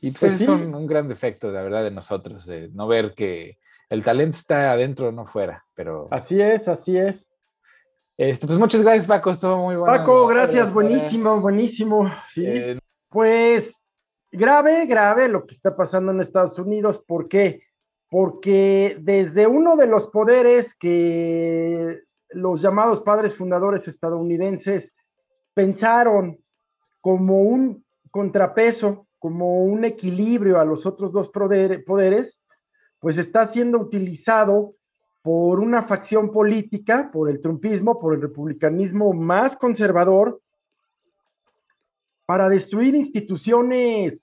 Y 0.00 0.10
pues, 0.12 0.20
pues 0.20 0.40
es 0.40 0.48
un, 0.48 0.86
gran 0.86 1.08
defecto, 1.08 1.50
la 1.50 1.62
verdad, 1.62 1.82
de 1.82 1.90
nosotros, 1.90 2.46
de 2.46 2.68
no 2.72 2.86
ver 2.86 3.14
que 3.14 3.58
el 3.88 4.04
talento 4.04 4.36
está 4.36 4.72
adentro, 4.72 5.10
no 5.10 5.26
fuera. 5.26 5.64
Pero... 5.74 6.08
Así 6.10 6.40
es, 6.40 6.68
así 6.68 6.96
es. 6.96 7.28
Este, 8.16 8.46
pues 8.46 8.58
muchas 8.58 8.82
gracias, 8.82 9.06
Paco, 9.06 9.30
estuvo 9.30 9.56
muy 9.64 9.76
bueno. 9.76 9.92
Paco, 9.92 10.26
gracias, 10.26 10.72
buenísimo, 10.72 11.40
buenísimo. 11.40 12.10
Eh, 12.36 12.78
pues 13.08 13.77
grave, 14.30 14.86
grave 14.86 15.28
lo 15.28 15.46
que 15.46 15.54
está 15.54 15.76
pasando 15.76 16.12
en 16.12 16.20
Estados 16.20 16.58
Unidos. 16.58 17.02
¿Por 17.06 17.28
qué? 17.28 17.62
Porque 18.10 18.96
desde 19.00 19.46
uno 19.46 19.76
de 19.76 19.86
los 19.86 20.08
poderes 20.08 20.74
que 20.74 22.00
los 22.30 22.60
llamados 22.60 23.00
padres 23.00 23.34
fundadores 23.34 23.86
estadounidenses 23.88 24.92
pensaron 25.54 26.38
como 27.00 27.42
un 27.42 27.84
contrapeso, 28.10 29.06
como 29.18 29.64
un 29.64 29.84
equilibrio 29.84 30.60
a 30.60 30.64
los 30.64 30.86
otros 30.86 31.12
dos 31.12 31.30
poderes, 31.30 32.40
pues 33.00 33.18
está 33.18 33.46
siendo 33.48 33.78
utilizado 33.78 34.74
por 35.22 35.60
una 35.60 35.82
facción 35.82 36.30
política, 36.30 37.10
por 37.12 37.28
el 37.28 37.40
trumpismo, 37.40 37.98
por 37.98 38.14
el 38.14 38.22
republicanismo 38.22 39.12
más 39.12 39.56
conservador, 39.56 40.40
para 42.28 42.50
destruir 42.50 42.94
instituciones 42.94 44.22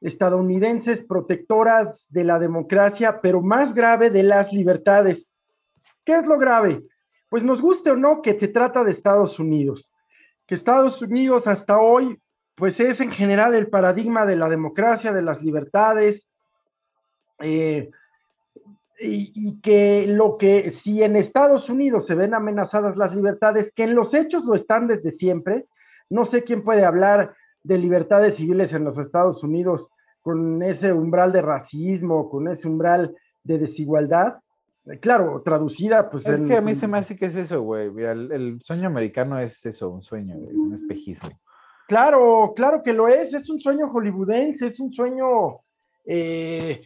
estadounidenses 0.00 1.02
protectoras 1.02 1.88
de 2.08 2.22
la 2.22 2.38
democracia, 2.38 3.20
pero 3.20 3.42
más 3.42 3.74
grave 3.74 4.08
de 4.08 4.22
las 4.22 4.52
libertades. 4.52 5.28
¿Qué 6.04 6.14
es 6.16 6.26
lo 6.26 6.38
grave? 6.38 6.84
Pues 7.28 7.42
nos 7.42 7.60
guste 7.60 7.90
o 7.90 7.96
no 7.96 8.22
que 8.22 8.38
se 8.38 8.46
trata 8.46 8.84
de 8.84 8.92
Estados 8.92 9.40
Unidos, 9.40 9.90
que 10.46 10.54
Estados 10.54 11.02
Unidos 11.02 11.48
hasta 11.48 11.80
hoy, 11.80 12.22
pues 12.54 12.78
es 12.78 13.00
en 13.00 13.10
general 13.10 13.56
el 13.56 13.66
paradigma 13.66 14.26
de 14.26 14.36
la 14.36 14.48
democracia, 14.48 15.12
de 15.12 15.22
las 15.22 15.42
libertades, 15.42 16.24
eh, 17.40 17.90
y, 19.00 19.60
que 19.60 20.06
lo 20.06 20.38
que 20.38 20.70
si 20.70 21.02
en 21.02 21.16
Estados 21.16 21.68
Unidos 21.68 22.06
se 22.06 22.14
ven 22.14 22.32
amenazadas 22.32 22.96
las 22.96 23.12
libertades, 23.12 23.72
que 23.74 23.82
en 23.82 23.96
los 23.96 24.14
hechos 24.14 24.44
lo 24.44 24.54
están 24.54 24.86
desde 24.86 25.10
siempre, 25.10 25.66
no 26.10 26.26
sé 26.26 26.44
quién 26.44 26.62
puede 26.62 26.84
hablar 26.84 27.34
de 27.62 27.78
libertades 27.78 28.36
civiles 28.36 28.72
en 28.72 28.84
los 28.84 28.98
Estados 28.98 29.42
Unidos 29.42 29.90
con 30.20 30.62
ese 30.62 30.92
umbral 30.92 31.32
de 31.32 31.42
racismo, 31.42 32.28
con 32.28 32.48
ese 32.48 32.68
umbral 32.68 33.14
de 33.42 33.58
desigualdad. 33.58 34.38
Claro, 35.00 35.42
traducida, 35.44 36.10
pues. 36.10 36.26
Es 36.26 36.40
que 36.40 36.56
a 36.56 36.60
mí 36.60 36.74
se 36.74 36.88
me 36.88 36.98
hace 36.98 37.16
que 37.16 37.26
es 37.26 37.36
eso, 37.36 37.62
güey. 37.62 37.90
El, 38.02 38.60
sueño 38.62 38.88
americano 38.88 39.38
es 39.38 39.64
eso, 39.64 39.90
un 39.90 40.02
sueño, 40.02 40.36
un 40.36 40.74
espejismo. 40.74 41.30
Claro, 41.86 42.52
claro 42.56 42.82
que 42.82 42.92
lo 42.92 43.08
es. 43.08 43.34
Es 43.34 43.48
un 43.50 43.60
sueño 43.60 43.88
hollywoodense, 43.88 44.66
es 44.66 44.80
un 44.80 44.92
sueño 44.92 45.58
eh, 46.04 46.82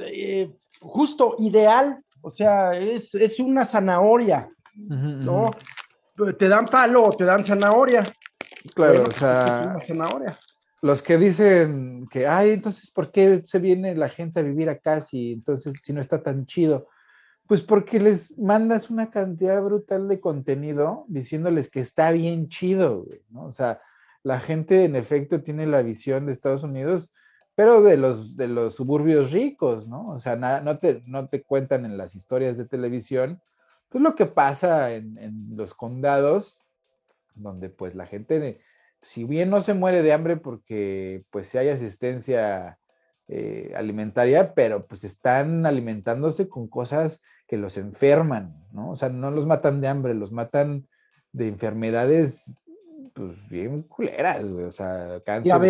eh, 0.00 0.50
justo 0.80 1.36
ideal. 1.38 2.02
O 2.22 2.30
sea, 2.30 2.72
es, 2.72 3.14
es 3.14 3.38
una 3.38 3.64
zanahoria, 3.64 4.50
¿no? 4.74 5.50
Te 6.38 6.48
dan 6.48 6.66
palo 6.66 7.04
o 7.04 7.12
te 7.12 7.24
dan 7.24 7.44
zanahoria. 7.44 8.04
Claro, 8.74 9.04
o 9.08 9.10
sea, 9.10 9.76
los 10.82 11.02
que 11.02 11.18
dicen 11.18 12.06
que, 12.10 12.26
ay, 12.26 12.50
entonces, 12.50 12.90
¿por 12.90 13.10
qué 13.10 13.42
se 13.44 13.58
viene 13.58 13.94
la 13.94 14.08
gente 14.08 14.40
a 14.40 14.42
vivir 14.42 14.70
acá 14.70 15.00
si 15.00 15.32
entonces, 15.32 15.74
si 15.82 15.92
no 15.92 16.00
está 16.00 16.22
tan 16.22 16.46
chido? 16.46 16.88
Pues 17.46 17.62
porque 17.62 18.00
les 18.00 18.38
mandas 18.38 18.90
una 18.90 19.10
cantidad 19.10 19.62
brutal 19.62 20.08
de 20.08 20.20
contenido 20.20 21.04
diciéndoles 21.08 21.70
que 21.70 21.80
está 21.80 22.12
bien 22.12 22.48
chido, 22.48 23.06
¿no? 23.28 23.44
O 23.44 23.52
sea, 23.52 23.80
la 24.22 24.40
gente 24.40 24.84
en 24.84 24.96
efecto 24.96 25.42
tiene 25.42 25.66
la 25.66 25.82
visión 25.82 26.26
de 26.26 26.32
Estados 26.32 26.62
Unidos, 26.62 27.12
pero 27.54 27.82
de 27.82 27.96
los, 27.96 28.36
de 28.36 28.48
los 28.48 28.74
suburbios 28.74 29.32
ricos, 29.32 29.88
¿no? 29.88 30.08
O 30.10 30.18
sea, 30.18 30.36
no, 30.36 30.78
te, 30.78 31.02
no 31.06 31.28
te 31.28 31.42
cuentan 31.42 31.84
en 31.84 31.98
las 31.98 32.14
historias 32.14 32.56
de 32.56 32.66
televisión, 32.66 33.42
pues 33.88 34.02
lo 34.02 34.14
que 34.14 34.26
pasa 34.26 34.92
en, 34.92 35.18
en 35.18 35.56
los 35.56 35.74
condados 35.74 36.59
donde 37.34 37.68
pues 37.70 37.94
la 37.94 38.06
gente, 38.06 38.60
si 39.02 39.24
bien 39.24 39.50
no 39.50 39.60
se 39.60 39.74
muere 39.74 40.02
de 40.02 40.12
hambre 40.12 40.36
porque 40.36 41.24
pues 41.30 41.48
si 41.48 41.58
hay 41.58 41.68
asistencia 41.68 42.78
eh, 43.28 43.72
alimentaria, 43.76 44.54
pero 44.54 44.86
pues 44.86 45.04
están 45.04 45.64
alimentándose 45.64 46.48
con 46.48 46.68
cosas 46.68 47.22
que 47.46 47.56
los 47.56 47.76
enferman, 47.76 48.56
¿no? 48.72 48.90
O 48.90 48.96
sea, 48.96 49.08
no 49.08 49.30
los 49.30 49.46
matan 49.46 49.80
de 49.80 49.88
hambre, 49.88 50.14
los 50.14 50.32
matan 50.32 50.88
de 51.32 51.48
enfermedades 51.48 52.66
pues 53.14 53.48
bien 53.48 53.82
culeras, 53.82 54.50
güey, 54.50 54.64
o 54.64 54.72
sea, 54.72 55.20
cáncer, 55.24 55.60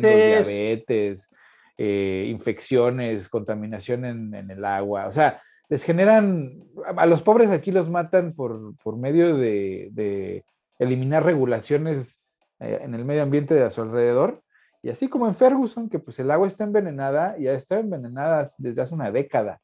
diabetes, 0.00 1.28
eh, 1.76 2.26
infecciones, 2.28 3.28
contaminación 3.28 4.04
en, 4.04 4.50
el 4.50 4.64
agua, 4.64 5.06
o 5.06 5.10
sea, 5.10 5.42
les 5.68 5.82
generan, 5.82 6.62
a 6.96 7.06
los 7.06 7.22
pobres 7.22 7.50
aquí 7.50 7.72
los 7.72 7.90
matan 7.90 8.32
por, 8.32 8.76
por 8.76 8.96
medio 8.96 9.36
de 9.36 10.44
eliminar 10.78 11.24
regulaciones 11.24 12.24
eh, 12.60 12.80
en 12.82 12.94
el 12.94 13.04
medio 13.04 13.22
ambiente 13.22 13.54
de 13.54 13.64
a 13.64 13.70
su 13.70 13.82
alrededor. 13.82 14.42
Y 14.82 14.90
así 14.90 15.08
como 15.08 15.26
en 15.26 15.34
Ferguson, 15.34 15.88
que 15.88 15.98
pues 15.98 16.18
el 16.20 16.30
agua 16.30 16.46
está 16.46 16.64
envenenada, 16.64 17.36
ya 17.38 17.52
está 17.52 17.78
envenenada 17.78 18.46
desde 18.58 18.82
hace 18.82 18.94
una 18.94 19.10
década. 19.10 19.60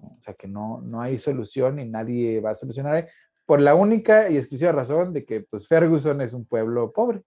O 0.00 0.18
sea 0.20 0.34
que 0.34 0.46
no, 0.46 0.80
no 0.82 1.00
hay 1.00 1.18
solución 1.18 1.78
y 1.80 1.84
nadie 1.84 2.40
va 2.40 2.50
a 2.50 2.54
solucionar 2.54 3.08
por 3.46 3.60
la 3.60 3.74
única 3.74 4.28
y 4.28 4.36
exclusiva 4.36 4.72
razón 4.72 5.12
de 5.12 5.24
que 5.24 5.40
pues 5.40 5.66
Ferguson 5.66 6.20
es 6.20 6.34
un 6.34 6.44
pueblo 6.44 6.92
pobre. 6.92 7.22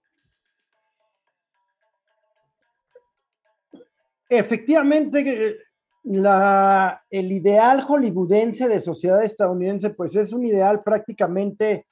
Efectivamente, 4.30 5.58
la, 6.04 7.04
el 7.10 7.32
ideal 7.32 7.82
hollywoodense 7.82 8.68
de 8.70 8.80
sociedad 8.80 9.24
estadounidense, 9.24 9.90
pues 9.90 10.16
es 10.16 10.32
un 10.32 10.46
ideal 10.46 10.84
prácticamente 10.84 11.86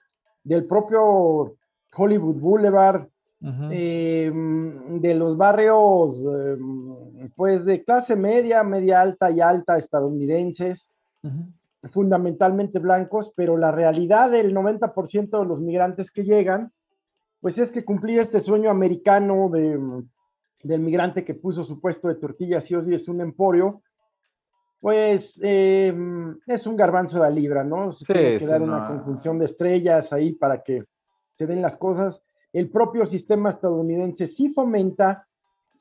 del 0.49 0.65
propio 0.65 1.55
Hollywood 1.95 2.37
Boulevard, 2.37 3.07
eh, 3.71 4.31
de 4.33 5.15
los 5.15 5.37
barrios, 5.37 6.17
eh, 6.25 6.57
pues 7.35 7.63
de 7.65 7.83
clase 7.83 8.15
media, 8.15 8.63
media 8.63 8.99
alta 8.99 9.29
y 9.29 9.41
alta 9.41 9.77
estadounidenses, 9.77 10.89
fundamentalmente 11.91 12.79
blancos, 12.79 13.31
pero 13.35 13.57
la 13.57 13.71
realidad 13.71 14.31
del 14.31 14.53
90% 14.53 15.39
de 15.39 15.45
los 15.45 15.61
migrantes 15.61 16.11
que 16.11 16.23
llegan, 16.23 16.71
pues 17.39 17.57
es 17.59 17.71
que 17.71 17.85
cumplir 17.85 18.19
este 18.19 18.39
sueño 18.39 18.71
americano 18.71 19.49
de, 19.49 19.79
del 20.63 20.81
migrante 20.81 21.23
que 21.23 21.35
puso 21.35 21.63
su 21.63 21.79
puesto 21.79 22.07
de 22.07 22.15
tortillas 22.15 22.69
y 22.71 22.75
hoy 22.75 22.95
es 22.95 23.07
un 23.07 23.21
emporio, 23.21 23.83
pues 24.79 25.37
eh, 25.41 25.93
es 26.47 26.65
un 26.65 26.75
garbanzo 26.75 27.21
de 27.21 27.31
libra, 27.31 27.63
¿no? 27.63 27.91
Se 27.91 28.05
tiene 28.05 28.37
que 28.39 28.47
dar 28.47 28.61
una 28.61 28.87
conjunción 28.87 29.37
de 29.37 29.45
estrellas 29.45 30.13
ahí 30.13 30.33
para 30.33 30.63
que 30.63 30.85
se 31.33 31.45
den 31.45 31.61
las 31.61 31.75
cosas. 31.75 32.21
El 32.53 32.69
propio 32.69 33.05
sistema 33.05 33.49
estadounidense 33.49 34.27
sí 34.27 34.53
fomenta 34.53 35.27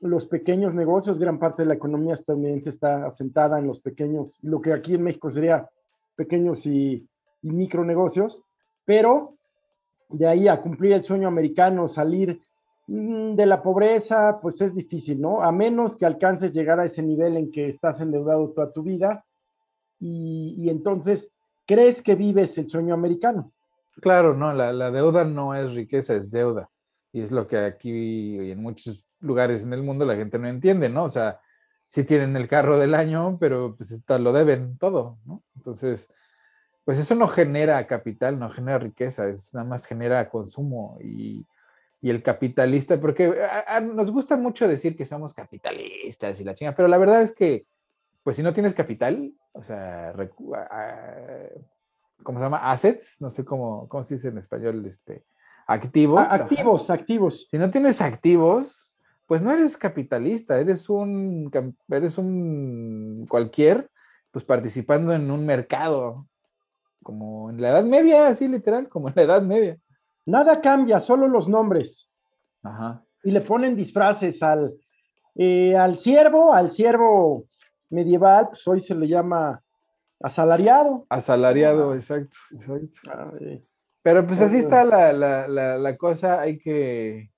los 0.00 0.26
pequeños 0.26 0.74
negocios, 0.74 1.18
gran 1.18 1.38
parte 1.38 1.62
de 1.62 1.68
la 1.68 1.74
economía 1.74 2.14
estadounidense 2.14 2.70
está 2.70 3.06
asentada 3.06 3.58
en 3.58 3.66
los 3.66 3.80
pequeños, 3.80 4.38
lo 4.42 4.60
que 4.60 4.72
aquí 4.72 4.94
en 4.94 5.02
México 5.02 5.30
sería 5.30 5.68
pequeños 6.14 6.66
y, 6.66 7.08
y 7.42 7.50
micronegocios, 7.50 8.42
pero 8.84 9.34
de 10.08 10.26
ahí 10.26 10.48
a 10.48 10.60
cumplir 10.60 10.92
el 10.92 11.02
sueño 11.02 11.28
americano, 11.28 11.88
salir 11.88 12.40
de 12.88 13.44
la 13.44 13.62
pobreza, 13.62 14.38
pues 14.40 14.62
es 14.62 14.74
difícil, 14.74 15.20
¿no? 15.20 15.42
A 15.42 15.52
menos 15.52 15.94
que 15.94 16.06
alcances 16.06 16.52
llegar 16.52 16.80
a 16.80 16.86
ese 16.86 17.02
nivel 17.02 17.36
en 17.36 17.52
que 17.52 17.68
estás 17.68 18.00
endeudado 18.00 18.48
toda 18.50 18.72
tu 18.72 18.82
vida 18.82 19.26
y, 20.00 20.70
entonces 20.70 21.30
crees 21.66 22.00
que 22.00 22.14
vives 22.14 22.56
el 22.56 22.70
sueño 22.70 22.94
americano. 22.94 23.52
Claro, 24.00 24.32
no, 24.32 24.54
la, 24.54 24.90
deuda 24.90 25.24
no 25.24 25.54
es 25.54 25.74
riqueza, 25.74 26.14
es 26.14 26.30
deuda. 26.30 26.70
Y 27.12 27.20
es 27.20 27.30
lo 27.30 27.46
que 27.46 27.58
aquí 27.58 27.90
y 27.90 28.50
en 28.52 28.62
muchos 28.62 29.04
lugares 29.20 29.64
en 29.64 29.74
el 29.74 29.82
mundo 29.82 30.06
la 30.06 30.16
gente 30.16 30.38
no 30.38 30.48
entiende, 30.48 30.88
¿no? 30.88 31.04
O 31.04 31.08
sea, 31.10 31.40
sí 31.84 32.04
tienen 32.04 32.36
el 32.36 32.48
carro 32.48 32.78
del 32.78 32.94
año, 32.94 33.36
pero 33.38 33.76
pues 33.76 34.02
lo 34.08 34.32
deben 34.32 34.78
todo, 34.78 35.18
¿no? 35.26 35.42
Entonces, 35.56 36.10
pues 36.86 36.98
eso 36.98 37.14
no 37.14 37.28
genera 37.28 37.86
capital, 37.86 38.38
no 38.38 38.48
genera 38.48 38.78
riqueza, 38.78 39.28
es 39.28 39.52
nada 39.52 39.68
más 39.68 39.84
genera 39.84 40.30
consumo 40.30 40.96
y 41.02 41.44
y 42.00 42.10
el 42.10 42.22
capitalista, 42.22 43.00
porque 43.00 43.34
nos 43.94 44.10
gusta 44.10 44.36
mucho 44.36 44.68
decir 44.68 44.96
que 44.96 45.06
somos 45.06 45.34
capitalistas 45.34 46.40
y 46.40 46.44
la 46.44 46.54
chinga, 46.54 46.74
pero 46.74 46.88
la 46.88 46.98
verdad 46.98 47.22
es 47.22 47.34
que, 47.34 47.66
pues 48.22 48.36
si 48.36 48.42
no 48.42 48.52
tienes 48.52 48.74
capital, 48.74 49.32
o 49.52 49.62
sea, 49.62 50.14
¿cómo 52.22 52.38
se 52.38 52.44
llama? 52.44 52.70
Assets, 52.70 53.20
no 53.20 53.30
sé 53.30 53.44
cómo, 53.44 53.88
cómo 53.88 54.04
se 54.04 54.14
dice 54.14 54.28
en 54.28 54.38
español, 54.38 54.84
este, 54.86 55.24
activos. 55.66 56.24
activos, 56.30 56.90
activos. 56.90 57.48
Si 57.50 57.58
no 57.58 57.70
tienes 57.70 58.00
activos, 58.00 58.96
pues 59.26 59.42
no 59.42 59.52
eres 59.52 59.76
capitalista, 59.76 60.58
eres 60.58 60.88
un, 60.88 61.50
eres 61.88 62.16
un 62.16 63.26
cualquier, 63.28 63.90
pues 64.30 64.44
participando 64.44 65.12
en 65.12 65.30
un 65.30 65.44
mercado, 65.44 66.26
como 67.02 67.50
en 67.50 67.60
la 67.60 67.70
Edad 67.70 67.84
Media, 67.84 68.28
así 68.28 68.46
literal, 68.46 68.88
como 68.88 69.08
en 69.08 69.14
la 69.16 69.22
Edad 69.22 69.42
Media. 69.42 69.78
Nada 70.28 70.60
cambia, 70.60 71.00
solo 71.00 71.26
los 71.26 71.48
nombres. 71.48 72.06
Ajá. 72.62 73.02
Y 73.24 73.30
le 73.30 73.40
ponen 73.40 73.74
disfraces 73.74 74.42
al, 74.42 74.74
eh, 75.34 75.74
al 75.74 75.98
siervo, 75.98 76.52
al 76.52 76.70
siervo 76.70 77.46
medieval, 77.88 78.48
pues 78.48 78.68
hoy 78.68 78.82
se 78.82 78.94
le 78.94 79.08
llama 79.08 79.62
asalariado. 80.20 81.06
Asalariado, 81.08 81.94
exacto, 81.94 82.36
exacto. 82.52 82.98
Pero 84.02 84.26
pues 84.26 84.42
así 84.42 84.58
está 84.58 84.84
la, 84.84 85.14
la, 85.14 85.78
la, 85.78 85.96
cosa, 85.96 86.42
hay 86.42 86.58
que, 86.58 87.30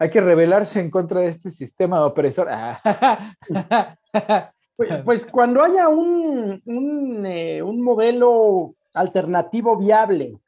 hay 0.00 0.10
que 0.10 0.20
rebelarse 0.20 0.80
en 0.80 0.90
contra 0.90 1.20
de 1.20 1.28
este 1.28 1.52
sistema 1.52 2.04
opresor. 2.04 2.48
pues, 4.76 4.90
pues, 5.04 5.26
cuando 5.26 5.62
haya 5.62 5.88
un, 5.88 6.60
un, 6.66 7.24
eh, 7.24 7.62
un 7.62 7.80
modelo 7.80 8.74
alternativo 8.94 9.76
viable, 9.76 10.40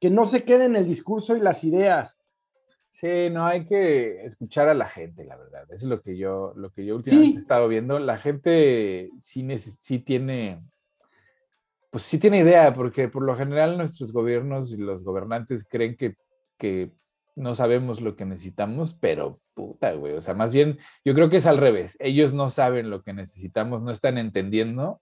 que 0.00 0.10
no 0.10 0.26
se 0.26 0.44
quede 0.44 0.64
en 0.64 0.76
el 0.76 0.86
discurso 0.86 1.36
y 1.36 1.40
las 1.40 1.62
ideas. 1.62 2.20
Sí, 2.90 3.30
no 3.30 3.46
hay 3.46 3.64
que 3.66 4.24
escuchar 4.24 4.68
a 4.68 4.74
la 4.74 4.88
gente, 4.88 5.24
la 5.24 5.36
verdad. 5.36 5.62
Eso 5.64 5.86
es 5.86 5.90
lo 5.90 6.02
que 6.02 6.16
yo, 6.16 6.52
lo 6.56 6.70
que 6.70 6.84
yo 6.84 6.96
últimamente 6.96 7.38
he 7.38 7.40
estado 7.40 7.68
viendo. 7.68 7.98
La 7.98 8.18
gente 8.18 9.10
sí, 9.20 9.46
sí 9.58 9.98
tiene, 10.00 10.60
pues 11.90 12.02
sí 12.04 12.18
tiene 12.18 12.38
idea, 12.38 12.74
porque 12.74 13.08
por 13.08 13.22
lo 13.22 13.36
general 13.36 13.78
nuestros 13.78 14.12
gobiernos 14.12 14.72
y 14.72 14.78
los 14.78 15.04
gobernantes 15.04 15.68
creen 15.68 15.96
que, 15.96 16.16
que 16.58 16.92
no 17.36 17.54
sabemos 17.54 18.00
lo 18.00 18.16
que 18.16 18.24
necesitamos, 18.24 18.94
pero 18.94 19.40
puta, 19.54 19.92
güey. 19.92 20.14
O 20.14 20.20
sea, 20.20 20.34
más 20.34 20.52
bien, 20.52 20.78
yo 21.04 21.14
creo 21.14 21.30
que 21.30 21.36
es 21.36 21.46
al 21.46 21.58
revés. 21.58 21.96
Ellos 22.00 22.34
no 22.34 22.50
saben 22.50 22.90
lo 22.90 23.02
que 23.02 23.12
necesitamos, 23.12 23.82
no 23.82 23.92
están 23.92 24.18
entendiendo, 24.18 25.00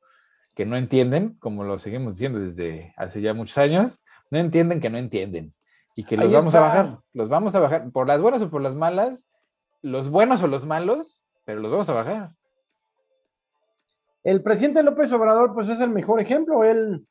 que 0.54 0.66
no 0.66 0.76
entienden, 0.76 1.34
como 1.38 1.64
lo 1.64 1.78
seguimos 1.78 2.14
diciendo 2.14 2.40
desde 2.40 2.92
hace 2.96 3.20
ya 3.20 3.32
muchos 3.32 3.58
años, 3.58 4.04
no 4.30 4.38
entienden 4.38 4.80
que 4.80 4.90
no 4.90 4.98
entienden 4.98 5.54
y 5.94 6.04
que 6.04 6.16
los 6.16 6.32
vamos 6.32 6.54
a 6.54 6.60
bajar, 6.60 7.00
los 7.12 7.28
vamos 7.28 7.54
a 7.54 7.60
bajar, 7.60 7.90
por 7.90 8.06
las 8.06 8.22
buenas 8.22 8.42
o 8.42 8.50
por 8.50 8.62
las 8.62 8.74
malas, 8.74 9.26
los 9.82 10.10
buenos 10.10 10.42
o 10.42 10.46
los 10.46 10.64
malos, 10.64 11.24
pero 11.44 11.60
los 11.60 11.70
vamos 11.70 11.88
a 11.90 11.94
bajar. 11.94 12.30
El 14.22 14.42
presidente 14.42 14.82
López 14.82 15.10
Obrador, 15.12 15.54
pues 15.54 15.68
es 15.68 15.80
el 15.80 15.90
mejor 15.90 16.20
ejemplo, 16.20 16.62
él 16.62 17.06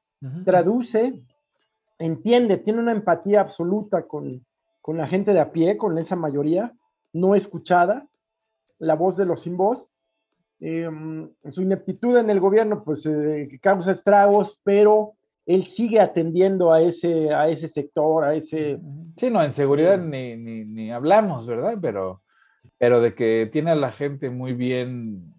traduce, 0.45 1.19
entiende, 1.99 2.57
tiene 2.57 2.79
una 2.79 2.91
empatía 2.91 3.41
absoluta 3.41 4.07
con, 4.07 4.45
con 4.81 4.97
la 4.97 5.07
gente 5.07 5.33
de 5.33 5.39
a 5.41 5.51
pie, 5.51 5.77
con 5.77 5.97
esa 5.97 6.15
mayoría 6.15 6.73
no 7.11 7.35
escuchada, 7.35 8.07
la 8.79 8.95
voz 8.95 9.17
de 9.17 9.25
los 9.25 9.41
sin 9.41 9.57
voz. 9.57 9.89
Em, 10.59 11.29
su 11.49 11.61
ineptitud 11.61 12.17
en 12.17 12.29
el 12.29 12.39
gobierno, 12.39 12.83
pues 12.83 13.05
eh, 13.05 13.49
causa 13.61 13.91
estragos, 13.91 14.59
pero 14.63 15.16
él 15.47 15.65
sigue 15.65 16.01
atendiendo 16.01 16.73
a 16.73 16.81
ese, 16.81 17.33
a 17.33 17.47
ese 17.47 17.69
sector, 17.69 18.25
a 18.25 18.35
ese... 18.35 18.79
Sí, 19.15 19.29
no, 19.29 19.41
en 19.41 19.53
seguridad 19.53 19.97
ni, 19.97 20.35
ni, 20.35 20.91
hablamos, 20.91 21.47
¿verdad? 21.47 21.77
Pero, 21.81 22.21
pero 22.77 22.99
de 22.99 23.15
que 23.15 23.47
tiene 23.49 23.71
a 23.71 23.75
la 23.75 23.91
gente 23.91 24.29
muy 24.29 24.53
bien, 24.53 25.33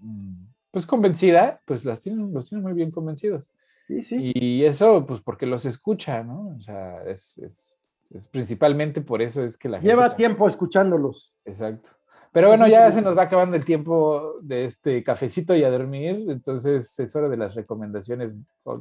pues 0.70 0.86
convencida, 0.86 1.60
pues 1.66 1.84
las 1.84 2.00
tiene, 2.00 2.32
los 2.32 2.48
tiene 2.48 2.62
muy 2.62 2.72
bien 2.72 2.90
convencidos. 2.90 3.52
Sí, 3.86 4.02
sí. 4.02 4.32
Y 4.34 4.64
eso, 4.64 5.04
pues 5.06 5.20
porque 5.20 5.44
los 5.44 5.66
escucha, 5.66 6.24
¿no? 6.24 6.54
O 6.56 6.60
sea, 6.60 7.02
es, 7.04 7.36
es, 7.36 7.86
es 8.08 8.28
principalmente 8.28 9.02
por 9.02 9.20
eso 9.20 9.44
es 9.44 9.58
que 9.58 9.68
la 9.68 9.76
gente... 9.76 9.90
Lleva 9.90 10.16
tiempo 10.16 10.48
escuchándolos. 10.48 11.34
Exacto. 11.44 11.90
Pero 12.38 12.50
bueno, 12.50 12.68
ya 12.68 12.92
se 12.92 13.02
nos 13.02 13.18
va 13.18 13.22
acabando 13.22 13.56
el 13.56 13.64
tiempo 13.64 14.34
de 14.42 14.66
este 14.66 15.02
cafecito 15.02 15.56
y 15.56 15.64
a 15.64 15.70
dormir, 15.72 16.24
entonces 16.28 16.96
es 17.00 17.16
hora 17.16 17.28
de 17.28 17.36
las 17.36 17.56
recomendaciones. 17.56 18.32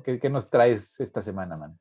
¿Qué, 0.03 0.29
nos 0.29 0.47
traes 0.51 0.99
esta 0.99 1.23
semana, 1.23 1.57
man? 1.57 1.75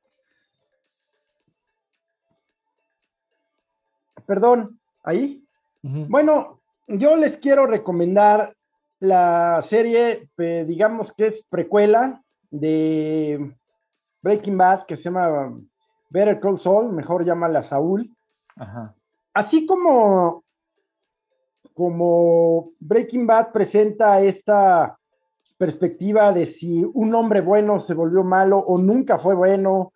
Perdón, 4.25 4.81
ahí. 5.05 5.45
Bueno, 5.83 6.63
yo 6.87 7.15
les 7.15 7.37
quiero 7.37 7.67
recomendar 7.67 8.57
la 8.99 9.61
serie, 9.61 10.31
digamos 10.39 11.13
que 11.13 11.27
es 11.27 11.45
precuela 11.51 12.23
de 12.51 13.55
Breaking 14.23 14.57
Bad, 14.57 14.87
que 14.87 14.97
se 14.97 15.03
llama 15.03 15.55
Better 16.09 16.41
Call 16.41 16.59
Saul, 16.59 16.91
mejor 16.91 17.27
llámala 17.27 17.63
Saúl. 17.63 18.17
Ajá. 18.57 18.95
Así 19.35 19.67
como 19.67 20.46
como 21.77 22.71
Breaking 22.81 23.27
Bad 23.27 23.53
presenta 23.53 24.19
esta 24.23 24.99
perspectiva 25.59 26.33
de 26.33 26.47
si 26.47 26.83
un 26.83 27.15
hombre 27.15 27.43
bueno 27.43 27.79
se 27.79 27.93
volvió 27.93 28.25
malo 28.25 28.59
o 28.59 28.79
nunca 28.79 29.19
fue 29.19 29.35
bueno 29.35 29.93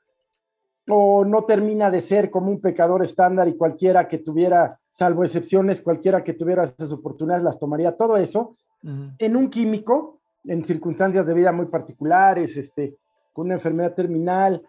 o 0.86 1.24
no 1.24 1.44
termina 1.44 1.90
de 1.90 2.02
ser 2.02 2.30
como 2.30 2.50
un 2.50 2.60
pecador 2.60 3.02
estándar 3.02 3.48
y 3.48 3.56
cualquiera 3.56 4.08
que 4.08 4.18
tuviera, 4.18 4.78
salvo 4.90 5.24
excepciones, 5.24 5.80
cualquiera 5.80 6.22
que 6.22 6.34
tuviera 6.34 6.64
esas 6.64 6.92
oportunidades 6.92 7.44
las 7.44 7.58
tomaría, 7.58 7.96
todo 7.96 8.18
eso 8.18 8.54
en 8.82 9.36
un 9.36 9.48
químico, 9.48 10.20
en 10.44 10.66
circunstancias 10.66 11.26
de 11.26 11.32
vida 11.32 11.50
muy 11.50 11.66
particulares, 11.66 12.58
este, 12.58 12.98
con 13.32 13.46
una 13.46 13.54
enfermedad 13.54 13.94
terminal. 13.94 14.62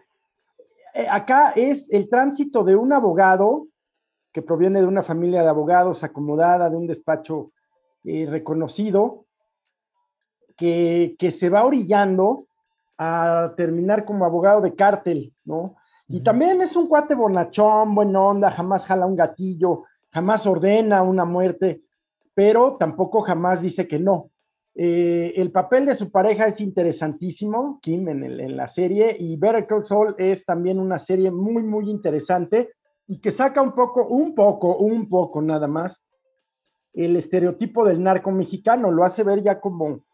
Eh, 0.94 1.06
acá 1.10 1.52
es 1.56 1.86
el 1.90 2.08
tránsito 2.08 2.64
de 2.64 2.74
un 2.74 2.90
abogado 2.94 3.66
que 4.32 4.42
proviene 4.42 4.80
de 4.80 4.86
una 4.86 5.02
familia 5.02 5.42
de 5.42 5.48
abogados 5.48 6.02
acomodada, 6.02 6.70
de 6.70 6.76
un 6.76 6.86
despacho 6.86 7.52
eh, 8.04 8.26
reconocido, 8.28 9.26
que, 10.56 11.16
se 11.38 11.50
va 11.50 11.64
orillando 11.64 12.46
a 12.96 13.52
terminar 13.56 14.04
como 14.04 14.24
abogado 14.24 14.60
de 14.60 14.74
cártel, 14.74 15.32
¿no? 15.44 15.76
Y 16.08 16.20
también 16.20 16.60
es 16.60 16.76
un 16.76 16.86
cuate 16.86 17.14
bonachón, 17.14 17.94
buena 17.94 18.20
onda, 18.20 18.50
jamás 18.50 18.86
jala 18.86 19.06
un 19.06 19.16
gatillo, 19.16 19.84
jamás 20.10 20.46
ordena 20.46 21.02
una 21.02 21.24
muerte, 21.24 21.82
pero 22.34 22.76
tampoco 22.76 23.22
jamás 23.22 23.60
dice 23.60 23.88
que 23.88 23.98
no. 23.98 24.30
Eh, 24.74 25.32
el 25.36 25.50
papel 25.50 25.86
de 25.86 25.96
su 25.96 26.10
pareja 26.10 26.46
es 26.46 26.60
interesantísimo, 26.60 27.78
Kim, 27.82 28.08
en, 28.08 28.22
en, 28.24 28.56
la 28.56 28.68
serie, 28.68 29.16
y 29.18 29.36
Better 29.36 29.66
Call 29.66 29.84
Saul 29.84 30.14
es 30.18 30.44
también 30.44 30.78
una 30.78 30.98
serie 30.98 31.30
muy, 31.30 31.62
muy 31.62 31.90
interesante 31.90 32.70
y 33.06 33.20
que 33.20 33.30
saca 33.30 33.62
un 33.62 33.72
poco, 33.72 34.06
un 34.06 34.34
poco, 34.34 34.76
un 34.76 35.08
poco 35.08 35.42
nada 35.42 35.66
más, 35.66 36.04
el 36.92 37.16
estereotipo 37.16 37.84
del 37.84 38.02
narco 38.02 38.30
mexicano, 38.30 38.90
lo 38.90 39.04
hace 39.04 39.22
ver 39.22 39.42
ya 39.42 39.60
como, 39.60 40.04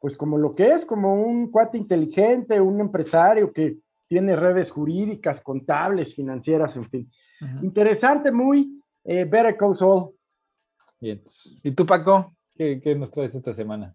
pues 0.00 0.16
como 0.16 0.38
lo 0.38 0.54
que 0.54 0.66
es, 0.68 0.86
como 0.86 1.14
un 1.14 1.50
cuate 1.50 1.78
inteligente, 1.78 2.60
un 2.60 2.80
empresario 2.80 3.52
que 3.52 3.78
tiene 4.06 4.36
redes 4.36 4.70
jurídicas, 4.70 5.40
contables, 5.40 6.14
financieras, 6.14 6.76
en 6.76 6.88
fin. 6.88 7.10
Interesante, 7.62 8.32
muy 8.32 8.82
eh, 9.04 9.24
Better 9.24 9.56
Call 9.56 9.76
Saul. 9.76 10.14
Bien. 11.00 11.22
¿Y 11.62 11.70
tú, 11.72 11.84
Paco? 11.84 12.34
¿Qué, 12.56 12.80
¿Qué, 12.80 12.94
nos 12.94 13.10
traes 13.10 13.34
esta 13.34 13.54
semana? 13.54 13.94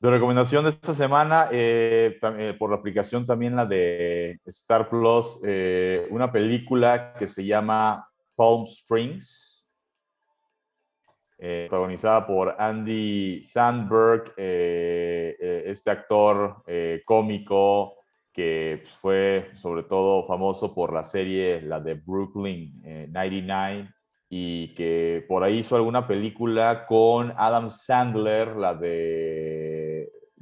De 0.00 0.10
recomendación 0.10 0.62
de 0.62 0.70
esta 0.70 0.94
semana, 0.94 1.48
eh, 1.50 2.20
eh, 2.22 2.54
por 2.56 2.70
la 2.70 2.76
aplicación 2.76 3.26
también 3.26 3.56
la 3.56 3.66
de 3.66 4.38
Star 4.46 4.88
Plus, 4.88 5.40
eh, 5.44 6.06
una 6.10 6.30
película 6.30 7.14
que 7.18 7.26
se 7.26 7.44
llama 7.44 8.08
Palm 8.36 8.62
Springs, 8.66 9.66
protagonizada 11.36 12.24
por 12.26 12.54
Andy 12.58 13.42
Sandberg, 13.42 14.34
este 14.36 15.90
actor 15.90 16.62
cómico 17.04 17.94
que 18.32 18.80
pues, 18.82 18.94
fue 18.96 19.50
sobre 19.54 19.82
todo 19.84 20.26
famoso 20.26 20.74
por 20.74 20.92
la 20.92 21.02
serie, 21.04 21.60
la 21.62 21.80
de 21.80 21.94
Brooklyn 21.94 22.82
99, 23.10 23.88
y 24.30 24.74
que 24.74 25.24
por 25.28 25.42
ahí 25.42 25.58
hizo 25.58 25.76
alguna 25.76 26.06
película 26.06 26.86
con 26.86 27.32
Adam 27.36 27.70
Sandler, 27.70 28.56
la 28.56 28.74
de 28.74 29.77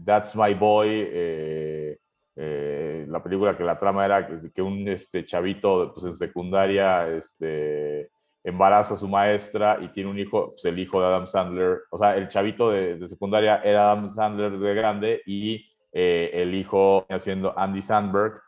That's 0.05 0.34
My 0.34 0.55
Boy, 0.55 0.88
eh, 0.90 1.99
eh, 2.36 3.07
la 3.09 3.22
película 3.22 3.57
que 3.57 3.64
la 3.64 3.78
trama 3.78 4.05
era 4.05 4.26
que, 4.55 4.62
un 4.62 4.86
este, 4.88 5.24
chavito 5.24 5.92
pues, 5.94 6.07
en 6.07 6.16
secundaria 6.16 7.09
este, 7.09 8.11
embaraza 8.44 8.94
a 8.94 8.97
su 8.97 9.09
maestra 9.09 9.78
y 9.80 9.88
tiene 9.88 10.11
un 10.11 10.18
hijo, 10.18 10.51
pues, 10.51 10.64
el 10.64 10.78
hijo 10.78 11.01
de 11.01 11.07
Adam 11.07 11.26
Sandler, 11.26 11.80
o 11.90 11.99
sea, 11.99 12.16
el 12.16 12.28
chavito 12.28 12.70
de, 12.70 13.09
secundaria 13.09 13.61
era 13.64 13.92
Adam 13.92 14.09
Sandler 14.09 14.59
de 14.59 14.74
grande 14.74 15.22
y 15.26 15.66
eh, 15.92 16.30
el 16.34 16.55
hijo 16.55 17.07
haciendo 17.09 17.59
Andy 17.59 17.82
Sandberg. 17.82 18.42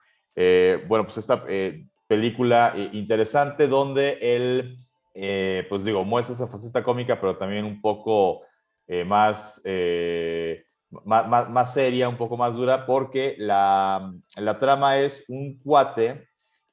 bueno, 0.87 1.05
pues 1.05 1.19
esta 1.19 1.45
película 2.07 2.75
interesante 2.93 3.67
donde 3.67 4.19
él 4.21 4.79
eh, 5.21 5.67
pues 5.69 5.85
digo, 5.85 6.05
muestra 6.05 6.37
esa 6.37 6.47
faceta 6.47 6.85
cómica, 6.85 7.21
pero 7.21 7.37
también 7.37 7.65
un 7.65 7.81
poco 7.81 8.43
eh, 8.87 9.05
más, 9.05 9.61
eh, 9.65 10.65
más, 11.05 11.49
más, 11.51 11.73
seria, 11.75 12.09
un 12.09 12.17
poco 12.17 12.37
más 12.37 12.55
dura, 12.55 12.87
porque 12.87 13.35
la, 13.39 14.13
la, 14.37 14.59
trama 14.59 14.99
es 14.99 15.25
un 15.29 15.59
cuate 15.59 16.29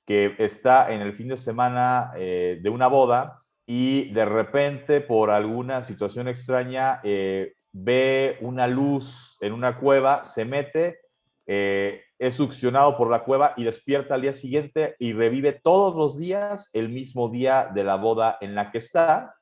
que 0.06 0.36
está 0.38 0.94
en 0.94 1.02
el 1.02 1.14
fin 1.14 1.30
de 1.30 1.38
semana 1.38 2.12
de 2.16 2.70
una 2.72 2.88
boda 2.88 3.42
y 3.66 4.12
de 4.12 4.26
repente, 4.26 5.02
por 5.02 5.32
alguna 5.32 5.84
situación 5.84 6.28
extraña, 6.28 7.02
ve 7.04 8.38
una 8.42 8.68
luz 8.68 9.36
en 9.42 9.52
una 9.52 9.80
cueva, 9.80 10.24
se 10.24 10.46
mete, 10.46 11.00
es 11.46 12.34
succionado 12.36 12.98
por 12.98 13.10
la 13.10 13.24
cueva 13.24 13.54
y 13.58 13.64
despierta 13.64 14.16
al 14.16 14.22
día 14.22 14.34
siguiente 14.34 14.96
y 15.00 15.14
revive 15.14 15.54
todos 15.54 15.96
los 15.96 16.18
días 16.18 16.70
el 16.74 16.90
mismo 16.90 17.30
día 17.30 17.70
de 17.74 17.84
la 17.84 17.96
boda 17.96 18.38
en 18.42 18.56
la 18.56 18.72
que 18.72 18.78
está. 18.78 19.36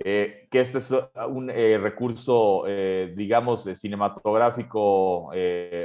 Eh, 0.00 0.46
que 0.48 0.60
este 0.60 0.78
es 0.78 0.94
un 1.28 1.50
eh, 1.50 1.76
recurso, 1.76 2.64
eh, 2.68 3.12
digamos, 3.16 3.64
cinematográfico 3.64 5.30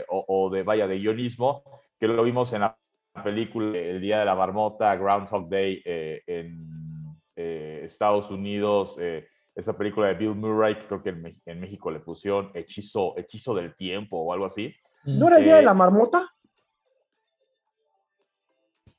o, 0.07 0.49
de, 0.51 0.63
vaya, 0.63 0.87
de 0.87 0.99
guionismo, 0.99 1.63
que 1.99 2.07
lo 2.07 2.23
vimos 2.23 2.53
en 2.53 2.61
la 2.61 2.77
película 3.23 3.77
El 3.77 4.01
Día 4.01 4.19
de 4.19 4.25
la 4.25 4.35
Marmota, 4.35 4.95
Groundhog 4.95 5.49
Day 5.49 5.81
eh, 5.83 6.21
en 6.27 7.17
eh, 7.35 7.81
Estados 7.83 8.29
Unidos, 8.29 8.97
esta 9.55 9.75
película 9.75 10.07
de 10.07 10.15
Bill 10.15 10.35
Murray, 10.35 10.75
que 10.75 10.85
creo 10.85 11.03
que 11.03 11.09
en, 11.45 11.59
México 11.59 11.89
le 11.91 11.99
pusieron 11.99 12.51
Hechizo, 12.53 13.17
Hechizo 13.17 13.53
del 13.53 13.75
Tiempo 13.75 14.17
o 14.17 14.33
algo 14.33 14.45
así. 14.45 14.73
¿No 15.05 15.27
era 15.27 15.37
el 15.37 15.43
Día 15.43 15.55
de 15.57 15.63
la 15.63 15.73
Marmota? 15.73 16.31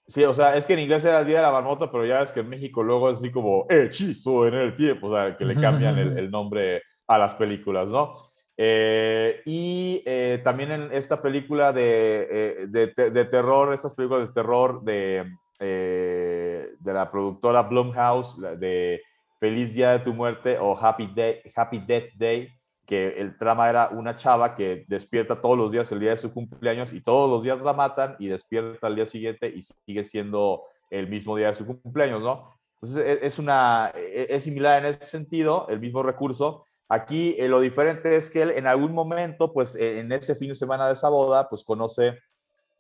Sí, 0.06 0.22
o 0.24 0.34
sea, 0.34 0.54
es 0.56 0.66
que 0.66 0.74
en 0.74 0.80
inglés 0.80 1.04
era 1.04 1.20
el 1.20 1.26
Día 1.26 1.38
de 1.38 1.44
la 1.44 1.52
Marmota, 1.52 1.90
pero 1.90 2.04
ya 2.04 2.20
ves 2.20 2.30
que 2.30 2.40
en 2.40 2.48
México 2.50 2.82
luego 2.82 3.10
es 3.10 3.18
así 3.18 3.30
como 3.30 3.66
hechizo 3.70 4.46
en 4.46 4.54
el 4.54 4.76
tiempo, 4.76 5.06
o 5.06 5.14
sea, 5.14 5.36
que 5.36 5.46
le 5.46 5.54
cambian 5.58 5.98
el, 5.98 6.30
nombre 6.30 6.82
a 7.06 7.18
las 7.18 7.34
películas, 7.34 7.88
¿no? 7.88 8.12
Eh, 8.56 9.40
y 9.46 10.02
eh, 10.04 10.40
también 10.44 10.72
en 10.72 10.92
esta 10.92 11.22
película 11.22 11.72
de, 11.72 12.28
eh, 12.30 12.66
de, 12.68 13.24
terror, 13.24 13.72
estas 13.72 13.94
películas 13.94 14.28
de 14.28 14.34
terror 14.34 14.84
de, 14.84 15.24
de 15.58 16.92
la 16.92 17.10
productora 17.10 17.62
Blumhouse, 17.62 18.36
de 18.58 19.00
Feliz 19.40 19.72
Día 19.72 19.92
de 19.92 20.00
tu 20.00 20.12
Muerte 20.12 20.58
o 20.60 20.78
Happy, 20.78 21.10
Day, 21.14 21.40
Happy 21.56 21.78
Death 21.78 22.12
Day, 22.16 22.50
que 22.86 23.20
el 23.20 23.36
trama 23.38 23.68
era 23.68 23.88
una 23.88 24.16
chava 24.16 24.54
que 24.54 24.84
despierta 24.88 25.40
todos 25.40 25.56
los 25.56 25.72
días 25.72 25.90
el 25.92 26.00
día 26.00 26.10
de 26.10 26.16
su 26.18 26.32
cumpleaños 26.32 26.92
y 26.92 27.00
todos 27.00 27.30
los 27.30 27.42
días 27.42 27.60
la 27.60 27.72
matan 27.72 28.16
y 28.18 28.28
despierta 28.28 28.86
al 28.86 28.96
día 28.96 29.06
siguiente 29.06 29.48
y 29.48 29.62
sigue 29.62 30.04
siendo 30.04 30.64
el 30.90 31.08
mismo 31.08 31.36
día 31.36 31.48
de 31.48 31.54
su 31.54 31.66
cumpleaños, 31.66 32.22
¿no? 32.22 32.54
Entonces 32.74 33.04
e, 33.04 33.26
es, 33.26 33.38
una, 33.38 33.92
e, 33.94 34.26
es 34.28 34.44
similar 34.44 34.84
en 34.84 34.94
ese 34.94 35.06
sentido, 35.06 35.66
el 35.68 35.80
mismo 35.80 36.02
recurso. 36.02 36.64
Aquí 36.88 37.34
eh, 37.38 37.48
lo 37.48 37.60
diferente 37.60 38.16
es 38.16 38.30
que 38.30 38.42
él 38.42 38.50
en 38.50 38.66
algún 38.66 38.92
momento, 38.92 39.52
pues 39.52 39.74
e, 39.74 40.00
en 40.00 40.12
ese 40.12 40.34
fin 40.34 40.50
de 40.50 40.54
semana 40.54 40.86
de 40.86 40.92
esa 40.92 41.08
boda, 41.08 41.48
pues 41.48 41.64
conoce 41.64 42.18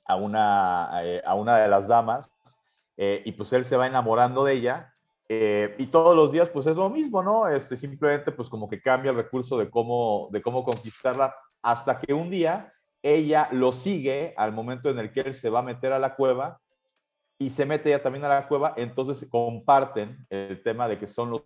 a 0.04 0.16
una, 0.16 0.90
eh, 1.02 1.22
a 1.24 1.34
una 1.34 1.58
de 1.58 1.68
las 1.68 1.88
damas 1.88 2.30
eh, 2.96 3.22
y 3.24 3.32
pues 3.32 3.52
él 3.52 3.64
se 3.64 3.76
va 3.76 3.86
enamorando 3.86 4.44
de 4.44 4.52
ella 4.52 4.93
eh, 5.28 5.74
y 5.78 5.86
todos 5.86 6.14
los 6.14 6.32
días, 6.32 6.50
pues 6.50 6.66
es 6.66 6.76
lo 6.76 6.90
mismo, 6.90 7.22
¿no? 7.22 7.48
Este, 7.48 7.76
simplemente, 7.76 8.32
pues 8.32 8.48
como 8.48 8.68
que 8.68 8.80
cambia 8.80 9.10
el 9.10 9.16
recurso 9.16 9.56
de 9.56 9.70
cómo, 9.70 10.28
de 10.30 10.42
cómo 10.42 10.64
conquistarla, 10.64 11.34
hasta 11.62 11.98
que 11.98 12.12
un 12.12 12.30
día 12.30 12.72
ella 13.02 13.48
lo 13.52 13.72
sigue 13.72 14.34
al 14.36 14.52
momento 14.52 14.90
en 14.90 14.98
el 14.98 15.12
que 15.12 15.20
él 15.20 15.34
se 15.34 15.50
va 15.50 15.60
a 15.60 15.62
meter 15.62 15.92
a 15.92 15.98
la 15.98 16.14
cueva 16.14 16.60
y 17.38 17.50
se 17.50 17.66
mete 17.66 17.90
ella 17.90 18.02
también 18.02 18.24
a 18.24 18.28
la 18.28 18.48
cueva, 18.48 18.74
entonces 18.76 19.26
comparten 19.30 20.26
el 20.30 20.62
tema 20.62 20.88
de 20.88 20.98
que 20.98 21.06
son 21.06 21.30
los, 21.30 21.42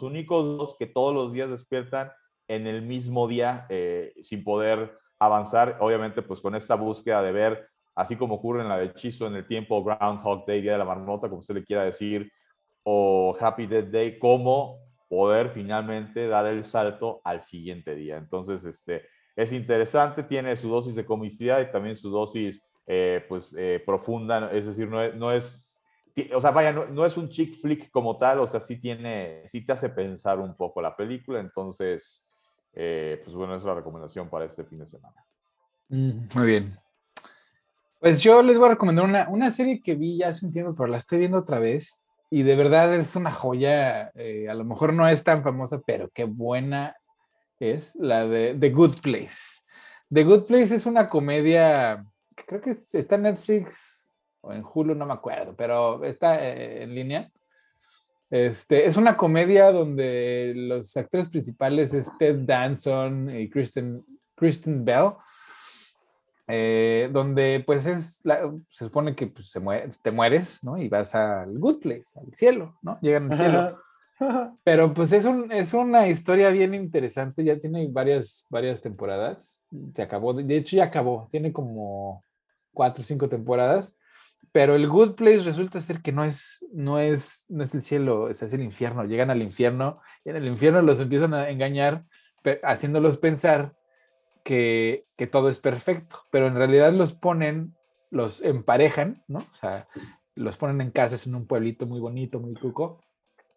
únicos 0.00 0.56
dos 0.56 0.76
que 0.78 0.86
todos 0.86 1.14
los 1.14 1.32
días 1.32 1.50
despiertan 1.50 2.10
en 2.48 2.66
el 2.66 2.82
mismo 2.82 3.28
día 3.28 3.66
eh, 3.68 4.14
sin 4.22 4.42
poder 4.42 4.98
avanzar, 5.18 5.76
obviamente 5.80 6.22
pues 6.22 6.40
con 6.40 6.54
esta 6.54 6.76
búsqueda 6.76 7.20
de 7.22 7.32
ver, 7.32 7.68
así 7.94 8.16
como 8.16 8.36
ocurre 8.36 8.62
en 8.62 8.68
la 8.68 8.78
de 8.78 8.86
hechizo 8.86 9.26
en 9.26 9.34
el 9.34 9.46
tiempo, 9.46 9.84
Groundhog 9.84 10.46
Day, 10.46 10.62
Día 10.62 10.72
de 10.72 10.78
la 10.78 10.84
Marmota, 10.84 11.28
como 11.28 11.42
se 11.42 11.52
le 11.52 11.64
quiera 11.64 11.84
decir, 11.84 12.32
o 12.84 13.36
Happy 13.38 13.66
Death 13.66 13.90
Day, 13.90 14.18
cómo 14.18 14.80
poder 15.08 15.50
finalmente 15.50 16.26
dar 16.26 16.46
el 16.46 16.64
salto 16.64 17.20
al 17.24 17.42
siguiente 17.42 17.94
día. 17.94 18.16
Entonces, 18.16 18.64
este, 18.64 19.02
es 19.36 19.52
interesante, 19.52 20.22
tiene 20.22 20.56
su 20.56 20.68
dosis 20.68 20.94
de 20.94 21.04
comicidad 21.04 21.60
y 21.60 21.70
también 21.70 21.96
su 21.96 22.10
dosis 22.10 22.62
eh, 22.86 23.24
pues, 23.28 23.54
eh, 23.58 23.82
profunda, 23.84 24.50
es 24.52 24.66
decir, 24.66 24.88
no 24.88 25.02
es, 25.02 25.14
no 25.14 25.30
es, 25.32 25.82
o 26.34 26.40
sea, 26.40 26.50
vaya, 26.50 26.72
no, 26.72 27.06
es 27.06 27.16
un 27.16 27.28
chick 27.28 27.60
flick 27.60 27.90
como 27.90 28.18
tal, 28.18 28.40
o 28.40 28.46
sea, 28.46 28.60
sí 28.60 28.80
tiene, 28.80 29.42
sí 29.48 29.64
te 29.64 29.72
hace 29.72 29.88
pensar 29.90 30.40
un 30.40 30.56
poco 30.56 30.80
la 30.82 30.96
película, 30.96 31.40
entonces, 31.40 32.26
eh, 32.72 33.20
pues 33.22 33.36
bueno, 33.36 33.54
es 33.54 33.64
la 33.64 33.74
recomendación 33.74 34.28
para 34.28 34.46
este 34.46 34.64
fin 34.64 34.78
de 34.78 34.86
semana. 34.86 35.24
Mm, 35.88 36.26
muy 36.36 36.46
bien. 36.46 36.74
Pues 38.00 38.22
yo 38.22 38.42
les 38.42 38.58
voy 38.58 38.66
a 38.66 38.72
recomendar 38.72 39.04
una, 39.04 39.28
una 39.28 39.50
serie 39.50 39.80
que 39.80 39.94
vi 39.94 40.18
ya 40.18 40.28
hace 40.28 40.44
un 40.44 40.52
tiempo, 40.52 40.74
pero 40.74 40.88
la 40.88 40.96
estoy 40.96 41.18
viendo 41.18 41.38
otra 41.38 41.58
vez 41.58 42.01
y 42.34 42.44
de 42.44 42.56
verdad 42.56 42.94
es 42.94 43.14
una 43.14 43.30
joya, 43.30 44.10
eh, 44.14 44.48
a 44.48 44.54
lo 44.54 44.64
mejor 44.64 44.94
no 44.94 45.06
es 45.06 45.22
tan 45.22 45.42
famosa, 45.42 45.82
pero 45.86 46.08
qué 46.14 46.24
buena 46.24 46.96
es 47.60 47.94
la 47.96 48.26
de 48.26 48.56
The 48.58 48.70
Good 48.70 49.02
Place. 49.02 49.60
The 50.08 50.24
Good 50.24 50.46
Place 50.46 50.74
es 50.74 50.86
una 50.86 51.06
comedia, 51.06 52.02
creo 52.34 52.62
que 52.62 52.70
está 52.70 53.16
en 53.16 53.24
Netflix 53.24 54.14
o 54.40 54.50
en 54.50 54.64
Hulu, 54.64 54.94
no 54.94 55.04
me 55.04 55.12
acuerdo, 55.12 55.54
pero 55.54 56.02
está 56.04 56.42
eh, 56.42 56.84
en 56.84 56.94
línea. 56.94 57.30
Este, 58.30 58.86
es 58.86 58.96
una 58.96 59.14
comedia 59.14 59.70
donde 59.70 60.54
los 60.56 60.96
actores 60.96 61.28
principales 61.28 61.92
es 61.92 62.16
Ted 62.16 62.46
Danson 62.46 63.28
y 63.28 63.50
Kristen, 63.50 64.02
Kristen 64.34 64.86
Bell. 64.86 65.16
Eh, 66.54 67.08
donde 67.10 67.62
pues 67.64 67.86
es, 67.86 68.20
se 68.68 68.84
supone 68.84 69.14
que 69.16 69.26
pues, 69.26 69.48
se 69.48 69.58
te 70.02 70.10
mueres, 70.10 70.62
¿no? 70.62 70.76
Y 70.76 70.86
vas 70.90 71.14
al 71.14 71.58
good 71.58 71.80
place, 71.80 72.20
al 72.20 72.34
cielo, 72.34 72.76
¿no? 72.82 72.98
Llegan 73.00 73.32
al 73.32 73.38
cielo. 73.38 73.68
Pero 74.62 74.92
pues 74.92 75.12
es, 75.12 75.24
un, 75.24 75.50
es 75.50 75.72
una 75.72 76.08
historia 76.08 76.50
bien 76.50 76.74
interesante, 76.74 77.42
ya 77.42 77.58
tiene 77.58 77.88
varias, 77.90 78.46
varias 78.50 78.82
temporadas, 78.82 79.64
se 79.96 80.02
acabó, 80.02 80.34
de 80.34 80.54
hecho 80.54 80.76
ya 80.76 80.84
acabó, 80.84 81.26
tiene 81.30 81.54
como 81.54 82.22
cuatro 82.74 83.00
o 83.00 83.06
cinco 83.06 83.30
temporadas, 83.30 83.98
pero 84.52 84.74
el 84.74 84.86
good 84.86 85.14
place 85.14 85.44
resulta 85.44 85.80
ser 85.80 86.02
que 86.02 86.12
no 86.12 86.22
es, 86.22 86.68
no 86.70 86.98
es, 86.98 87.46
no 87.48 87.64
es 87.64 87.72
el 87.74 87.80
cielo, 87.80 88.28
es 88.28 88.42
el 88.42 88.62
infierno, 88.62 89.06
llegan 89.06 89.30
al 89.30 89.40
infierno 89.40 90.02
y 90.22 90.28
en 90.28 90.36
el 90.36 90.46
infierno 90.46 90.82
los 90.82 91.00
empiezan 91.00 91.32
a 91.32 91.48
engañar 91.48 92.04
haciéndolos 92.62 93.16
pensar 93.16 93.74
que, 94.42 95.06
todo 95.30 95.48
es 95.48 95.60
perfecto, 95.60 96.20
pero 96.30 96.46
en 96.48 96.56
realidad 96.56 96.92
los 96.92 97.12
ponen, 97.12 97.76
los 98.10 98.42
emparejan, 98.42 99.22
¿no? 99.28 99.38
O 99.38 99.54
sea, 99.54 99.86
los 100.34 100.56
ponen 100.56 100.80
en 100.80 100.90
casas 100.90 101.26
en 101.26 101.34
un 101.34 101.46
pueblito 101.46 101.86
muy 101.86 102.00
bonito, 102.00 102.40
muy 102.40 102.54
cuco, 102.54 103.00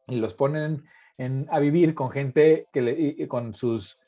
y 0.07 0.17
los 0.17 0.33
ponen 0.33 0.83
en, 1.17 1.47
a 1.49 1.59
vivir 1.59 1.95
con 1.95 2.11
gente 2.11 2.67
que 2.71 2.81
le, 2.81 3.27
con 3.27 3.55
sus 3.55 3.99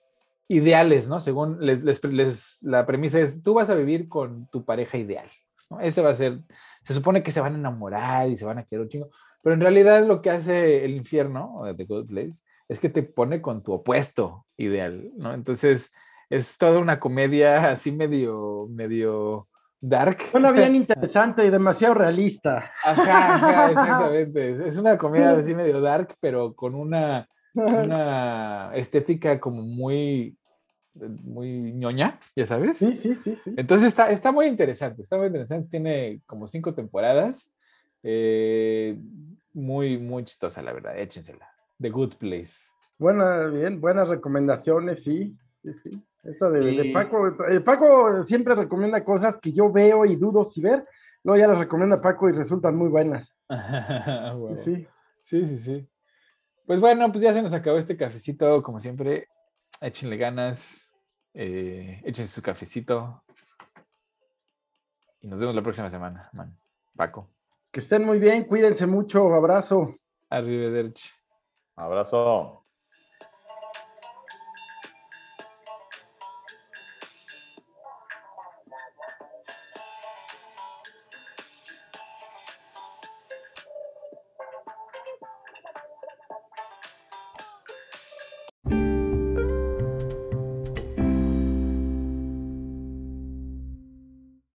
ideales, 0.48 1.08
¿no? 1.08 1.20
Según 1.20 1.58
les, 1.60 2.64
la 2.64 2.86
premisa 2.86 3.20
es, 3.20 3.42
tú 3.42 3.56
vas 3.56 3.70
a 3.70 3.76
vivir 3.76 4.08
con 4.08 4.48
tu 4.48 4.64
pareja 4.64 4.98
ideal, 4.98 5.30
¿no? 5.70 5.80
Ese 5.80 6.02
va 6.02 6.12
a 6.12 6.16
ser, 6.16 6.42
se 6.84 6.94
supone 6.94 7.24
que 7.24 7.32
se 7.32 7.42
van 7.42 7.56
a 7.56 7.58
enamorar 7.58 8.30
y 8.30 8.38
se 8.38 8.46
van 8.46 8.60
a 8.60 8.64
querer 8.64 8.84
un 8.84 8.90
chingo, 8.90 9.10
pero 9.42 9.56
en 9.56 9.62
realidad 9.62 10.06
lo 10.06 10.22
que 10.22 10.30
hace 10.30 10.86
el 10.86 10.92
infierno, 10.92 11.64
The 11.76 11.86
Good 11.86 12.08
Place, 12.08 12.44
es 12.68 12.80
que 12.80 12.90
te 12.90 13.04
pone 13.04 13.42
con 13.42 13.64
tu 13.64 13.74
opuesto 13.74 14.46
ideal, 14.58 15.10
¿no? 15.16 15.34
Entonces, 15.34 15.92
es 16.30 16.58
toda 16.58 16.80
una 16.80 17.00
comedia 17.00 17.72
así 17.72 17.92
medio, 17.92 18.68
medio 18.70 19.48
dark. 19.80 20.22
Suena 20.32 20.52
bien 20.52 20.76
interesante 20.76 21.46
y 21.46 21.50
demasiado 21.50 21.94
realista. 21.94 22.72
Ajá, 22.84 23.36
ajá, 23.36 23.68
exactamente. 23.72 24.68
Es 24.68 24.78
una 24.78 24.98
comedia 24.98 25.32
así 25.32 25.54
medio 25.54 25.82
dark, 25.82 26.16
pero 26.20 26.54
con 26.54 26.76
una, 26.76 27.28
una 27.54 28.72
estética 28.76 29.40
como 29.40 29.62
muy, 29.62 30.38
muy 30.94 31.74
ñoña, 31.74 32.20
ya 32.36 32.48
sabes. 32.48 32.78
Sí, 32.78 32.96
sí, 32.98 33.18
sí, 33.24 33.36
sí. 33.44 33.54
Entonces 33.58 33.90
está, 33.90 34.12
está 34.12 34.32
muy 34.32 34.48
interesante, 34.48 35.04
está 35.04 35.18
muy 35.18 35.28
interesante. 35.28 35.70
Tiene 35.70 36.22
como 36.26 36.48
cinco 36.48 36.74
temporadas. 36.74 37.54
Eh, 38.04 38.98
muy, 39.54 39.98
muy 39.98 40.24
chistosa, 40.24 40.62
la 40.62 40.74
verdad. 40.74 40.98
Échensela. 40.98 41.50
The 41.80 41.90
Good 41.90 42.16
Place. 42.16 42.54
Buena, 42.98 43.46
bien, 43.46 43.80
buenas 43.80 44.10
recomendaciones, 44.10 45.04
sí, 45.04 45.36
sí, 45.62 45.74
sí. 45.74 46.02
Esta 46.24 46.50
de, 46.50 46.92
Paco, 46.94 47.28
eh, 47.50 47.62
Paco 47.62 48.24
siempre 48.24 48.56
recomienda 48.56 49.04
cosas 49.04 49.38
que 49.38 49.54
yo 49.54 49.72
veo 49.72 50.06
y 50.06 50.16
dudo 50.16 50.44
si 50.44 50.62
ver, 50.62 50.86
luego 51.24 51.40
ya 51.40 51.48
las 51.48 51.60
recomienda 51.60 52.02
Paco 52.02 52.28
y 52.30 52.34
resultan 52.34 52.76
muy 52.76 52.90
buenas. 52.90 53.34
sí. 54.64 54.88
sí, 55.24 55.46
sí, 55.46 55.58
sí. 55.58 55.90
Pues 56.66 56.80
bueno, 56.82 57.10
pues 57.12 57.24
ya 57.24 57.34
se 57.34 57.42
nos 57.42 57.54
acabó 57.54 57.78
este 57.78 57.96
cafecito, 57.96 58.62
como 58.62 58.80
siempre, 58.80 59.30
échenle 59.80 60.18
ganas, 60.18 60.92
eh, 61.34 62.02
échense 62.04 62.34
su 62.34 62.42
cafecito 62.42 63.24
y 65.22 65.28
nos 65.28 65.40
vemos 65.40 65.56
la 65.56 65.62
próxima 65.62 65.90
semana, 65.90 66.30
man. 66.34 66.58
Paco. 66.96 67.30
Que 67.72 67.80
estén 67.80 68.04
muy 68.04 68.20
bien, 68.20 68.46
cuídense 68.46 68.88
mucho, 68.88 69.34
abrazo. 69.34 69.96
Arrivederci. 70.30 71.10
Abrazo. 71.76 72.57